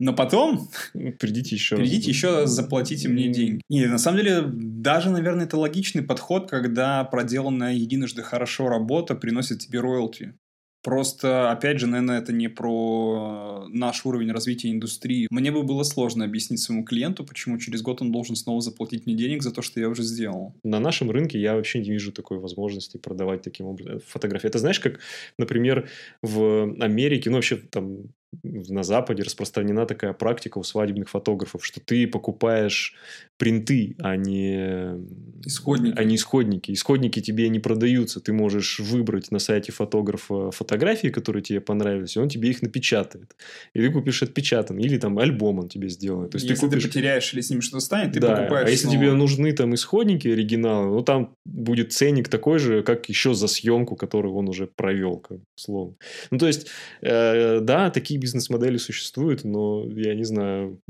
но 0.00 0.14
потом... 0.14 0.70
Придите 1.18 1.54
еще 1.54 1.76
Придите 1.76 2.10
еще 2.10 2.46
заплатите 2.46 3.08
мне 3.08 3.28
деньги. 3.28 3.60
Не, 3.68 3.86
на 3.86 3.98
самом 3.98 4.18
деле, 4.18 4.42
даже, 4.42 5.10
наверное, 5.10 5.44
это 5.44 5.58
логичный 5.58 6.02
подход, 6.02 6.50
когда 6.50 7.04
проделанная 7.04 7.74
единожды 7.74 8.22
хорошо 8.22 8.68
работа 8.68 9.14
приносит 9.14 9.58
тебе 9.58 9.80
роялти. 9.80 10.34
Просто, 10.82 11.50
опять 11.50 11.78
же, 11.78 11.86
наверное, 11.86 12.20
это 12.20 12.32
не 12.32 12.48
про 12.48 13.66
наш 13.68 14.06
уровень 14.06 14.32
развития 14.32 14.70
индустрии. 14.70 15.28
Мне 15.30 15.50
бы 15.52 15.62
было 15.62 15.82
сложно 15.82 16.24
объяснить 16.24 16.60
своему 16.60 16.84
клиенту, 16.84 17.24
почему 17.24 17.58
через 17.58 17.82
год 17.82 18.00
он 18.00 18.12
должен 18.12 18.34
снова 18.36 18.60
заплатить 18.60 19.06
мне 19.06 19.14
денег 19.14 19.42
за 19.42 19.52
то, 19.52 19.62
что 19.62 19.80
я 19.80 19.88
уже 19.88 20.02
сделал. 20.02 20.54
На 20.64 20.80
нашем 20.80 21.10
рынке 21.10 21.38
я 21.38 21.54
вообще 21.54 21.80
не 21.80 21.90
вижу 21.90 22.12
такой 22.12 22.38
возможности 22.38 22.96
продавать 22.96 23.42
таким 23.42 23.66
образом 23.66 24.00
фотографии. 24.06 24.46
Это 24.46 24.58
знаешь, 24.58 24.80
как, 24.80 25.00
например, 25.38 25.88
в 26.22 26.74
Америке, 26.80 27.30
ну 27.30 27.36
вообще 27.36 27.56
там 27.56 28.04
на 28.42 28.82
Западе 28.82 29.22
распространена 29.22 29.86
такая 29.86 30.12
практика 30.12 30.58
у 30.58 30.62
свадебных 30.62 31.08
фотографов, 31.10 31.64
что 31.66 31.80
ты 31.80 32.06
покупаешь 32.06 32.94
принты, 33.36 33.96
а 33.98 34.16
не 34.16 34.98
Исходники. 35.44 35.98
а 35.98 36.04
не 36.04 36.16
исходники. 36.16 36.72
Исходники 36.72 37.20
тебе 37.20 37.48
не 37.48 37.58
продаются. 37.58 38.20
Ты 38.20 38.32
можешь 38.32 38.78
выбрать 38.78 39.30
на 39.30 39.38
сайте 39.38 39.72
фотографа 39.72 40.50
фотографии, 40.50 41.08
которые 41.08 41.42
тебе 41.42 41.60
понравились, 41.60 42.16
и 42.16 42.20
он 42.20 42.28
тебе 42.28 42.50
их 42.50 42.62
напечатает. 42.62 43.34
И 43.74 43.80
ты 43.80 43.90
купишь 43.90 44.22
отпечатанный. 44.22 44.82
Или 44.82 44.98
там 44.98 45.18
альбом 45.18 45.58
он 45.58 45.68
тебе 45.68 45.88
сделает. 45.88 46.32
То 46.32 46.36
есть 46.36 46.48
если 46.48 46.60
ты 46.60 46.68
купишь... 46.68 46.82
ты 46.82 46.88
потеряешь 46.88 47.32
или 47.32 47.40
с 47.40 47.50
ним 47.50 47.62
что-то 47.62 47.80
станет, 47.80 48.12
ты 48.12 48.20
да, 48.20 48.36
покупаешь 48.36 48.68
а 48.68 48.70
если 48.70 48.84
снова. 48.88 48.98
тебе 48.98 49.12
нужны 49.12 49.52
там 49.52 49.74
исходники 49.74 50.28
оригиналы, 50.28 50.94
ну 50.94 51.02
там 51.02 51.34
будет 51.46 51.92
ценник 51.92 52.28
такой 52.28 52.58
же, 52.58 52.82
как 52.82 53.08
еще 53.08 53.34
за 53.34 53.48
съемку, 53.48 53.96
которую 53.96 54.34
он 54.34 54.48
уже 54.48 54.66
провел, 54.66 55.16
как 55.18 55.38
бы, 55.38 55.44
словом. 55.56 55.96
Ну 56.30 56.38
то 56.38 56.46
есть, 56.46 56.68
э, 57.00 57.60
да, 57.60 57.90
такие 57.90 58.19
бизнес-модели 58.20 58.76
существуют, 58.76 59.44
но 59.44 59.84
я 59.86 60.14
не 60.14 60.24
знаю, 60.24 60.80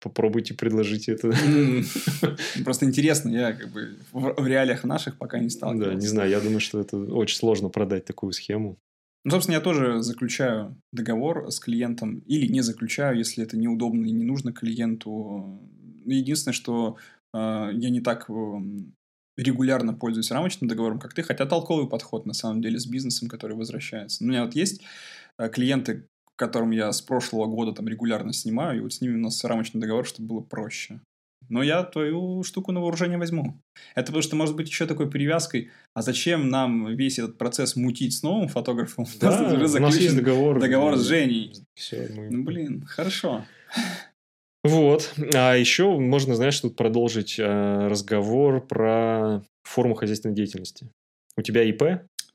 попробуйте 0.00 0.54
предложить 0.54 1.08
это. 1.08 1.28
М, 1.28 1.84
Просто 2.64 2.86
интересно, 2.86 3.28
я 3.28 3.52
как 3.52 3.70
бы 3.70 3.96
в 4.12 4.46
реалиях 4.46 4.84
наших 4.84 5.18
пока 5.18 5.38
не 5.38 5.48
Да, 5.48 5.50
сталкивался. 5.50 5.98
не 5.98 6.06
знаю, 6.06 6.30
я 6.30 6.40
думаю, 6.40 6.60
что 6.60 6.80
это 6.80 6.96
очень 6.96 7.36
сложно 7.36 7.68
продать 7.68 8.04
такую 8.04 8.32
схему. 8.32 8.78
Ну, 9.24 9.32
собственно, 9.32 9.56
я 9.56 9.60
тоже 9.60 10.00
заключаю 10.02 10.76
договор 10.92 11.50
с 11.50 11.60
клиентом 11.60 12.20
или 12.20 12.46
не 12.46 12.62
заключаю, 12.62 13.18
если 13.18 13.44
это 13.44 13.58
неудобно 13.58 14.06
и 14.06 14.12
не 14.12 14.24
нужно 14.24 14.52
клиенту. 14.52 15.60
Единственное, 16.06 16.54
что 16.54 16.96
э, 17.34 17.38
я 17.74 17.90
не 17.90 18.00
так 18.00 18.30
эм, 18.30 18.94
регулярно 19.36 19.92
пользуюсь 19.92 20.30
рамочным 20.30 20.68
договором, 20.68 20.98
как 20.98 21.12
ты, 21.12 21.22
хотя 21.22 21.44
толковый 21.44 21.86
подход, 21.88 22.24
на 22.24 22.32
самом 22.32 22.62
деле, 22.62 22.78
с 22.78 22.86
бизнесом, 22.86 23.28
который 23.28 23.56
возвращается. 23.56 24.24
У 24.24 24.26
меня 24.26 24.44
вот 24.44 24.54
есть 24.54 24.80
э, 25.38 25.50
клиенты, 25.50 26.08
которым 26.40 26.70
я 26.70 26.90
с 26.90 27.02
прошлого 27.02 27.46
года 27.46 27.72
там 27.72 27.86
регулярно 27.86 28.32
снимаю, 28.32 28.78
и 28.78 28.80
вот 28.80 28.94
с 28.94 29.02
ними 29.02 29.16
у 29.16 29.20
нас 29.20 29.44
рамочный 29.44 29.80
договор, 29.80 30.06
чтобы 30.06 30.28
было 30.28 30.40
проще. 30.40 31.00
Но 31.50 31.62
я 31.62 31.82
твою 31.82 32.42
штуку 32.44 32.72
на 32.72 32.80
вооружение 32.80 33.18
возьму. 33.18 33.60
Это 33.94 34.06
потому 34.06 34.22
что 34.22 34.36
может 34.36 34.56
быть 34.56 34.68
еще 34.68 34.86
такой 34.86 35.10
привязкой. 35.10 35.70
А 35.94 36.02
зачем 36.02 36.48
нам 36.48 36.94
весь 36.94 37.18
этот 37.18 37.38
процесс 37.38 37.76
мутить 37.76 38.16
с 38.16 38.22
новым 38.22 38.48
фотографом? 38.48 39.04
У 39.04 39.24
нас 39.24 39.38
Да, 39.38 39.52
уже 39.54 39.78
у 39.78 39.82
нас 39.82 39.96
есть 39.96 40.16
договор. 40.16 40.60
договор 40.60 40.96
с 40.96 41.02
Женей. 41.06 41.52
Все, 41.74 42.08
мы... 42.14 42.30
Ну, 42.30 42.44
блин, 42.44 42.84
хорошо. 42.86 43.44
Вот. 44.62 45.12
А 45.34 45.54
еще 45.54 45.98
можно, 45.98 46.34
знаешь, 46.36 46.60
тут 46.60 46.76
продолжить 46.76 47.38
э, 47.38 47.88
разговор 47.88 48.66
про 48.66 49.42
форму 49.64 49.94
хозяйственной 49.94 50.34
деятельности. 50.34 50.88
У 51.36 51.42
тебя 51.42 51.64
ИП? 51.64 51.82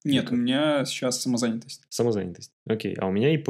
Нет, 0.06 0.32
у 0.32 0.36
меня 0.36 0.86
сейчас 0.86 1.22
самозанятость. 1.22 1.84
Самозанятость. 1.89 2.51
Окей. 2.68 2.95
А 2.95 3.08
у 3.08 3.12
меня 3.12 3.34
ИП. 3.34 3.49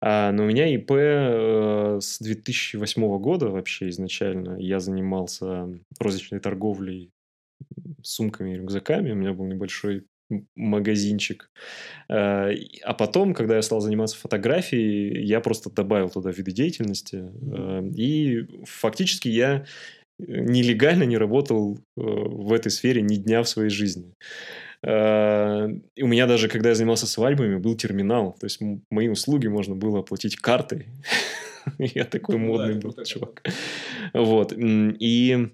А, 0.00 0.32
но 0.32 0.44
у 0.44 0.46
меня 0.46 0.66
ИП 0.74 0.90
э, 0.92 1.98
с 2.00 2.18
2008 2.18 3.18
года 3.18 3.48
вообще 3.48 3.88
изначально. 3.90 4.56
Я 4.58 4.80
занимался 4.80 5.68
розничной 5.98 6.40
торговлей 6.40 7.10
сумками 8.02 8.54
и 8.54 8.56
рюкзаками. 8.56 9.12
У 9.12 9.16
меня 9.16 9.32
был 9.32 9.46
небольшой 9.46 10.04
магазинчик. 10.56 11.50
Э, 12.08 12.50
А 12.84 12.94
потом, 12.94 13.34
когда 13.34 13.56
я 13.56 13.62
стал 13.62 13.80
заниматься 13.80 14.16
фотографией, 14.16 15.24
я 15.24 15.40
просто 15.40 15.70
добавил 15.70 16.10
туда 16.10 16.30
виды 16.30 16.52
деятельности. 16.52 17.30
Э, 17.52 17.86
И 17.94 18.46
фактически 18.64 19.28
я 19.28 19.64
нелегально 20.18 21.04
не 21.04 21.18
работал 21.18 21.76
э, 21.76 22.00
в 22.00 22.52
этой 22.52 22.70
сфере 22.70 23.02
ни 23.02 23.16
дня 23.16 23.42
в 23.42 23.48
своей 23.48 23.70
жизни. 23.70 24.14
Э, 24.86 25.68
У 26.00 26.06
меня 26.06 26.26
даже, 26.26 26.48
когда 26.48 26.70
я 26.70 26.74
занимался 26.74 27.06
свадьбами, 27.06 27.56
был 27.56 27.76
терминал. 27.76 28.36
То 28.38 28.46
есть 28.46 28.60
мои 28.90 29.08
услуги 29.08 29.48
можно 29.48 29.74
было 29.74 30.00
оплатить 30.00 30.36
картой. 30.36 30.86
Я 31.78 32.04
такой 32.04 32.38
Ну 32.38 32.46
модный 32.46 32.78
был 32.78 32.94
чувак. 33.04 33.42
Вот. 34.14 34.52
И 34.56 35.48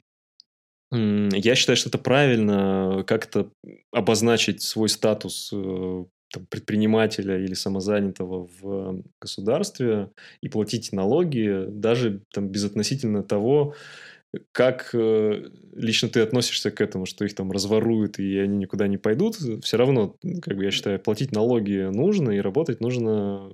я 0.95 1.55
считаю, 1.55 1.77
что 1.79 1.89
это 1.89 1.97
правильно 1.97 3.03
как-то 3.07 3.51
обозначить 3.93 4.61
свой 4.61 4.91
статус 4.91 5.49
э, 5.51 6.05
там, 6.31 6.47
предпринимателя 6.51 7.39
или 7.39 7.55
самозанятого 7.55 8.47
в 8.61 9.03
государстве 9.19 10.11
и 10.43 10.51
платить 10.51 10.93
налоги, 10.93 11.65
даже 11.69 12.21
там, 12.31 12.49
безотносительно 12.49 13.23
того, 13.23 13.75
как 14.53 14.91
э, 14.95 15.51
лично 15.75 16.09
ты 16.09 16.21
относишься 16.21 16.71
к 16.71 16.81
этому, 16.81 17.07
что 17.07 17.25
их 17.25 17.35
там 17.35 17.53
разворуют 17.53 18.19
и 18.19 18.39
они 18.39 18.57
никуда 18.57 18.87
не 18.89 18.97
пойдут, 18.97 19.37
все 19.37 19.77
равно, 19.77 20.17
как 20.43 20.57
бы 20.57 20.65
я 20.65 20.71
считаю, 20.71 21.01
платить 21.01 21.33
налоги 21.33 21.89
нужно 21.93 22.31
и 22.31 22.41
работать 22.41 22.81
нужно 22.81 23.51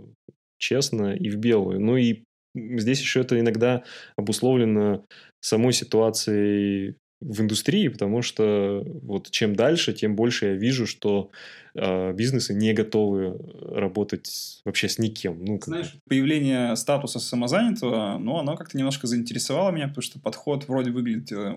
честно 0.59 1.15
и 1.15 1.31
в 1.31 1.37
белую. 1.37 1.81
Ну 1.81 1.97
и 1.97 2.25
здесь 2.55 3.01
еще 3.01 3.21
это 3.21 3.39
иногда 3.39 3.85
обусловлено 4.17 5.05
самой 5.41 5.73
ситуацией 5.73 6.97
в 7.21 7.41
индустрии, 7.41 7.89
потому 7.89 8.23
что 8.23 8.85
вот 9.03 9.31
чем 9.31 9.57
дальше, 9.57 9.93
тем 9.93 10.15
больше 10.15 10.47
я 10.47 10.55
вижу, 10.55 10.87
что 10.87 11.31
э, 11.75 12.13
бизнесы 12.13 12.55
не 12.55 12.73
готовы 12.73 13.39
работать 13.75 14.61
вообще 14.65 14.89
с 14.89 14.99
никем. 14.99 15.45
Ну, 15.45 15.59
как. 15.59 15.65
Знаешь, 15.67 15.97
появление 16.09 16.77
статуса 16.77 17.19
самозанятого, 17.19 18.19
ну, 18.19 18.39
оно 18.39 18.57
как-то 18.57 18.79
немножко 18.79 19.07
заинтересовало 19.07 19.73
меня, 19.73 19.89
потому 19.89 20.03
что 20.03 20.21
подход 20.21 20.69
вроде 20.69 20.93
выглядит 20.93 21.33
э, 21.33 21.57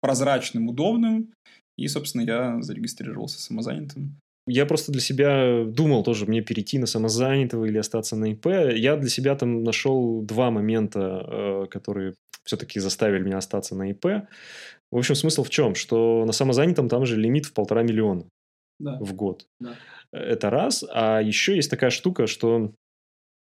прозрачным, 0.00 0.68
удобным, 0.68 1.32
и, 1.76 1.88
собственно, 1.88 2.22
я 2.22 2.62
зарегистрировался 2.62 3.38
самозанятым. 3.38 4.18
Я 4.48 4.64
просто 4.64 4.92
для 4.92 5.00
себя 5.00 5.64
думал 5.64 6.04
тоже, 6.04 6.24
мне 6.24 6.40
перейти 6.40 6.78
на 6.78 6.86
самозанятого 6.86 7.64
или 7.64 7.78
остаться 7.78 8.14
на 8.16 8.32
ИП. 8.32 8.46
Я 8.74 8.96
для 8.96 9.10
себя 9.10 9.34
там 9.34 9.64
нашел 9.64 10.22
два 10.22 10.50
момента, 10.50 11.26
э, 11.26 11.66
которые 11.68 12.14
все-таки 12.44 12.78
заставили 12.78 13.22
меня 13.22 13.38
остаться 13.38 13.74
на 13.74 13.90
ИП. 13.90 14.06
В 14.90 14.98
общем, 14.98 15.14
смысл 15.14 15.42
в 15.42 15.50
чем? 15.50 15.74
Что 15.74 16.24
на 16.26 16.32
самозанятом 16.32 16.88
там 16.88 17.04
же 17.06 17.16
лимит 17.16 17.46
в 17.46 17.52
полтора 17.52 17.82
миллиона 17.82 18.24
Да. 18.78 18.98
в 19.00 19.14
год. 19.14 19.46
Да. 19.60 19.76
Это 20.12 20.50
раз. 20.50 20.84
А 20.92 21.20
еще 21.20 21.56
есть 21.56 21.70
такая 21.70 21.90
штука, 21.90 22.26
что 22.26 22.72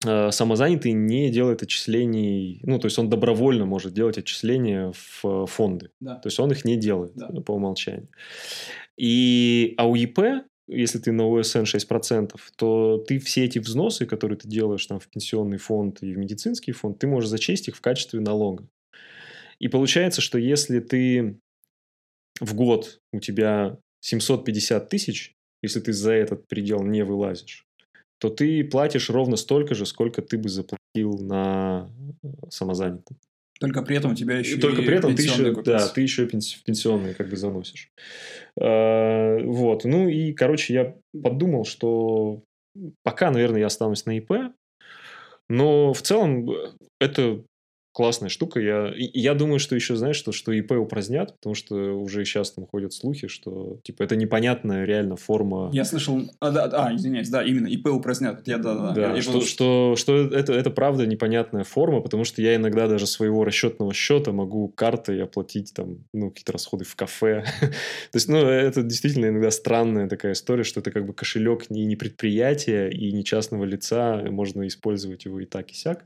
э, 0.06 0.32
самозанятый 0.32 0.94
не 0.94 1.30
делает 1.30 1.62
отчислений, 1.62 2.62
ну, 2.64 2.80
то 2.80 2.86
есть 2.88 2.98
он 2.98 3.10
добровольно 3.10 3.66
может 3.66 3.94
делать 3.94 4.18
отчисления 4.18 4.92
в 5.22 5.46
фонды. 5.46 5.92
Да. 6.00 6.16
То 6.16 6.28
есть 6.28 6.40
он 6.40 6.52
их 6.52 6.66
не 6.66 6.78
делает 6.78 7.14
Да. 7.16 7.28
по 7.42 7.52
умолчанию. 7.54 8.08
И, 8.98 9.74
а 9.78 9.88
у 9.88 9.96
ИП, 9.96 10.20
если 10.68 11.00
ты 11.00 11.12
на 11.12 11.28
УСН 11.28 11.64
6%, 11.66 12.36
то 12.58 12.98
ты 13.08 13.20
все 13.20 13.46
эти 13.46 13.60
взносы, 13.60 14.06
которые 14.06 14.38
ты 14.38 14.48
делаешь 14.48 14.86
там, 14.86 15.00
в 15.00 15.08
пенсионный 15.08 15.58
фонд 15.58 16.02
и 16.04 16.14
в 16.14 16.18
медицинский 16.18 16.72
фонд, 16.74 17.00
ты 17.00 17.08
можешь 17.08 17.30
зачесть 17.30 17.68
их 17.68 17.76
в 17.76 17.82
качестве 17.82 18.20
налога. 18.20 18.68
И 19.60 19.68
получается, 19.68 20.22
что 20.22 20.38
если 20.38 20.80
ты 20.80 21.40
в 22.40 22.56
год 22.56 23.00
у 23.12 23.20
тебя 23.20 23.78
750 24.02 24.90
тысяч, 24.90 25.36
если 25.62 25.80
ты 25.80 25.94
за 25.94 26.14
этот 26.14 26.48
предел 26.48 26.84
не 26.84 27.04
вылазишь, 27.04 27.66
то 28.20 28.30
ты 28.30 28.64
платишь 28.64 29.10
ровно 29.10 29.36
столько 29.36 29.76
же, 29.76 29.86
сколько 29.86 30.22
ты 30.22 30.38
бы 30.38 30.50
заплатил 30.50 31.18
на 31.20 31.90
э, 32.24 32.28
самозанятом. 32.50 33.18
Только 33.60 33.82
при 33.82 33.98
этом 33.98 34.12
у 34.12 34.16
тебя 34.16 34.38
И 34.38 34.40
еще 34.40 34.58
только 34.58 34.82
и 34.82 34.86
при 34.86 34.96
этом 34.96 35.16
ты 35.16 35.24
еще, 35.24 35.62
да, 35.64 35.88
ты 35.90 36.02
еще 36.02 36.26
пенс- 36.26 36.64
пенсионные 36.66 37.14
как 37.14 37.30
бы 37.30 37.36
заносишь. 37.36 37.92
Э, 38.60 39.44
Вот. 39.44 39.84
Ну 39.84 40.08
и, 40.08 40.34
короче, 40.34 40.74
я 40.74 40.96
подумал, 41.22 41.66
что 41.66 42.42
пока, 43.04 43.32
наверное, 43.32 43.60
я 43.62 43.68
останусь 43.68 44.06
на 44.06 44.18
ИП, 44.18 44.54
но 45.50 45.94
в 45.94 46.02
целом 46.02 46.50
э, 46.50 46.72
это 47.02 47.44
классная 48.00 48.30
штука. 48.30 48.62
Я, 48.62 48.94
я 48.96 49.34
думаю, 49.34 49.60
что 49.60 49.76
еще, 49.76 49.98
знаешь, 49.98 50.16
что, 50.16 50.32
что 50.32 50.54
ИП 50.54 50.72
упразднят, 50.72 51.36
потому 51.36 51.54
что 51.54 51.76
уже 52.00 52.24
сейчас 52.24 52.52
там 52.52 52.66
ходят 52.66 52.94
слухи, 52.94 53.28
что 53.28 53.82
типа 53.84 54.04
это 54.04 54.16
непонятная 54.16 54.86
реально 54.86 55.18
форма 55.18 55.70
Я 55.74 55.84
слышал... 55.84 56.22
А, 56.40 56.50
да, 56.52 56.70
а, 56.72 56.96
извиняюсь, 56.96 57.28
да, 57.28 57.44
именно, 57.44 57.68
ИП 57.68 57.88
упразднят. 57.88 58.48
Я, 58.48 58.58
да, 58.58 58.74
да. 58.74 58.92
Да, 58.94 59.16
Я 59.16 59.22
что, 59.22 59.32
подумал, 59.32 59.48
что, 59.48 59.96
что 59.98 60.16
это, 60.16 60.54
это 60.54 60.70
правда 60.70 61.06
непонятная 61.06 61.66
форма, 61.66 62.00
потому 62.00 62.24
что 62.24 62.42
я 62.42 62.56
иногда 62.56 62.88
даже 62.88 63.06
своего 63.06 63.44
расчетного 63.44 63.94
счета 63.94 64.32
могу 64.32 64.70
картой 64.70 65.22
оплатить 65.22 65.74
там, 65.74 66.06
ну, 66.14 66.30
какие-то 66.30 66.54
расходы 66.54 66.86
в 66.86 66.96
кафе. 66.96 67.44
То 67.60 68.16
есть, 68.16 68.30
ну, 68.30 68.38
это 68.38 68.82
действительно 68.82 69.26
иногда 69.26 69.52
странная 69.52 70.08
такая 70.08 70.32
история, 70.32 70.64
что 70.64 70.80
это 70.80 70.92
как 70.92 71.06
бы 71.06 71.12
кошелек 71.12 71.70
не, 71.70 71.84
не 71.84 71.98
предприятия 71.98 72.90
и 72.90 73.12
не 73.12 73.26
частного 73.26 73.66
лица, 73.66 74.24
можно 74.30 74.66
использовать 74.68 75.26
его 75.26 75.42
и 75.42 75.46
так, 75.46 75.70
и 75.72 75.74
сяк. 75.74 76.06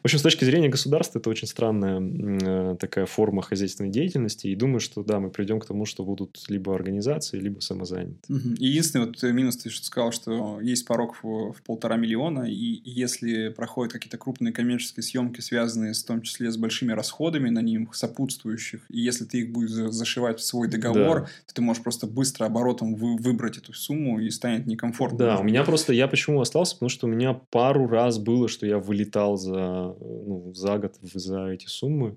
В 0.00 0.06
общем, 0.06 0.18
с 0.18 0.22
точки 0.22 0.46
зрения 0.46 0.70
государства 0.70 1.18
это 1.18 1.33
очень 1.34 1.48
странная 1.48 2.00
э, 2.00 2.76
такая 2.76 3.06
форма 3.06 3.42
хозяйственной 3.42 3.90
деятельности, 3.90 4.46
и 4.46 4.54
думаю, 4.54 4.80
что 4.80 5.02
да, 5.02 5.20
мы 5.20 5.30
придем 5.30 5.60
к 5.60 5.66
тому, 5.66 5.84
что 5.86 6.04
будут 6.04 6.42
либо 6.48 6.74
организации, 6.74 7.38
либо 7.38 7.60
самозанятые. 7.60 8.18
Мгм. 8.28 8.54
Единственный 8.58 9.06
вот 9.06 9.22
минус, 9.22 9.56
ты 9.56 9.70
что 9.70 9.84
сказал, 9.86 10.12
что 10.12 10.60
есть 10.60 10.86
порог 10.86 11.16
в, 11.22 11.52
в 11.52 11.62
полтора 11.62 11.96
миллиона, 11.96 12.44
и 12.48 12.80
если 12.84 13.48
проходят 13.48 13.92
какие-то 13.92 14.18
крупные 14.18 14.52
коммерческие 14.52 15.02
съемки, 15.02 15.40
связанные 15.40 15.92
с, 15.94 16.02
в 16.02 16.06
том 16.06 16.22
числе 16.22 16.50
с 16.50 16.56
большими 16.56 16.92
расходами 16.92 17.50
на 17.50 17.60
них, 17.60 17.94
сопутствующих, 17.94 18.82
и 18.88 19.00
если 19.00 19.24
ты 19.24 19.40
их 19.40 19.52
будешь 19.52 19.70
за- 19.70 19.90
зашивать 19.90 20.38
в 20.40 20.44
свой 20.44 20.68
договор, 20.68 21.20
Да. 21.22 21.26
то 21.48 21.54
ты 21.54 21.62
можешь 21.62 21.82
просто 21.82 22.06
быстро 22.06 22.46
оборотом 22.46 22.94
вы- 22.94 23.16
выбрать 23.16 23.58
эту 23.58 23.72
сумму, 23.72 24.20
и 24.20 24.30
станет 24.30 24.66
некомфортно. 24.66 25.18
Да, 25.18 25.38
у 25.38 25.42
меня 25.42 25.64
просто, 25.64 25.92
я 25.92 26.06
почему 26.08 26.40
остался, 26.40 26.74
потому 26.76 26.88
что 26.88 27.06
у 27.06 27.10
меня 27.10 27.34
пару 27.34 27.86
раз 27.88 28.18
было, 28.18 28.48
что 28.48 28.66
я 28.66 28.78
вылетал 28.78 29.36
за, 29.36 29.94
ну, 30.00 30.52
за 30.54 30.78
год 30.78 30.94
за 31.18 31.46
эти 31.46 31.66
суммы. 31.66 32.16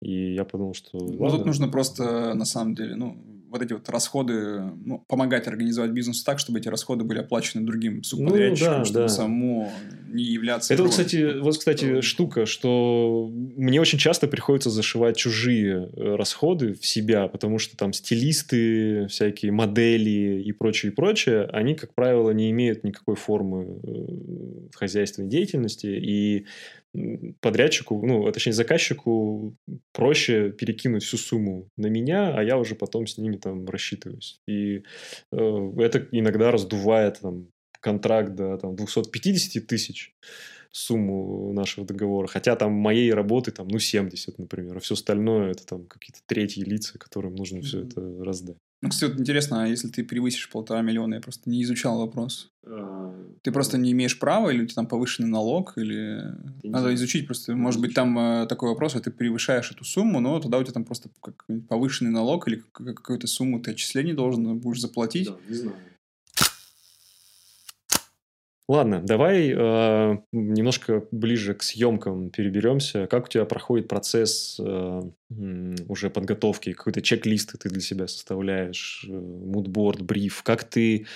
И 0.00 0.34
я 0.34 0.44
подумал, 0.44 0.74
что... 0.74 0.98
Ну, 0.98 1.30
тут 1.30 1.46
нужно 1.46 1.68
просто, 1.68 2.34
на 2.34 2.44
самом 2.44 2.74
деле, 2.74 2.94
ну, 2.94 3.16
вот 3.54 3.62
эти 3.62 3.72
вот 3.72 3.88
расходы, 3.88 4.62
ну, 4.84 5.04
помогать 5.06 5.46
организовать 5.46 5.92
бизнес 5.92 6.24
так, 6.24 6.40
чтобы 6.40 6.58
эти 6.58 6.66
расходы 6.66 7.04
были 7.04 7.20
оплачены 7.20 7.64
другим 7.64 8.02
субподрядчикам, 8.02 8.72
ну, 8.72 8.78
да, 8.80 8.84
чтобы 8.84 9.00
да. 9.00 9.08
само 9.08 9.70
не 10.08 10.24
являться... 10.24 10.74
Это, 10.74 10.82
вот, 10.82 10.90
кстати, 10.90 11.38
вот, 11.38 11.56
кстати, 11.56 12.00
штука, 12.00 12.46
что 12.46 13.30
мне 13.32 13.80
очень 13.80 13.98
часто 13.98 14.26
приходится 14.26 14.70
зашивать 14.70 15.16
чужие 15.16 15.88
э, 15.96 16.16
расходы 16.16 16.74
в 16.74 16.84
себя, 16.84 17.28
потому 17.28 17.60
что 17.60 17.76
там 17.76 17.92
стилисты, 17.92 19.06
всякие 19.06 19.52
модели 19.52 20.42
и 20.42 20.50
прочее, 20.50 20.90
и 20.90 20.94
прочее, 20.94 21.44
они, 21.52 21.76
как 21.76 21.94
правило, 21.94 22.32
не 22.32 22.50
имеют 22.50 22.82
никакой 22.82 23.14
формы 23.14 23.78
э, 23.84 24.68
хозяйственной 24.74 25.28
деятельности, 25.28 25.86
и 25.86 26.46
подрядчику, 27.40 28.04
ну, 28.06 28.26
а 28.26 28.32
точнее, 28.32 28.52
заказчику 28.52 29.56
проще 29.92 30.50
перекинуть 30.50 31.02
всю 31.02 31.16
сумму 31.16 31.68
на 31.76 31.86
меня, 31.86 32.34
а 32.36 32.42
я 32.42 32.56
уже 32.58 32.74
потом 32.74 33.06
с 33.06 33.18
ними 33.18 33.36
там 33.36 33.66
рассчитываюсь. 33.68 34.40
И 34.46 34.82
э, 35.32 35.72
это 35.78 36.06
иногда 36.12 36.50
раздувает 36.50 37.20
там 37.20 37.48
контракт 37.80 38.34
до 38.34 38.56
там, 38.58 38.76
250 38.76 39.66
тысяч 39.66 40.14
сумму 40.70 41.52
нашего 41.52 41.86
договора. 41.86 42.26
Хотя 42.26 42.56
там 42.56 42.72
моей 42.72 43.12
работы 43.12 43.52
там, 43.52 43.68
ну, 43.68 43.78
70, 43.78 44.38
например. 44.38 44.76
А 44.76 44.80
все 44.80 44.94
остальное 44.94 45.52
это 45.52 45.66
там 45.66 45.86
какие-то 45.86 46.20
третьи 46.26 46.62
лица, 46.62 46.98
которым 46.98 47.34
нужно 47.34 47.58
mm-hmm. 47.58 47.62
все 47.62 47.82
это 47.82 48.24
раздать. 48.24 48.56
Ну, 48.84 48.90
кстати, 48.90 49.12
вот 49.12 49.20
интересно, 49.20 49.64
а 49.64 49.66
если 49.66 49.88
ты 49.88 50.04
превысишь 50.04 50.50
полтора 50.50 50.82
миллиона, 50.82 51.14
я 51.14 51.20
просто 51.22 51.48
не 51.48 51.62
изучал 51.62 51.98
вопрос. 51.98 52.50
А, 52.66 53.14
ты 53.40 53.50
просто 53.50 53.78
не 53.78 53.92
имеешь 53.92 54.18
права, 54.18 54.50
или 54.50 54.62
у 54.62 54.66
тебя 54.66 54.74
там 54.74 54.86
повышенный 54.86 55.28
налог, 55.30 55.78
или 55.78 56.22
надо 56.62 56.94
изучить 56.94 57.24
просто. 57.24 57.56
Может 57.56 57.80
быть, 57.80 57.94
там 57.94 58.18
э, 58.18 58.46
такой 58.46 58.68
вопрос, 58.68 58.94
а 58.94 59.00
ты 59.00 59.10
превышаешь 59.10 59.70
эту 59.70 59.84
сумму, 59.84 60.20
но 60.20 60.38
тогда 60.38 60.58
у 60.58 60.62
тебя 60.62 60.74
там 60.74 60.84
просто 60.84 61.08
повышенный 61.66 62.10
налог 62.10 62.46
или 62.46 62.62
какую-то 62.72 63.26
сумму 63.26 63.58
ты 63.58 63.70
отчислений 63.70 64.12
должен 64.12 64.58
будешь 64.58 64.82
заплатить. 64.82 65.28
Да, 65.28 65.36
не 65.48 65.54
знаю. 65.54 65.76
Ладно, 68.66 69.02
давай 69.02 69.50
э, 69.50 70.18
немножко 70.32 71.06
ближе 71.10 71.52
к 71.52 71.62
съемкам 71.62 72.30
переберемся. 72.30 73.06
Как 73.06 73.26
у 73.26 73.28
тебя 73.28 73.44
проходит 73.44 73.88
процесс 73.88 74.58
э, 74.58 75.02
уже 75.86 76.08
подготовки? 76.08 76.72
Какой-то 76.72 77.02
чек-лист 77.02 77.58
ты 77.58 77.68
для 77.68 77.82
себя 77.82 78.08
составляешь? 78.08 79.04
Мудборд, 79.06 80.00
бриф? 80.00 80.42
Как 80.42 80.64
ты... 80.64 81.06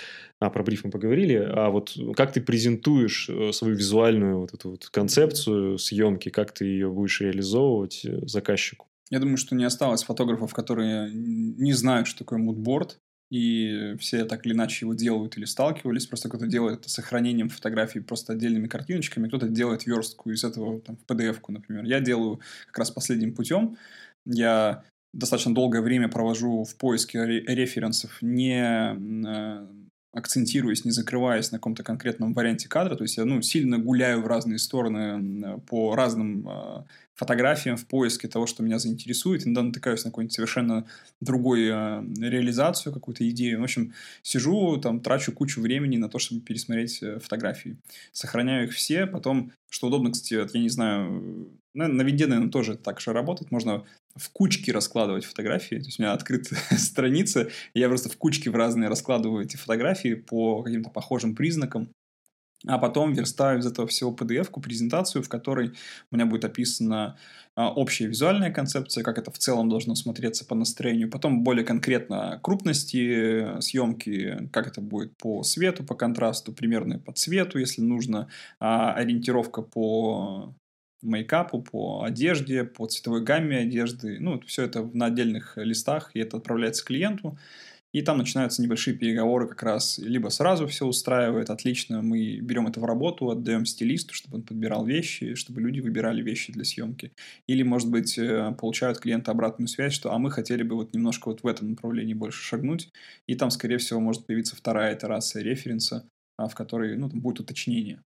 А, 0.40 0.50
про 0.50 0.62
бриф 0.62 0.84
мы 0.84 0.90
поговорили. 0.90 1.36
А 1.36 1.70
вот 1.70 1.96
как 2.14 2.34
ты 2.34 2.42
презентуешь 2.42 3.30
э, 3.30 3.52
свою 3.52 3.76
визуальную 3.76 4.40
вот 4.40 4.52
эту 4.52 4.72
вот 4.72 4.86
концепцию 4.90 5.78
съемки? 5.78 6.28
Как 6.28 6.52
ты 6.52 6.66
ее 6.66 6.90
будешь 6.90 7.22
реализовывать 7.22 8.04
э, 8.04 8.26
заказчику? 8.26 8.88
Я 9.08 9.20
думаю, 9.20 9.38
что 9.38 9.54
не 9.54 9.64
осталось 9.64 10.02
фотографов, 10.02 10.52
которые 10.52 11.10
не 11.14 11.72
знают, 11.72 12.08
что 12.08 12.18
такое 12.18 12.38
мудборд 12.38 13.00
и 13.30 13.94
все 13.98 14.24
так 14.24 14.46
или 14.46 14.54
иначе 14.54 14.86
его 14.86 14.94
делают 14.94 15.36
или 15.36 15.44
сталкивались, 15.44 16.06
просто 16.06 16.28
кто-то 16.28 16.46
делает 16.46 16.80
это 16.80 16.90
сохранением 16.90 17.50
фотографий 17.50 18.00
просто 18.00 18.32
отдельными 18.32 18.68
картиночками, 18.68 19.28
кто-то 19.28 19.48
делает 19.48 19.86
верстку 19.86 20.30
из 20.30 20.44
этого 20.44 20.80
там, 20.80 20.96
в 20.96 21.10
PDF-ку, 21.10 21.52
например. 21.52 21.84
Я 21.84 22.00
делаю 22.00 22.40
как 22.66 22.78
раз 22.78 22.90
последним 22.90 23.34
путем. 23.34 23.76
Я 24.24 24.84
достаточно 25.12 25.54
долгое 25.54 25.82
время 25.82 26.08
провожу 26.08 26.64
в 26.64 26.76
поиске 26.76 27.24
референсов, 27.26 28.18
не 28.22 28.62
э, 28.62 29.66
акцентируясь, 30.12 30.84
не 30.84 30.90
закрываясь 30.90 31.50
на 31.52 31.58
каком-то 31.58 31.82
конкретном 31.82 32.32
варианте 32.32 32.68
кадра. 32.68 32.96
То 32.96 33.04
есть 33.04 33.16
я 33.16 33.24
ну, 33.24 33.42
сильно 33.42 33.78
гуляю 33.78 34.22
в 34.22 34.26
разные 34.26 34.58
стороны 34.58 35.60
по 35.66 35.94
разным 35.94 36.48
э, 36.48 36.84
фотографиям 37.18 37.76
в 37.76 37.86
поиске 37.86 38.28
того, 38.28 38.46
что 38.46 38.62
меня 38.62 38.78
заинтересует. 38.78 39.44
Иногда 39.44 39.62
натыкаюсь 39.62 40.04
на 40.04 40.10
какую-нибудь 40.10 40.34
совершенно 40.34 40.86
другую 41.20 41.72
э, 41.72 42.04
реализацию, 42.20 42.92
какую-то 42.92 43.28
идею. 43.28 43.60
В 43.60 43.64
общем, 43.64 43.92
сижу, 44.22 44.76
там, 44.76 45.00
трачу 45.00 45.32
кучу 45.32 45.60
времени 45.60 45.96
на 45.96 46.08
то, 46.08 46.20
чтобы 46.20 46.42
пересмотреть 46.42 47.02
э, 47.02 47.18
фотографии. 47.18 47.76
Сохраняю 48.12 48.68
их 48.68 48.72
все. 48.72 49.06
Потом, 49.06 49.50
что 49.68 49.88
удобно, 49.88 50.12
кстати, 50.12 50.34
я 50.34 50.62
не 50.62 50.68
знаю, 50.68 51.50
на, 51.74 51.88
на 51.88 52.02
винде, 52.02 52.26
наверное, 52.26 52.52
тоже 52.52 52.76
так 52.76 53.00
же 53.00 53.12
работает. 53.12 53.50
Можно 53.50 53.84
в 54.14 54.30
кучки 54.30 54.70
раскладывать 54.70 55.24
фотографии. 55.24 55.76
То 55.76 55.86
есть 55.86 55.98
у 55.98 56.02
меня 56.02 56.12
открыта 56.12 56.54
страница, 56.78 57.48
и 57.74 57.80
я 57.80 57.88
просто 57.88 58.08
в 58.08 58.16
кучки 58.16 58.48
в 58.48 58.54
разные 58.54 58.88
раскладываю 58.88 59.44
эти 59.44 59.56
фотографии 59.56 60.14
по 60.14 60.62
каким-то 60.62 60.90
похожим 60.90 61.34
признакам. 61.34 61.90
А 62.66 62.78
потом 62.78 63.12
верстаю 63.12 63.60
из 63.60 63.66
этого 63.66 63.86
всего 63.86 64.12
PDF-ку, 64.12 64.60
презентацию, 64.60 65.22
в 65.22 65.28
которой 65.28 65.74
у 66.10 66.16
меня 66.16 66.26
будет 66.26 66.44
описана 66.44 67.16
а, 67.54 67.70
общая 67.72 68.06
визуальная 68.06 68.50
концепция, 68.52 69.04
как 69.04 69.16
это 69.16 69.30
в 69.30 69.38
целом 69.38 69.68
должно 69.68 69.94
смотреться 69.94 70.44
по 70.44 70.56
настроению, 70.56 71.08
потом 71.08 71.44
более 71.44 71.64
конкретно 71.64 72.40
крупности 72.42 73.56
э, 73.56 73.60
съемки, 73.60 74.48
как 74.52 74.66
это 74.66 74.80
будет 74.80 75.16
по 75.16 75.44
свету, 75.44 75.84
по 75.84 75.94
контрасту, 75.94 76.52
примерно 76.52 76.98
по 76.98 77.12
цвету, 77.12 77.58
если 77.58 77.80
нужно, 77.82 78.28
а, 78.58 78.92
ориентировка 78.94 79.62
по 79.62 80.52
мейкапу, 81.02 81.62
по 81.62 82.02
одежде, 82.02 82.64
по 82.64 82.86
цветовой 82.86 83.22
гамме 83.22 83.58
одежды. 83.58 84.18
Ну, 84.18 84.40
все 84.46 84.64
это 84.64 84.82
на 84.92 85.06
отдельных 85.06 85.56
листах, 85.56 86.10
и 86.14 86.20
это 86.20 86.38
отправляется 86.38 86.84
клиенту. 86.84 87.38
И 87.92 88.02
там 88.02 88.18
начинаются 88.18 88.60
небольшие 88.60 88.96
переговоры 88.96 89.48
как 89.48 89.62
раз. 89.62 89.98
Либо 89.98 90.28
сразу 90.28 90.66
все 90.66 90.86
устраивает, 90.86 91.48
отлично, 91.48 92.02
мы 92.02 92.38
берем 92.40 92.66
это 92.66 92.80
в 92.80 92.84
работу, 92.84 93.30
отдаем 93.30 93.64
стилисту, 93.64 94.12
чтобы 94.12 94.36
он 94.36 94.42
подбирал 94.42 94.84
вещи, 94.84 95.34
чтобы 95.34 95.62
люди 95.62 95.80
выбирали 95.80 96.22
вещи 96.22 96.52
для 96.52 96.64
съемки. 96.64 97.12
Или, 97.46 97.62
может 97.62 97.90
быть, 97.90 98.18
э, 98.18 98.54
получают 98.60 98.98
клиенты 98.98 99.30
обратную 99.30 99.68
связь, 99.68 99.94
что 99.94 100.12
а 100.12 100.18
мы 100.18 100.30
хотели 100.30 100.62
бы 100.62 100.76
вот 100.76 100.92
немножко 100.92 101.28
вот 101.28 101.42
в 101.42 101.46
этом 101.46 101.70
направлении 101.70 102.12
больше 102.12 102.42
шагнуть. 102.42 102.90
И 103.26 103.34
там, 103.34 103.50
скорее 103.50 103.78
всего, 103.78 104.00
может 104.00 104.26
появиться 104.26 104.54
вторая 104.54 104.94
итерация 104.94 105.42
референса, 105.42 106.06
а, 106.36 106.46
в 106.48 106.54
которой 106.54 106.94
ну, 106.98 107.08
там 107.08 107.20
будет 107.20 107.40
уточнение. 107.40 108.02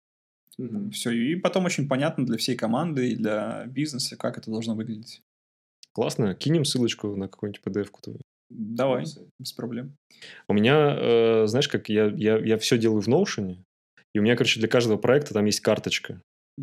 Угу. 0.59 0.91
Все. 0.91 1.13
И 1.13 1.37
потом 1.37 1.67
очень 1.67 1.89
понятно 1.89 2.27
для 2.27 2.37
всей 2.37 2.57
команды 2.57 3.11
и 3.11 3.17
для 3.17 3.65
бизнеса, 3.67 4.17
как 4.17 4.39
это 4.39 4.51
должно 4.51 4.75
выглядеть. 4.75 5.23
Классно. 5.93 6.35
Кинем 6.35 6.65
ссылочку 6.65 7.15
на 7.15 7.29
какую-нибудь 7.29 7.63
PDF-ку 7.65 8.01
Давай, 8.51 9.05
без 9.39 9.53
проблем. 9.53 9.97
У 10.49 10.55
меня, 10.55 10.97
э, 10.99 11.47
знаешь, 11.47 11.69
как 11.69 11.89
я, 11.89 12.07
я, 12.07 12.39
я 12.39 12.59
все 12.59 12.79
делаю 12.79 13.03
в 13.03 13.09
Notion, 13.09 13.57
и 14.15 14.19
у 14.19 14.23
меня, 14.23 14.37
короче, 14.37 14.61
для 14.61 14.69
каждого 14.69 14.97
проекта 14.97 15.35
там 15.35 15.45
есть 15.45 15.61
карточка. 15.61 16.23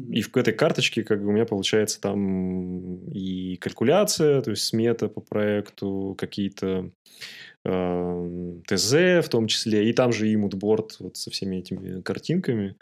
И 0.10 0.22
в 0.22 0.36
этой 0.36 0.54
карточке 0.54 1.04
как 1.04 1.22
бы 1.22 1.30
у 1.30 1.32
меня 1.32 1.46
получается 1.46 2.02
там 2.02 3.08
и 3.12 3.56
калькуляция, 3.58 4.42
то 4.42 4.52
есть 4.52 4.64
смета 4.66 5.08
по 5.08 5.22
проекту, 5.22 6.16
какие-то 6.18 6.92
э, 7.64 8.60
ТЗ 8.68 8.92
в 9.26 9.30
том 9.30 9.48
числе, 9.48 9.90
и 9.90 9.94
там 9.94 10.12
же 10.12 10.28
и 10.28 10.36
мудборд 10.36 10.98
вот 11.00 11.16
со 11.16 11.32
всеми 11.32 11.58
этими 11.58 12.02
картинками. 12.02 12.76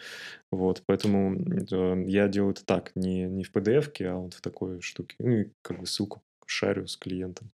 Вот, 0.51 0.81
поэтому 0.87 1.35
э, 1.35 2.03
я 2.07 2.27
делаю 2.27 2.53
это 2.53 2.65
так, 2.65 2.91
не, 2.95 3.25
не 3.25 3.43
в 3.43 3.51
PDF, 3.51 3.91
а 4.05 4.15
вот 4.15 4.33
в 4.33 4.41
такой 4.41 4.81
штуке. 4.81 5.15
Ну 5.19 5.37
и 5.37 5.49
как 5.61 5.79
бы 5.79 5.85
ссылку 5.85 6.23
шарю 6.47 6.87
с 6.87 6.97
клиентом. 6.97 7.51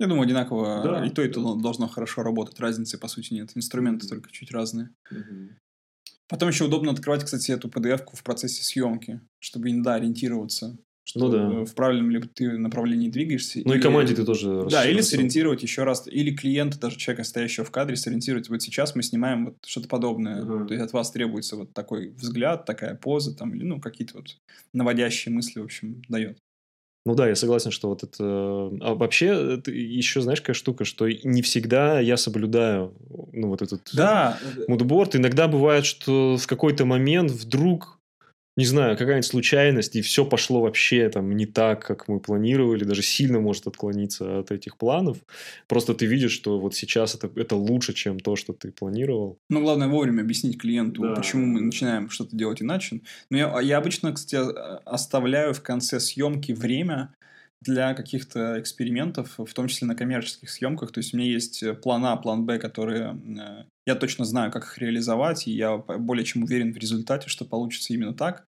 Я 0.00 0.06
думаю, 0.06 0.24
одинаково 0.24 0.82
да, 0.82 1.06
и 1.06 1.10
то, 1.10 1.22
и 1.22 1.28
то 1.28 1.54
должно 1.54 1.86
хорошо 1.86 2.22
работать. 2.22 2.58
Разницы, 2.58 2.98
по 2.98 3.08
сути, 3.08 3.34
нет. 3.34 3.52
Инструменты 3.54 4.06
mm-hmm. 4.06 4.08
только 4.08 4.32
чуть 4.32 4.50
разные. 4.50 4.90
Mm-hmm. 5.12 5.50
Потом 6.28 6.48
еще 6.48 6.64
удобно 6.64 6.90
открывать, 6.90 7.22
кстати, 7.22 7.52
эту 7.52 7.68
PDF-ку 7.68 8.16
в 8.16 8.22
процессе 8.22 8.64
съемки, 8.64 9.20
чтобы 9.40 9.70
иногда 9.70 9.94
ориентироваться. 9.94 10.76
Что 11.06 11.20
ну 11.20 11.28
да. 11.28 11.64
В 11.66 11.74
правильном 11.74 12.10
ли 12.10 12.22
ты 12.22 12.56
направлении 12.56 13.10
двигаешься. 13.10 13.60
Ну 13.62 13.74
или... 13.74 13.78
и 13.78 13.82
команде 13.82 14.14
ты 14.14 14.24
тоже 14.24 14.66
Да, 14.70 14.88
или 14.88 15.02
сориентировать 15.02 15.62
еще 15.62 15.84
раз, 15.84 16.08
или 16.08 16.34
клиента, 16.34 16.80
даже 16.80 16.96
человека, 16.96 17.24
стоящего 17.24 17.66
в 17.66 17.70
кадре, 17.70 17.96
сориентировать. 17.96 18.48
Вот 18.48 18.62
сейчас 18.62 18.94
мы 18.94 19.02
снимаем 19.02 19.44
вот 19.46 19.56
что-то 19.66 19.86
подобное. 19.86 20.42
Uh-huh. 20.42 20.66
То 20.66 20.72
есть 20.72 20.82
от 20.82 20.92
вас 20.94 21.10
требуется 21.10 21.56
вот 21.56 21.74
такой 21.74 22.08
взгляд, 22.08 22.64
такая 22.64 22.94
поза, 22.94 23.36
там, 23.36 23.54
или 23.54 23.64
ну 23.64 23.80
какие-то 23.80 24.16
вот 24.16 24.38
наводящие 24.72 25.34
мысли, 25.34 25.60
в 25.60 25.64
общем, 25.64 26.02
дает. 26.08 26.38
Ну 27.06 27.14
да, 27.14 27.28
я 27.28 27.34
согласен, 27.34 27.70
что 27.70 27.88
вот 27.88 28.02
это... 28.02 28.24
А 28.80 28.94
вообще, 28.94 29.56
это 29.56 29.70
еще, 29.70 30.22
знаешь, 30.22 30.40
какая 30.40 30.54
штука, 30.54 30.84
что 30.84 31.06
не 31.06 31.42
всегда 31.42 32.00
я 32.00 32.16
соблюдаю 32.16 32.94
ну, 33.32 33.48
вот 33.48 33.60
этот 33.60 33.90
да. 33.92 34.38
мудборд. 34.68 35.14
Иногда 35.14 35.46
бывает, 35.46 35.84
что 35.84 36.38
в 36.38 36.46
какой-то 36.46 36.86
момент 36.86 37.30
вдруг 37.30 37.98
не 38.56 38.66
знаю, 38.66 38.96
какая-нибудь 38.96 39.26
случайность, 39.26 39.96
и 39.96 40.02
все 40.02 40.24
пошло 40.24 40.60
вообще 40.60 41.08
там 41.08 41.36
не 41.36 41.46
так, 41.46 41.84
как 41.84 42.06
мы 42.06 42.20
планировали, 42.20 42.84
даже 42.84 43.02
сильно 43.02 43.40
может 43.40 43.66
отклониться 43.66 44.38
от 44.38 44.52
этих 44.52 44.76
планов. 44.76 45.18
Просто 45.66 45.94
ты 45.94 46.06
видишь, 46.06 46.32
что 46.32 46.60
вот 46.60 46.74
сейчас 46.74 47.16
это, 47.16 47.30
это 47.34 47.56
лучше, 47.56 47.94
чем 47.94 48.20
то, 48.20 48.36
что 48.36 48.52
ты 48.52 48.70
планировал. 48.70 49.38
Ну, 49.48 49.60
главное 49.60 49.88
вовремя 49.88 50.22
объяснить 50.22 50.60
клиенту, 50.60 51.02
да. 51.02 51.14
почему 51.14 51.46
мы 51.46 51.60
начинаем 51.60 52.10
что-то 52.10 52.36
делать 52.36 52.62
иначе. 52.62 53.00
Но 53.28 53.38
я, 53.38 53.60
я 53.60 53.78
обычно, 53.78 54.12
кстати, 54.12 54.36
оставляю 54.84 55.52
в 55.52 55.62
конце 55.62 55.98
съемки 55.98 56.52
время, 56.52 57.14
для 57.64 57.94
каких-то 57.94 58.60
экспериментов, 58.60 59.38
в 59.38 59.52
том 59.52 59.68
числе 59.68 59.86
на 59.86 59.94
коммерческих 59.94 60.50
съемках. 60.50 60.92
То 60.92 60.98
есть 60.98 61.14
у 61.14 61.16
меня 61.16 61.30
есть 61.30 61.64
план 61.82 62.04
А, 62.04 62.16
план 62.16 62.46
Б, 62.46 62.58
которые 62.58 63.18
э, 63.38 63.64
я 63.86 63.94
точно 63.94 64.24
знаю, 64.24 64.52
как 64.52 64.64
их 64.64 64.78
реализовать, 64.78 65.46
и 65.46 65.52
я 65.52 65.76
более 65.76 66.24
чем 66.24 66.44
уверен 66.44 66.72
в 66.72 66.76
результате, 66.76 67.28
что 67.28 67.44
получится 67.44 67.92
именно 67.92 68.14
так. 68.14 68.46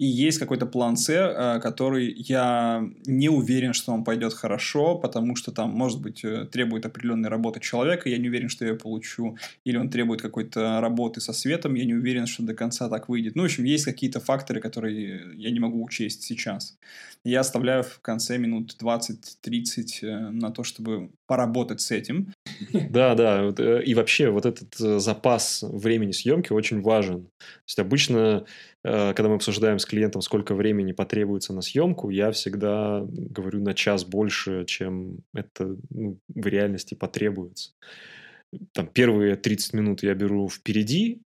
И 0.00 0.06
есть 0.06 0.38
какой-то 0.38 0.64
план 0.64 0.96
С, 0.96 1.10
э, 1.10 1.60
который 1.60 2.14
я 2.16 2.82
не 3.04 3.28
уверен, 3.28 3.74
что 3.74 3.92
он 3.92 4.02
пойдет 4.02 4.32
хорошо, 4.32 4.96
потому 4.96 5.36
что 5.36 5.52
там, 5.52 5.70
может 5.70 6.00
быть, 6.00 6.24
э, 6.24 6.46
требует 6.46 6.86
определенной 6.86 7.28
работы 7.28 7.60
человека, 7.60 8.08
я 8.08 8.16
не 8.16 8.28
уверен, 8.28 8.48
что 8.48 8.64
я 8.64 8.74
получу, 8.74 9.36
или 9.66 9.76
он 9.76 9.90
требует 9.90 10.22
какой-то 10.22 10.80
работы 10.80 11.20
со 11.20 11.34
светом, 11.34 11.74
я 11.74 11.84
не 11.84 11.92
уверен, 11.92 12.26
что 12.26 12.42
до 12.42 12.54
конца 12.54 12.88
так 12.88 13.10
выйдет. 13.10 13.36
Ну, 13.36 13.42
в 13.42 13.44
общем, 13.44 13.64
есть 13.64 13.84
какие-то 13.84 14.20
факторы, 14.20 14.60
которые 14.60 15.34
я 15.36 15.50
не 15.50 15.60
могу 15.60 15.84
учесть 15.84 16.22
сейчас. 16.22 16.78
Я 17.22 17.40
оставляю 17.40 17.82
в 17.82 18.00
конце 18.00 18.38
минут 18.38 18.76
20-30 18.80 19.98
э, 20.00 20.30
на 20.30 20.50
то, 20.50 20.64
чтобы 20.64 21.10
поработать 21.26 21.82
с 21.82 21.90
этим. 21.90 22.32
Да, 22.90 23.14
да. 23.14 23.50
И 23.80 23.94
вообще 23.94 24.30
вот 24.30 24.46
этот 24.46 24.74
запас 24.74 25.62
времени 25.62 26.12
съемки 26.12 26.52
очень 26.52 26.82
важен. 26.82 27.24
То 27.24 27.64
есть 27.66 27.78
обычно 27.78 28.44
Э, 28.82 29.12
когда 29.14 29.28
мы 29.28 29.36
обсуждаем 29.36 29.78
с 29.78 29.86
клиентом, 29.86 30.22
сколько 30.22 30.54
времени 30.54 30.92
потребуется 30.92 31.52
на 31.52 31.60
съемку, 31.60 32.10
я 32.10 32.30
всегда 32.30 33.04
говорю 33.04 33.60
на 33.62 33.74
час 33.74 34.04
больше, 34.04 34.64
чем 34.64 35.18
это 35.34 35.76
ну, 35.90 36.18
в 36.28 36.46
реальности 36.46 36.94
потребуется. 36.94 37.72
Там 38.72 38.86
первые 38.86 39.36
30 39.36 39.74
минут 39.74 40.02
я 40.02 40.14
беру 40.14 40.48
впереди, 40.48 41.20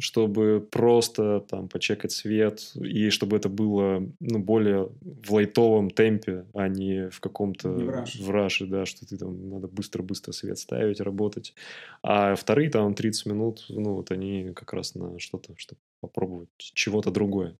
чтобы 0.00 0.66
просто 0.70 1.40
там 1.48 1.68
почекать 1.68 2.12
свет, 2.12 2.72
и 2.76 3.10
чтобы 3.10 3.36
это 3.36 3.48
было 3.48 4.02
ну, 4.20 4.38
более 4.38 4.90
в 5.00 5.32
лайтовом 5.32 5.90
темпе, 5.90 6.44
а 6.54 6.68
не 6.68 7.10
в 7.10 7.20
каком-то 7.20 7.68
в 7.68 8.30
раше, 8.30 8.66
да, 8.66 8.86
что 8.86 9.06
ты 9.06 9.16
там 9.16 9.50
надо 9.50 9.66
быстро-быстро 9.66 10.32
свет 10.32 10.58
ставить, 10.58 11.00
работать. 11.00 11.54
А 12.02 12.36
вторые 12.36 12.70
там 12.70 12.94
30 12.94 13.26
минут, 13.26 13.66
ну 13.68 13.94
вот 13.94 14.12
они 14.12 14.52
как 14.54 14.72
раз 14.72 14.94
на 14.94 15.18
что-то, 15.18 15.54
чтобы 15.56 15.80
попробовать 16.00 16.48
чего-то 16.56 17.10
другое. 17.10 17.56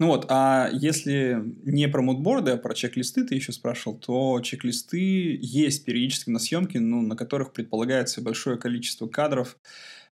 Ну 0.00 0.06
вот, 0.06 0.26
а 0.30 0.70
если 0.72 1.36
не 1.62 1.86
про 1.86 2.00
мудборды, 2.00 2.52
а 2.52 2.56
про 2.56 2.74
чек-листы 2.74 3.22
ты 3.24 3.34
еще 3.34 3.52
спрашивал, 3.52 3.98
то 3.98 4.40
чек-листы 4.40 5.38
есть 5.42 5.84
периодически 5.84 6.30
на 6.30 6.38
съемке, 6.38 6.80
ну, 6.80 7.02
на 7.02 7.16
которых 7.16 7.52
предполагается 7.52 8.22
большое 8.22 8.56
количество 8.56 9.08
кадров, 9.08 9.58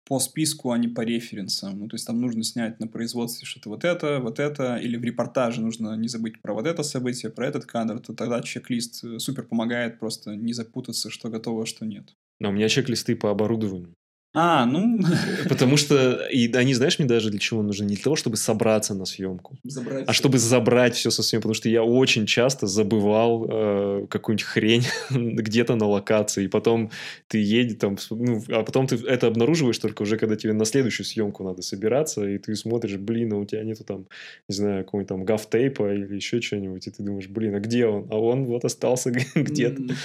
по 0.06 0.20
списку, 0.20 0.72
а 0.72 0.78
не 0.78 0.88
по 0.88 1.02
референсам. 1.02 1.80
Ну, 1.80 1.88
то 1.88 1.96
есть 1.96 2.06
там 2.06 2.22
нужно 2.22 2.44
снять 2.44 2.80
на 2.80 2.88
производстве 2.88 3.46
что-то 3.46 3.70
вот 3.70 3.84
это, 3.84 4.20
вот 4.20 4.40
это, 4.40 4.78
или 4.78 4.98
в 4.98 5.04
репортаже 5.04 5.62
нужно 5.62 5.96
не 5.96 6.08
забыть 6.08 6.42
про 6.42 6.54
вот 6.54 6.68
это 6.68 6.84
событие, 6.84 7.32
про 7.32 7.48
этот 7.48 7.66
кадр, 7.66 8.00
то 8.00 8.14
тогда 8.14 8.42
чек-лист 8.42 9.04
э, 9.04 9.20
супер 9.20 9.44
помогает 9.44 10.00
просто 10.00 10.36
не 10.36 10.54
запутаться, 10.54 11.10
что 11.10 11.30
готово, 11.30 11.64
а 11.64 11.66
что 11.66 11.86
нет. 11.86 12.14
Но 12.40 12.50
у 12.50 12.52
меня 12.52 12.70
чек-листы 12.70 13.16
по 13.16 13.32
оборудованию. 13.32 13.94
А, 14.38 14.66
ну... 14.66 15.00
Потому 15.50 15.78
что 15.78 16.28
и 16.28 16.52
они, 16.54 16.74
знаешь, 16.74 17.00
мне 17.00 17.08
даже 17.08 17.30
для 17.30 17.40
чего 17.40 17.64
нужны? 17.64 17.86
Не 17.86 17.96
для 17.96 18.04
того, 18.04 18.18
чтобы 18.18 18.36
собраться 18.36 18.94
на 18.94 19.06
съемку, 19.06 19.58
забрать 19.64 20.04
а 20.08 20.14
чтобы 20.14 20.38
забрать 20.38 20.96
все 20.96 21.10
со 21.10 21.24
съемки. 21.24 21.44
Потому 21.44 21.54
что 21.54 21.70
я 21.70 21.84
очень 21.84 22.26
часто 22.26 22.68
забывал 22.68 23.48
э, 23.50 24.08
какую-нибудь 24.10 24.46
хрень 24.46 24.84
где-то 25.10 25.76
на 25.76 25.88
локации. 25.88 26.44
И 26.44 26.48
потом 26.50 26.92
ты 27.30 27.38
едешь 27.38 27.78
там... 27.80 27.98
Ну, 28.10 28.44
а 28.50 28.64
потом 28.64 28.88
ты 28.88 28.98
это 28.98 29.28
обнаруживаешь 29.28 29.78
только 29.78 30.02
уже, 30.02 30.18
когда 30.18 30.36
тебе 30.36 30.52
на 30.52 30.66
следующую 30.66 31.06
съемку 31.06 31.44
надо 31.46 31.62
собираться. 31.62 32.28
И 32.28 32.38
ты 32.38 32.56
смотришь, 32.56 32.98
блин, 32.98 33.32
а 33.34 33.38
у 33.38 33.46
тебя 33.46 33.64
нету 33.64 33.86
там, 33.86 34.08
не 34.50 34.56
знаю, 34.56 34.84
какого-нибудь 34.84 35.10
там 35.10 35.24
гафтейпа 35.24 35.94
или 35.94 36.14
еще 36.14 36.42
чего-нибудь. 36.42 36.86
И 36.88 36.92
ты 36.92 37.04
думаешь, 37.04 37.30
блин, 37.30 37.56
а 37.56 37.62
где 37.62 37.86
он? 37.86 38.08
А 38.12 38.20
он 38.20 38.44
вот 38.44 38.66
остался 38.66 39.12
где-то. 39.36 39.96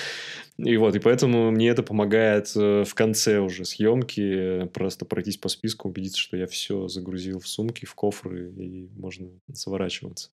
И 0.63 0.77
вот, 0.77 0.95
и 0.95 0.99
поэтому 0.99 1.51
мне 1.51 1.69
это 1.69 1.83
помогает 1.83 2.53
э, 2.55 2.85
в 2.85 2.95
конце 2.95 3.39
уже 3.39 3.65
съемки 3.65 4.67
просто 4.75 5.07
пройтись 5.07 5.39
по 5.39 5.49
списку, 5.49 5.89
убедиться, 5.89 6.19
что 6.19 6.37
я 6.37 6.47
все 6.47 6.87
загрузил 6.89 7.41
в 7.41 7.49
сумки, 7.49 7.87
в 7.87 7.95
кофры, 7.95 8.53
и 8.59 8.89
можно 8.97 9.29
сворачиваться. 9.55 10.31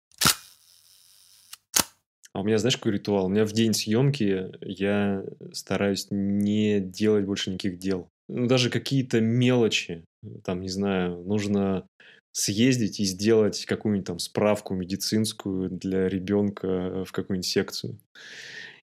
А 2.34 2.41
у 2.41 2.43
меня, 2.43 2.57
знаешь, 2.57 2.75
какой 2.75 2.91
ритуал? 2.91 3.28
У 3.28 3.30
меня 3.30 3.45
в 3.45 3.53
день 3.53 3.73
съемки 3.73 4.51
я 4.61 5.23
стараюсь 5.53 6.07
не 6.11 6.82
делать 6.82 7.25
больше 7.25 7.49
никаких 7.49 7.80
дел. 7.80 8.09
Ну, 8.28 8.47
даже 8.47 8.69
какие-то 8.69 9.21
мелочи. 9.21 10.03
Там, 10.43 10.61
не 10.61 10.69
знаю, 10.69 11.23
нужно 11.23 11.88
съездить 12.34 12.99
и 12.99 13.05
сделать 13.05 13.65
какую-нибудь 13.65 14.07
там 14.07 14.19
справку 14.19 14.75
медицинскую 14.75 15.69
для 15.69 16.09
ребенка 16.09 17.05
в 17.05 17.11
какую-нибудь 17.11 17.47
секцию. 17.47 17.97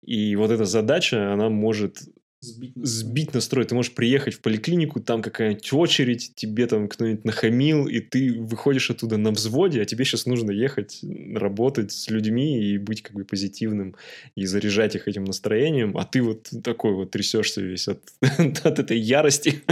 И 0.05 0.35
вот 0.37 0.51
эта 0.51 0.65
задача, 0.65 1.33
она 1.33 1.49
может 1.49 1.99
сбить 2.41 2.77
настрой. 2.77 2.87
сбить 2.87 3.35
настрой. 3.35 3.65
Ты 3.67 3.75
можешь 3.75 3.95
приехать 3.95 4.35
в 4.35 4.41
поликлинику, 4.41 5.01
там 5.01 5.23
какая-нибудь 5.23 5.73
очередь, 5.73 6.33
тебе 6.35 6.67
там 6.67 6.89
кто-нибудь 6.89 7.25
нахамил, 7.25 7.87
и 7.87 8.01
ты 8.01 8.41
выходишь 8.41 8.91
оттуда 8.91 9.19
на 9.19 9.31
взводе, 9.31 9.83
а 9.83 9.85
тебе 9.85 10.05
сейчас 10.05 10.27
нужно 10.27 10.51
ехать, 10.51 11.01
работать 11.35 11.93
с 11.93 12.09
людьми 12.09 12.63
и 12.63 12.79
быть 12.79 13.03
как 13.03 13.15
бы 13.15 13.25
позитивным, 13.25 13.95
и 14.37 14.47
заряжать 14.47 14.97
их 14.97 15.07
этим 15.07 15.25
настроением, 15.25 15.97
а 15.99 16.05
ты 16.05 16.23
вот 16.23 16.51
такой 16.65 16.95
вот 16.95 17.11
трясешься 17.11 17.61
весь 17.61 17.89
от, 17.89 18.01
от 18.39 18.79
этой 18.79 18.99
ярости. 18.99 19.63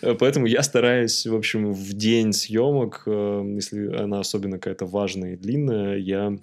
Поэтому 0.00 0.46
я 0.46 0.62
стараюсь, 0.62 1.26
в 1.26 1.34
общем, 1.34 1.72
в 1.72 1.92
день 1.92 2.32
съемок, 2.32 3.04
э, 3.06 3.52
если 3.54 3.86
она 3.94 4.20
особенно 4.20 4.58
какая-то 4.58 4.86
важная 4.86 5.34
и 5.34 5.36
длинная, 5.36 5.96
я 5.96 6.36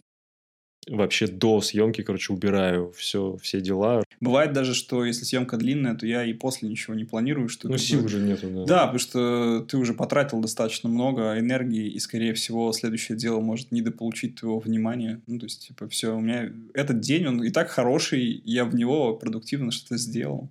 вообще 0.88 1.28
до 1.28 1.62
съемки, 1.62 2.02
короче, 2.02 2.34
убираю 2.34 2.92
все, 2.96 3.38
все 3.42 3.62
дела. 3.62 4.04
Бывает 4.20 4.54
даже, 4.54 4.74
что 4.74 5.06
если 5.06 5.24
съемка 5.24 5.58
длинная, 5.58 5.96
то 5.96 6.06
я 6.06 6.24
и 6.24 6.34
после 6.34 6.70
ничего 6.70 6.94
не 6.96 7.06
планирую. 7.06 7.50
Что 7.50 7.70
ну, 7.70 7.78
сил 7.78 8.06
уже 8.06 8.20
нету, 8.20 8.50
да. 8.50 8.66
Да, 8.66 8.80
потому 8.82 9.00
что 9.00 9.66
ты 9.68 9.78
уже 9.78 9.94
потратил 9.94 10.42
достаточно 10.42 10.90
много 10.90 11.40
энергии, 11.40 11.88
и, 11.88 12.00
скорее 12.00 12.34
всего, 12.34 12.72
следующее 12.74 13.18
дело 13.18 13.40
может 13.40 13.72
недополучить 13.72 14.40
твоего 14.40 14.60
внимания. 14.60 15.22
Ну, 15.28 15.40
то 15.40 15.46
есть, 15.46 15.68
типа, 15.68 15.88
все, 15.88 16.16
у 16.16 16.20
меня 16.20 16.52
этот 16.74 17.00
день, 17.00 17.28
он 17.28 17.44
и 17.44 17.50
так 17.52 17.70
хороший, 17.70 18.42
я 18.46 18.66
в 18.66 18.76
него 18.76 19.16
продуктивно 19.16 19.72
что-то 19.72 19.98
сделал. 19.98 20.50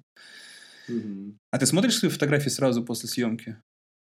Угу. 0.89 1.35
А 1.51 1.59
ты 1.59 1.67
смотришь 1.67 1.99
свои 1.99 2.11
фотографии 2.11 2.49
сразу 2.49 2.85
после 2.85 3.09
съемки? 3.09 3.57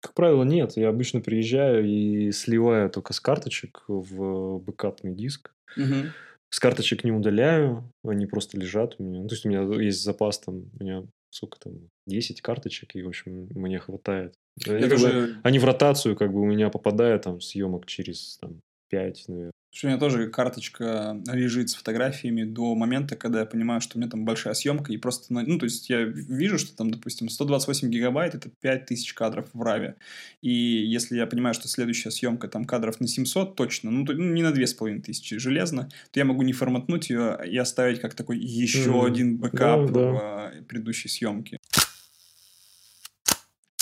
Как 0.05 0.12
правило, 0.12 0.44
нет. 0.44 0.76
Я 0.76 0.90
обычно 0.90 1.22
приезжаю 1.22 1.86
и 1.86 2.30
сливаю 2.30 2.90
только 2.90 3.14
с 3.14 3.20
карточек 3.20 3.84
в 3.88 4.59
бэкапный 4.59 5.14
диск. 5.14 5.55
Угу. 5.78 6.11
С 6.50 6.61
карточек 6.61 7.05
не 7.05 7.11
удаляю, 7.11 7.90
они 8.05 8.26
просто 8.26 8.59
лежат 8.59 8.96
у 8.98 9.02
меня. 9.02 9.22
Ну, 9.22 9.28
то 9.28 9.34
есть 9.34 9.46
у 9.46 9.48
меня 9.48 9.62
есть 9.82 10.02
запас 10.02 10.38
там, 10.40 10.70
у 10.78 10.84
меня 10.84 11.05
сколько 11.30 11.59
там, 11.59 11.88
10 12.07 12.42
карточек, 12.42 12.94
и, 12.94 13.02
в 13.02 13.09
общем, 13.09 13.48
мне 13.55 13.78
хватает. 13.78 14.34
Они, 14.66 14.90
тоже... 14.90 15.40
они 15.42 15.59
в 15.59 15.64
ротацию 15.64 16.16
как 16.16 16.34
бы 16.34 16.42
у 16.42 16.44
меня 16.44 16.68
попадают 16.68 17.22
там 17.22 17.40
съемок 17.40 17.86
через 17.86 18.36
там, 18.42 18.61
5, 18.90 19.24
наверное. 19.28 19.52
Что 19.75 19.89
у 19.89 19.91
меня 19.91 19.99
тоже 19.99 20.29
карточка 20.29 21.20
лежит 21.27 21.68
с 21.68 21.75
фотографиями 21.75 22.45
до 22.45 22.77
момента, 22.77 23.16
когда 23.16 23.41
я 23.41 23.45
понимаю, 23.45 23.81
что 23.81 23.99
у 23.99 24.01
меня 24.01 24.09
там 24.09 24.25
большая 24.25 24.55
съемка, 24.55 24.93
и 24.93 24.97
просто, 24.97 25.35
ну, 25.35 25.59
то 25.59 25.64
есть 25.64 25.91
я 25.91 26.03
вижу, 26.03 26.59
что 26.59 26.77
там, 26.77 26.93
допустим, 26.93 27.29
128 27.29 27.91
гигабайт– 27.91 28.35
это 28.37 28.51
5000 28.61 29.12
кадров 29.14 29.49
в 29.53 29.61
RAW. 29.61 29.95
И 30.43 30.53
если 30.53 31.16
я 31.16 31.27
понимаю, 31.27 31.55
что 31.55 31.66
следующая 31.66 32.12
съемка 32.12 32.47
там 32.47 32.66
кадров 32.66 33.01
на 33.01 33.09
700 33.09 33.57
точно, 33.57 33.91
ну, 33.91 34.05
то, 34.05 34.12
ну 34.12 34.33
не 34.33 34.45
на 34.45 34.53
2500 34.53 35.41
железно, 35.41 35.89
то 36.12 36.20
я 36.20 36.25
могу 36.25 36.43
не 36.43 36.53
форматнуть 36.53 37.11
ее 37.11 37.37
и 37.45 37.57
оставить 37.57 38.01
как 38.01 38.14
такой 38.14 38.39
еще 38.39 38.91
mm-hmm. 38.91 39.07
один 39.07 39.37
бэкап 39.39 39.91
да, 39.91 40.12
да. 40.12 40.53
предыдущей 40.68 41.09
съемке. 41.09 41.59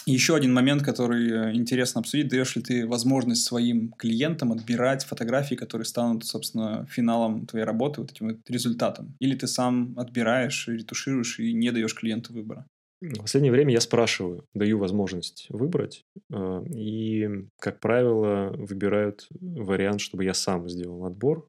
Еще 0.06 0.34
один 0.34 0.52
момент, 0.52 0.82
который 0.82 1.30
э, 1.30 1.54
интересно 1.54 2.00
обсудить, 2.00 2.28
даешь 2.28 2.56
ли 2.56 2.62
ты 2.62 2.86
возможность 2.86 3.44
своим 3.44 3.92
клиентам 3.92 4.50
отбирать 4.52 5.04
фотографии, 5.04 5.54
которые 5.54 5.86
станут, 5.86 6.24
собственно, 6.24 6.86
финалом 6.90 7.46
твоей 7.46 7.64
работы, 7.64 8.00
вот 8.00 8.10
этим 8.10 8.28
вот 8.28 8.38
результатом? 8.48 9.14
Или 9.20 9.36
ты 9.36 9.46
сам 9.46 9.94
отбираешь, 9.96 10.66
ретушируешь 10.66 11.38
и 11.38 11.52
не 11.52 11.70
даешь 11.70 11.94
клиенту 11.94 12.32
выбора? 12.32 12.66
В 13.00 13.20
последнее 13.20 13.52
время 13.52 13.72
я 13.72 13.80
спрашиваю, 13.80 14.44
даю 14.54 14.78
возможность 14.78 15.46
выбрать, 15.48 16.04
э, 16.32 16.64
и, 16.74 17.28
как 17.60 17.80
правило, 17.80 18.52
выбирают 18.56 19.26
вариант, 19.30 20.00
чтобы 20.00 20.24
я 20.24 20.34
сам 20.34 20.68
сделал 20.68 21.04
отбор 21.06 21.48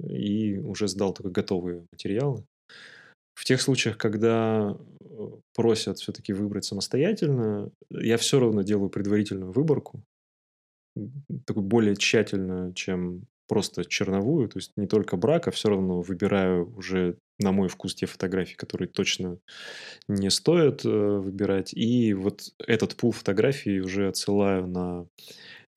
и 0.00 0.58
уже 0.58 0.88
сдал 0.88 1.14
только 1.14 1.30
готовые 1.30 1.86
материалы. 1.92 2.44
В 3.36 3.44
тех 3.44 3.60
случаях, 3.60 3.98
когда 3.98 4.74
э, 5.00 5.04
просят 5.54 5.98
все-таки 5.98 6.32
выбрать 6.32 6.64
самостоятельно, 6.64 7.70
я 7.90 8.16
все 8.16 8.40
равно 8.40 8.62
делаю 8.62 8.88
предварительную 8.88 9.52
выборку, 9.52 10.02
такую 11.44 11.64
более 11.64 11.96
тщательную, 11.96 12.72
чем 12.72 13.26
просто 13.46 13.84
черновую, 13.84 14.48
то 14.48 14.58
есть 14.58 14.72
не 14.76 14.86
только 14.86 15.18
брак, 15.18 15.48
а 15.48 15.50
все 15.50 15.68
равно 15.68 16.00
выбираю 16.00 16.74
уже 16.76 17.18
на 17.38 17.52
мой 17.52 17.68
вкус 17.68 17.94
те 17.94 18.06
фотографии, 18.06 18.54
которые 18.54 18.88
точно 18.88 19.38
не 20.08 20.30
стоит 20.30 20.86
э, 20.86 20.88
выбирать. 20.88 21.74
И 21.74 22.14
вот 22.14 22.54
этот 22.66 22.96
пул 22.96 23.12
фотографий 23.12 23.80
уже 23.80 24.08
отсылаю 24.08 24.66
на 24.66 25.06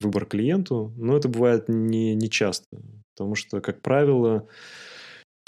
выбор 0.00 0.24
клиенту. 0.24 0.94
Но 0.96 1.18
это 1.18 1.28
бывает 1.28 1.68
не, 1.68 2.14
не 2.14 2.30
часто, 2.30 2.80
потому 3.14 3.34
что, 3.34 3.60
как 3.60 3.82
правило, 3.82 4.48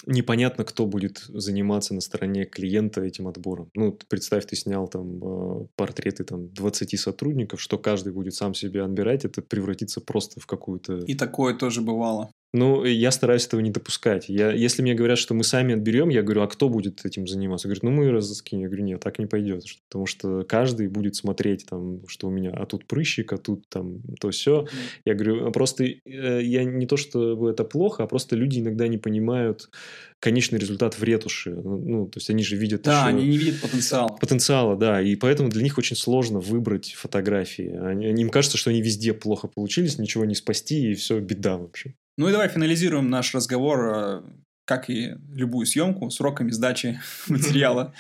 непонятно, 0.06 0.64
кто 0.64 0.86
будет 0.86 1.24
заниматься 1.28 1.94
на 1.94 2.00
стороне 2.00 2.44
клиента 2.44 3.02
этим 3.02 3.28
отбором. 3.28 3.70
Ну, 3.74 3.98
представь, 4.08 4.46
ты 4.46 4.56
снял 4.56 4.88
там 4.88 5.22
э, 5.22 5.66
портреты 5.76 6.24
там 6.24 6.52
20 6.52 6.98
сотрудников, 6.98 7.60
что 7.60 7.78
каждый 7.78 8.12
будет 8.12 8.34
сам 8.34 8.54
себе 8.54 8.82
отбирать, 8.82 9.24
это 9.24 9.42
превратится 9.42 10.00
просто 10.00 10.40
в 10.40 10.46
какую-то... 10.46 10.98
И 11.06 11.14
такое 11.14 11.54
тоже 11.54 11.80
бывало. 11.80 12.32
Ну, 12.54 12.84
я 12.84 13.10
стараюсь 13.10 13.46
этого 13.46 13.60
не 13.60 13.70
допускать. 13.70 14.28
Я, 14.28 14.52
если 14.52 14.82
мне 14.82 14.94
говорят, 14.94 15.18
что 15.18 15.32
мы 15.32 15.42
сами 15.42 15.74
отберем, 15.74 16.10
я 16.10 16.22
говорю, 16.22 16.42
а 16.42 16.46
кто 16.46 16.68
будет 16.68 17.04
этим 17.06 17.26
заниматься? 17.26 17.66
Говорят, 17.66 17.82
ну 17.82 17.90
мы 17.90 18.10
разыским. 18.10 18.60
Я 18.60 18.66
говорю, 18.66 18.84
нет, 18.84 19.00
так 19.00 19.18
не 19.18 19.26
пойдет. 19.26 19.64
Потому 19.88 20.06
что 20.06 20.42
каждый 20.42 20.88
будет 20.88 21.16
смотреть, 21.16 21.64
там, 21.64 22.06
что 22.08 22.28
у 22.28 22.30
меня, 22.30 22.50
а 22.50 22.66
тут 22.66 22.86
прыщик, 22.86 23.32
а 23.32 23.38
тут 23.38 23.66
там 23.70 24.02
то 24.20 24.30
все. 24.30 24.66
Я 25.06 25.14
говорю, 25.14 25.46
«А 25.46 25.50
просто 25.50 25.84
э, 25.84 26.42
я 26.42 26.64
не 26.64 26.86
то, 26.86 26.98
что 26.98 27.48
это 27.48 27.64
плохо, 27.64 28.02
а 28.02 28.06
просто 28.06 28.36
люди 28.36 28.60
иногда 28.60 28.86
не 28.86 28.98
понимают 28.98 29.70
конечный 30.22 30.58
результат 30.58 30.94
в 30.94 31.02
ретуши. 31.02 31.50
Ну, 31.50 32.06
то 32.06 32.18
есть 32.18 32.30
они 32.30 32.44
же 32.44 32.56
видят 32.56 32.82
Да, 32.82 33.08
еще... 33.08 33.08
они 33.08 33.26
не 33.28 33.38
видят 33.38 33.60
потенциала. 33.60 34.08
Потенциала, 34.08 34.76
да. 34.76 35.00
И 35.02 35.16
поэтому 35.16 35.48
для 35.48 35.62
них 35.62 35.78
очень 35.78 35.96
сложно 35.96 36.38
выбрать 36.38 36.92
фотографии. 36.92 37.74
Они, 37.76 38.08
им 38.08 38.30
кажется, 38.30 38.56
что 38.56 38.70
они 38.70 38.82
везде 38.82 39.14
плохо 39.14 39.48
получились, 39.48 39.98
ничего 39.98 40.24
не 40.24 40.34
спасти, 40.34 40.92
и 40.92 40.94
все 40.94 41.18
беда 41.18 41.56
вообще. 41.56 41.94
Ну 42.18 42.28
и 42.28 42.32
давай 42.32 42.48
финализируем 42.48 43.08
наш 43.08 43.34
разговор, 43.34 43.94
э, 43.94 44.22
как 44.64 44.90
и 44.90 45.16
любую 45.30 45.66
съемку, 45.66 46.10
сроками 46.10 46.50
сдачи 46.50 47.00
материала. 47.28 47.94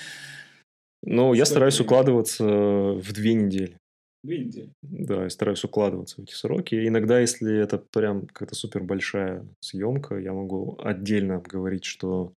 Ну, 1.02 1.34
я 1.34 1.44
стараюсь 1.44 1.80
укладываться 1.80 2.44
в 2.44 3.12
две 3.12 3.34
недели. 3.34 3.76
Две 4.22 4.44
недели. 4.44 4.72
Да, 4.82 5.24
я 5.24 5.30
стараюсь 5.30 5.64
укладываться 5.64 6.16
в 6.16 6.24
эти 6.24 6.32
сроки. 6.32 6.86
Иногда, 6.86 7.18
если 7.18 7.58
это 7.58 7.78
прям 7.78 8.26
какая-то 8.26 8.54
супер 8.54 8.84
большая 8.84 9.44
съемка, 9.60 10.16
я 10.18 10.32
могу 10.32 10.78
отдельно 10.80 11.36
обговорить, 11.36 11.84
что 11.84 12.32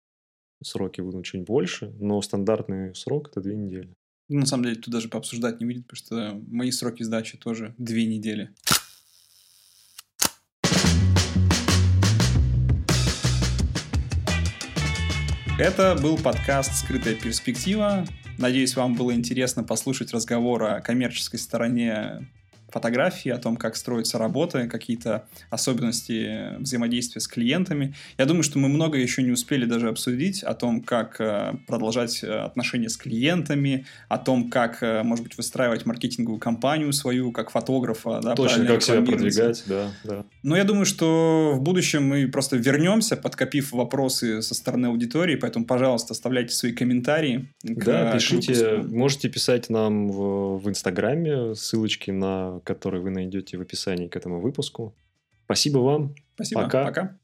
сроки 0.64 1.02
будут 1.02 1.26
чуть 1.26 1.44
больше, 1.44 1.94
но 2.00 2.22
стандартный 2.22 2.96
срок 2.96 3.30
это 3.30 3.42
две 3.42 3.56
недели. 3.56 3.90
Ну, 4.30 4.40
на 4.40 4.46
самом 4.46 4.64
деле, 4.64 4.78
тут 4.78 4.94
даже 4.94 5.10
пообсуждать 5.10 5.60
не 5.60 5.66
выйдет, 5.66 5.86
потому 5.88 5.98
что 5.98 6.42
мои 6.48 6.72
сроки 6.72 7.04
сдачи 7.04 7.38
тоже 7.38 7.76
две 7.78 8.06
недели. 8.06 8.52
Это 15.60 15.96
был 16.02 16.18
подкаст 16.18 16.74
«Скрытая 16.74 17.14
перспектива». 17.14 18.06
Надеюсь, 18.40 18.76
вам 18.76 18.96
было 18.96 19.14
интересно 19.14 19.64
послушать 19.64 20.12
разговор 20.12 20.64
о 20.64 20.82
коммерческой 20.82 21.38
стороне 21.38 22.28
фотографии, 22.74 23.30
о 23.30 23.38
том, 23.38 23.56
как 23.56 23.76
строятся 23.76 24.18
работы, 24.18 24.68
какие-то 24.68 25.26
особенности 25.50 26.58
взаимодействия 26.60 27.22
с 27.22 27.28
клиентами. 27.28 27.94
Я 28.18 28.26
думаю, 28.26 28.44
что 28.44 28.58
мы 28.60 28.68
много 28.68 28.98
еще 28.98 29.22
не 29.22 29.32
успели 29.32 29.66
даже 29.66 29.90
обсудить 29.90 30.44
о 30.44 30.54
том, 30.56 30.82
как 30.82 31.22
э, 31.22 31.54
продолжать 31.68 32.24
э, 32.24 32.28
отношения 32.28 32.90
с 32.90 32.98
клиентами, 32.98 33.86
о 34.10 34.18
том, 34.18 34.50
как, 34.50 34.82
э, 34.82 35.04
может 35.04 35.24
быть, 35.24 35.38
выстраивать 35.38 35.86
маркетинговую 35.86 36.40
кампанию 36.40 36.92
свою, 36.94 37.32
как 37.32 37.52
фотографа. 37.52 38.20
Да, 38.22 38.36
Точно, 38.36 38.66
как 38.66 38.82
себя 38.82 39.02
продвигать, 39.02 39.64
да, 39.68 39.92
да. 40.04 40.26
Но 40.42 40.58
я 40.58 40.64
думаю, 40.64 40.86
что 40.86 41.54
в 41.56 41.62
будущем 41.62 42.08
мы 42.08 42.28
просто 42.28 42.58
вернемся, 42.58 43.16
подкопив 43.16 43.72
вопросы 43.72 44.42
со 44.42 44.56
стороны 44.56 44.88
аудитории, 44.88 45.36
поэтому, 45.36 45.66
пожалуйста, 45.66 46.14
оставляйте 46.14 46.56
свои 46.56 46.72
комментарии. 46.72 47.50
Да, 47.64 48.12
пишите, 48.12 48.82
к 48.82 48.84
можете 48.86 49.30
писать 49.30 49.70
нам 49.70 50.10
в, 50.10 50.58
в 50.58 50.70
Инстаграме, 50.70 51.54
ссылочки 51.56 52.10
на 52.12 52.62
который 52.64 53.02
вы 53.02 53.10
найдете 53.10 53.58
в 53.58 53.62
описании 53.62 54.08
к 54.08 54.16
этому 54.16 54.42
выпуску. 54.42 54.96
Спасибо 55.46 55.80
вам. 55.80 56.16
Спасибо. 56.36 56.64
Пока. 56.64 56.86
Пока. 56.86 57.20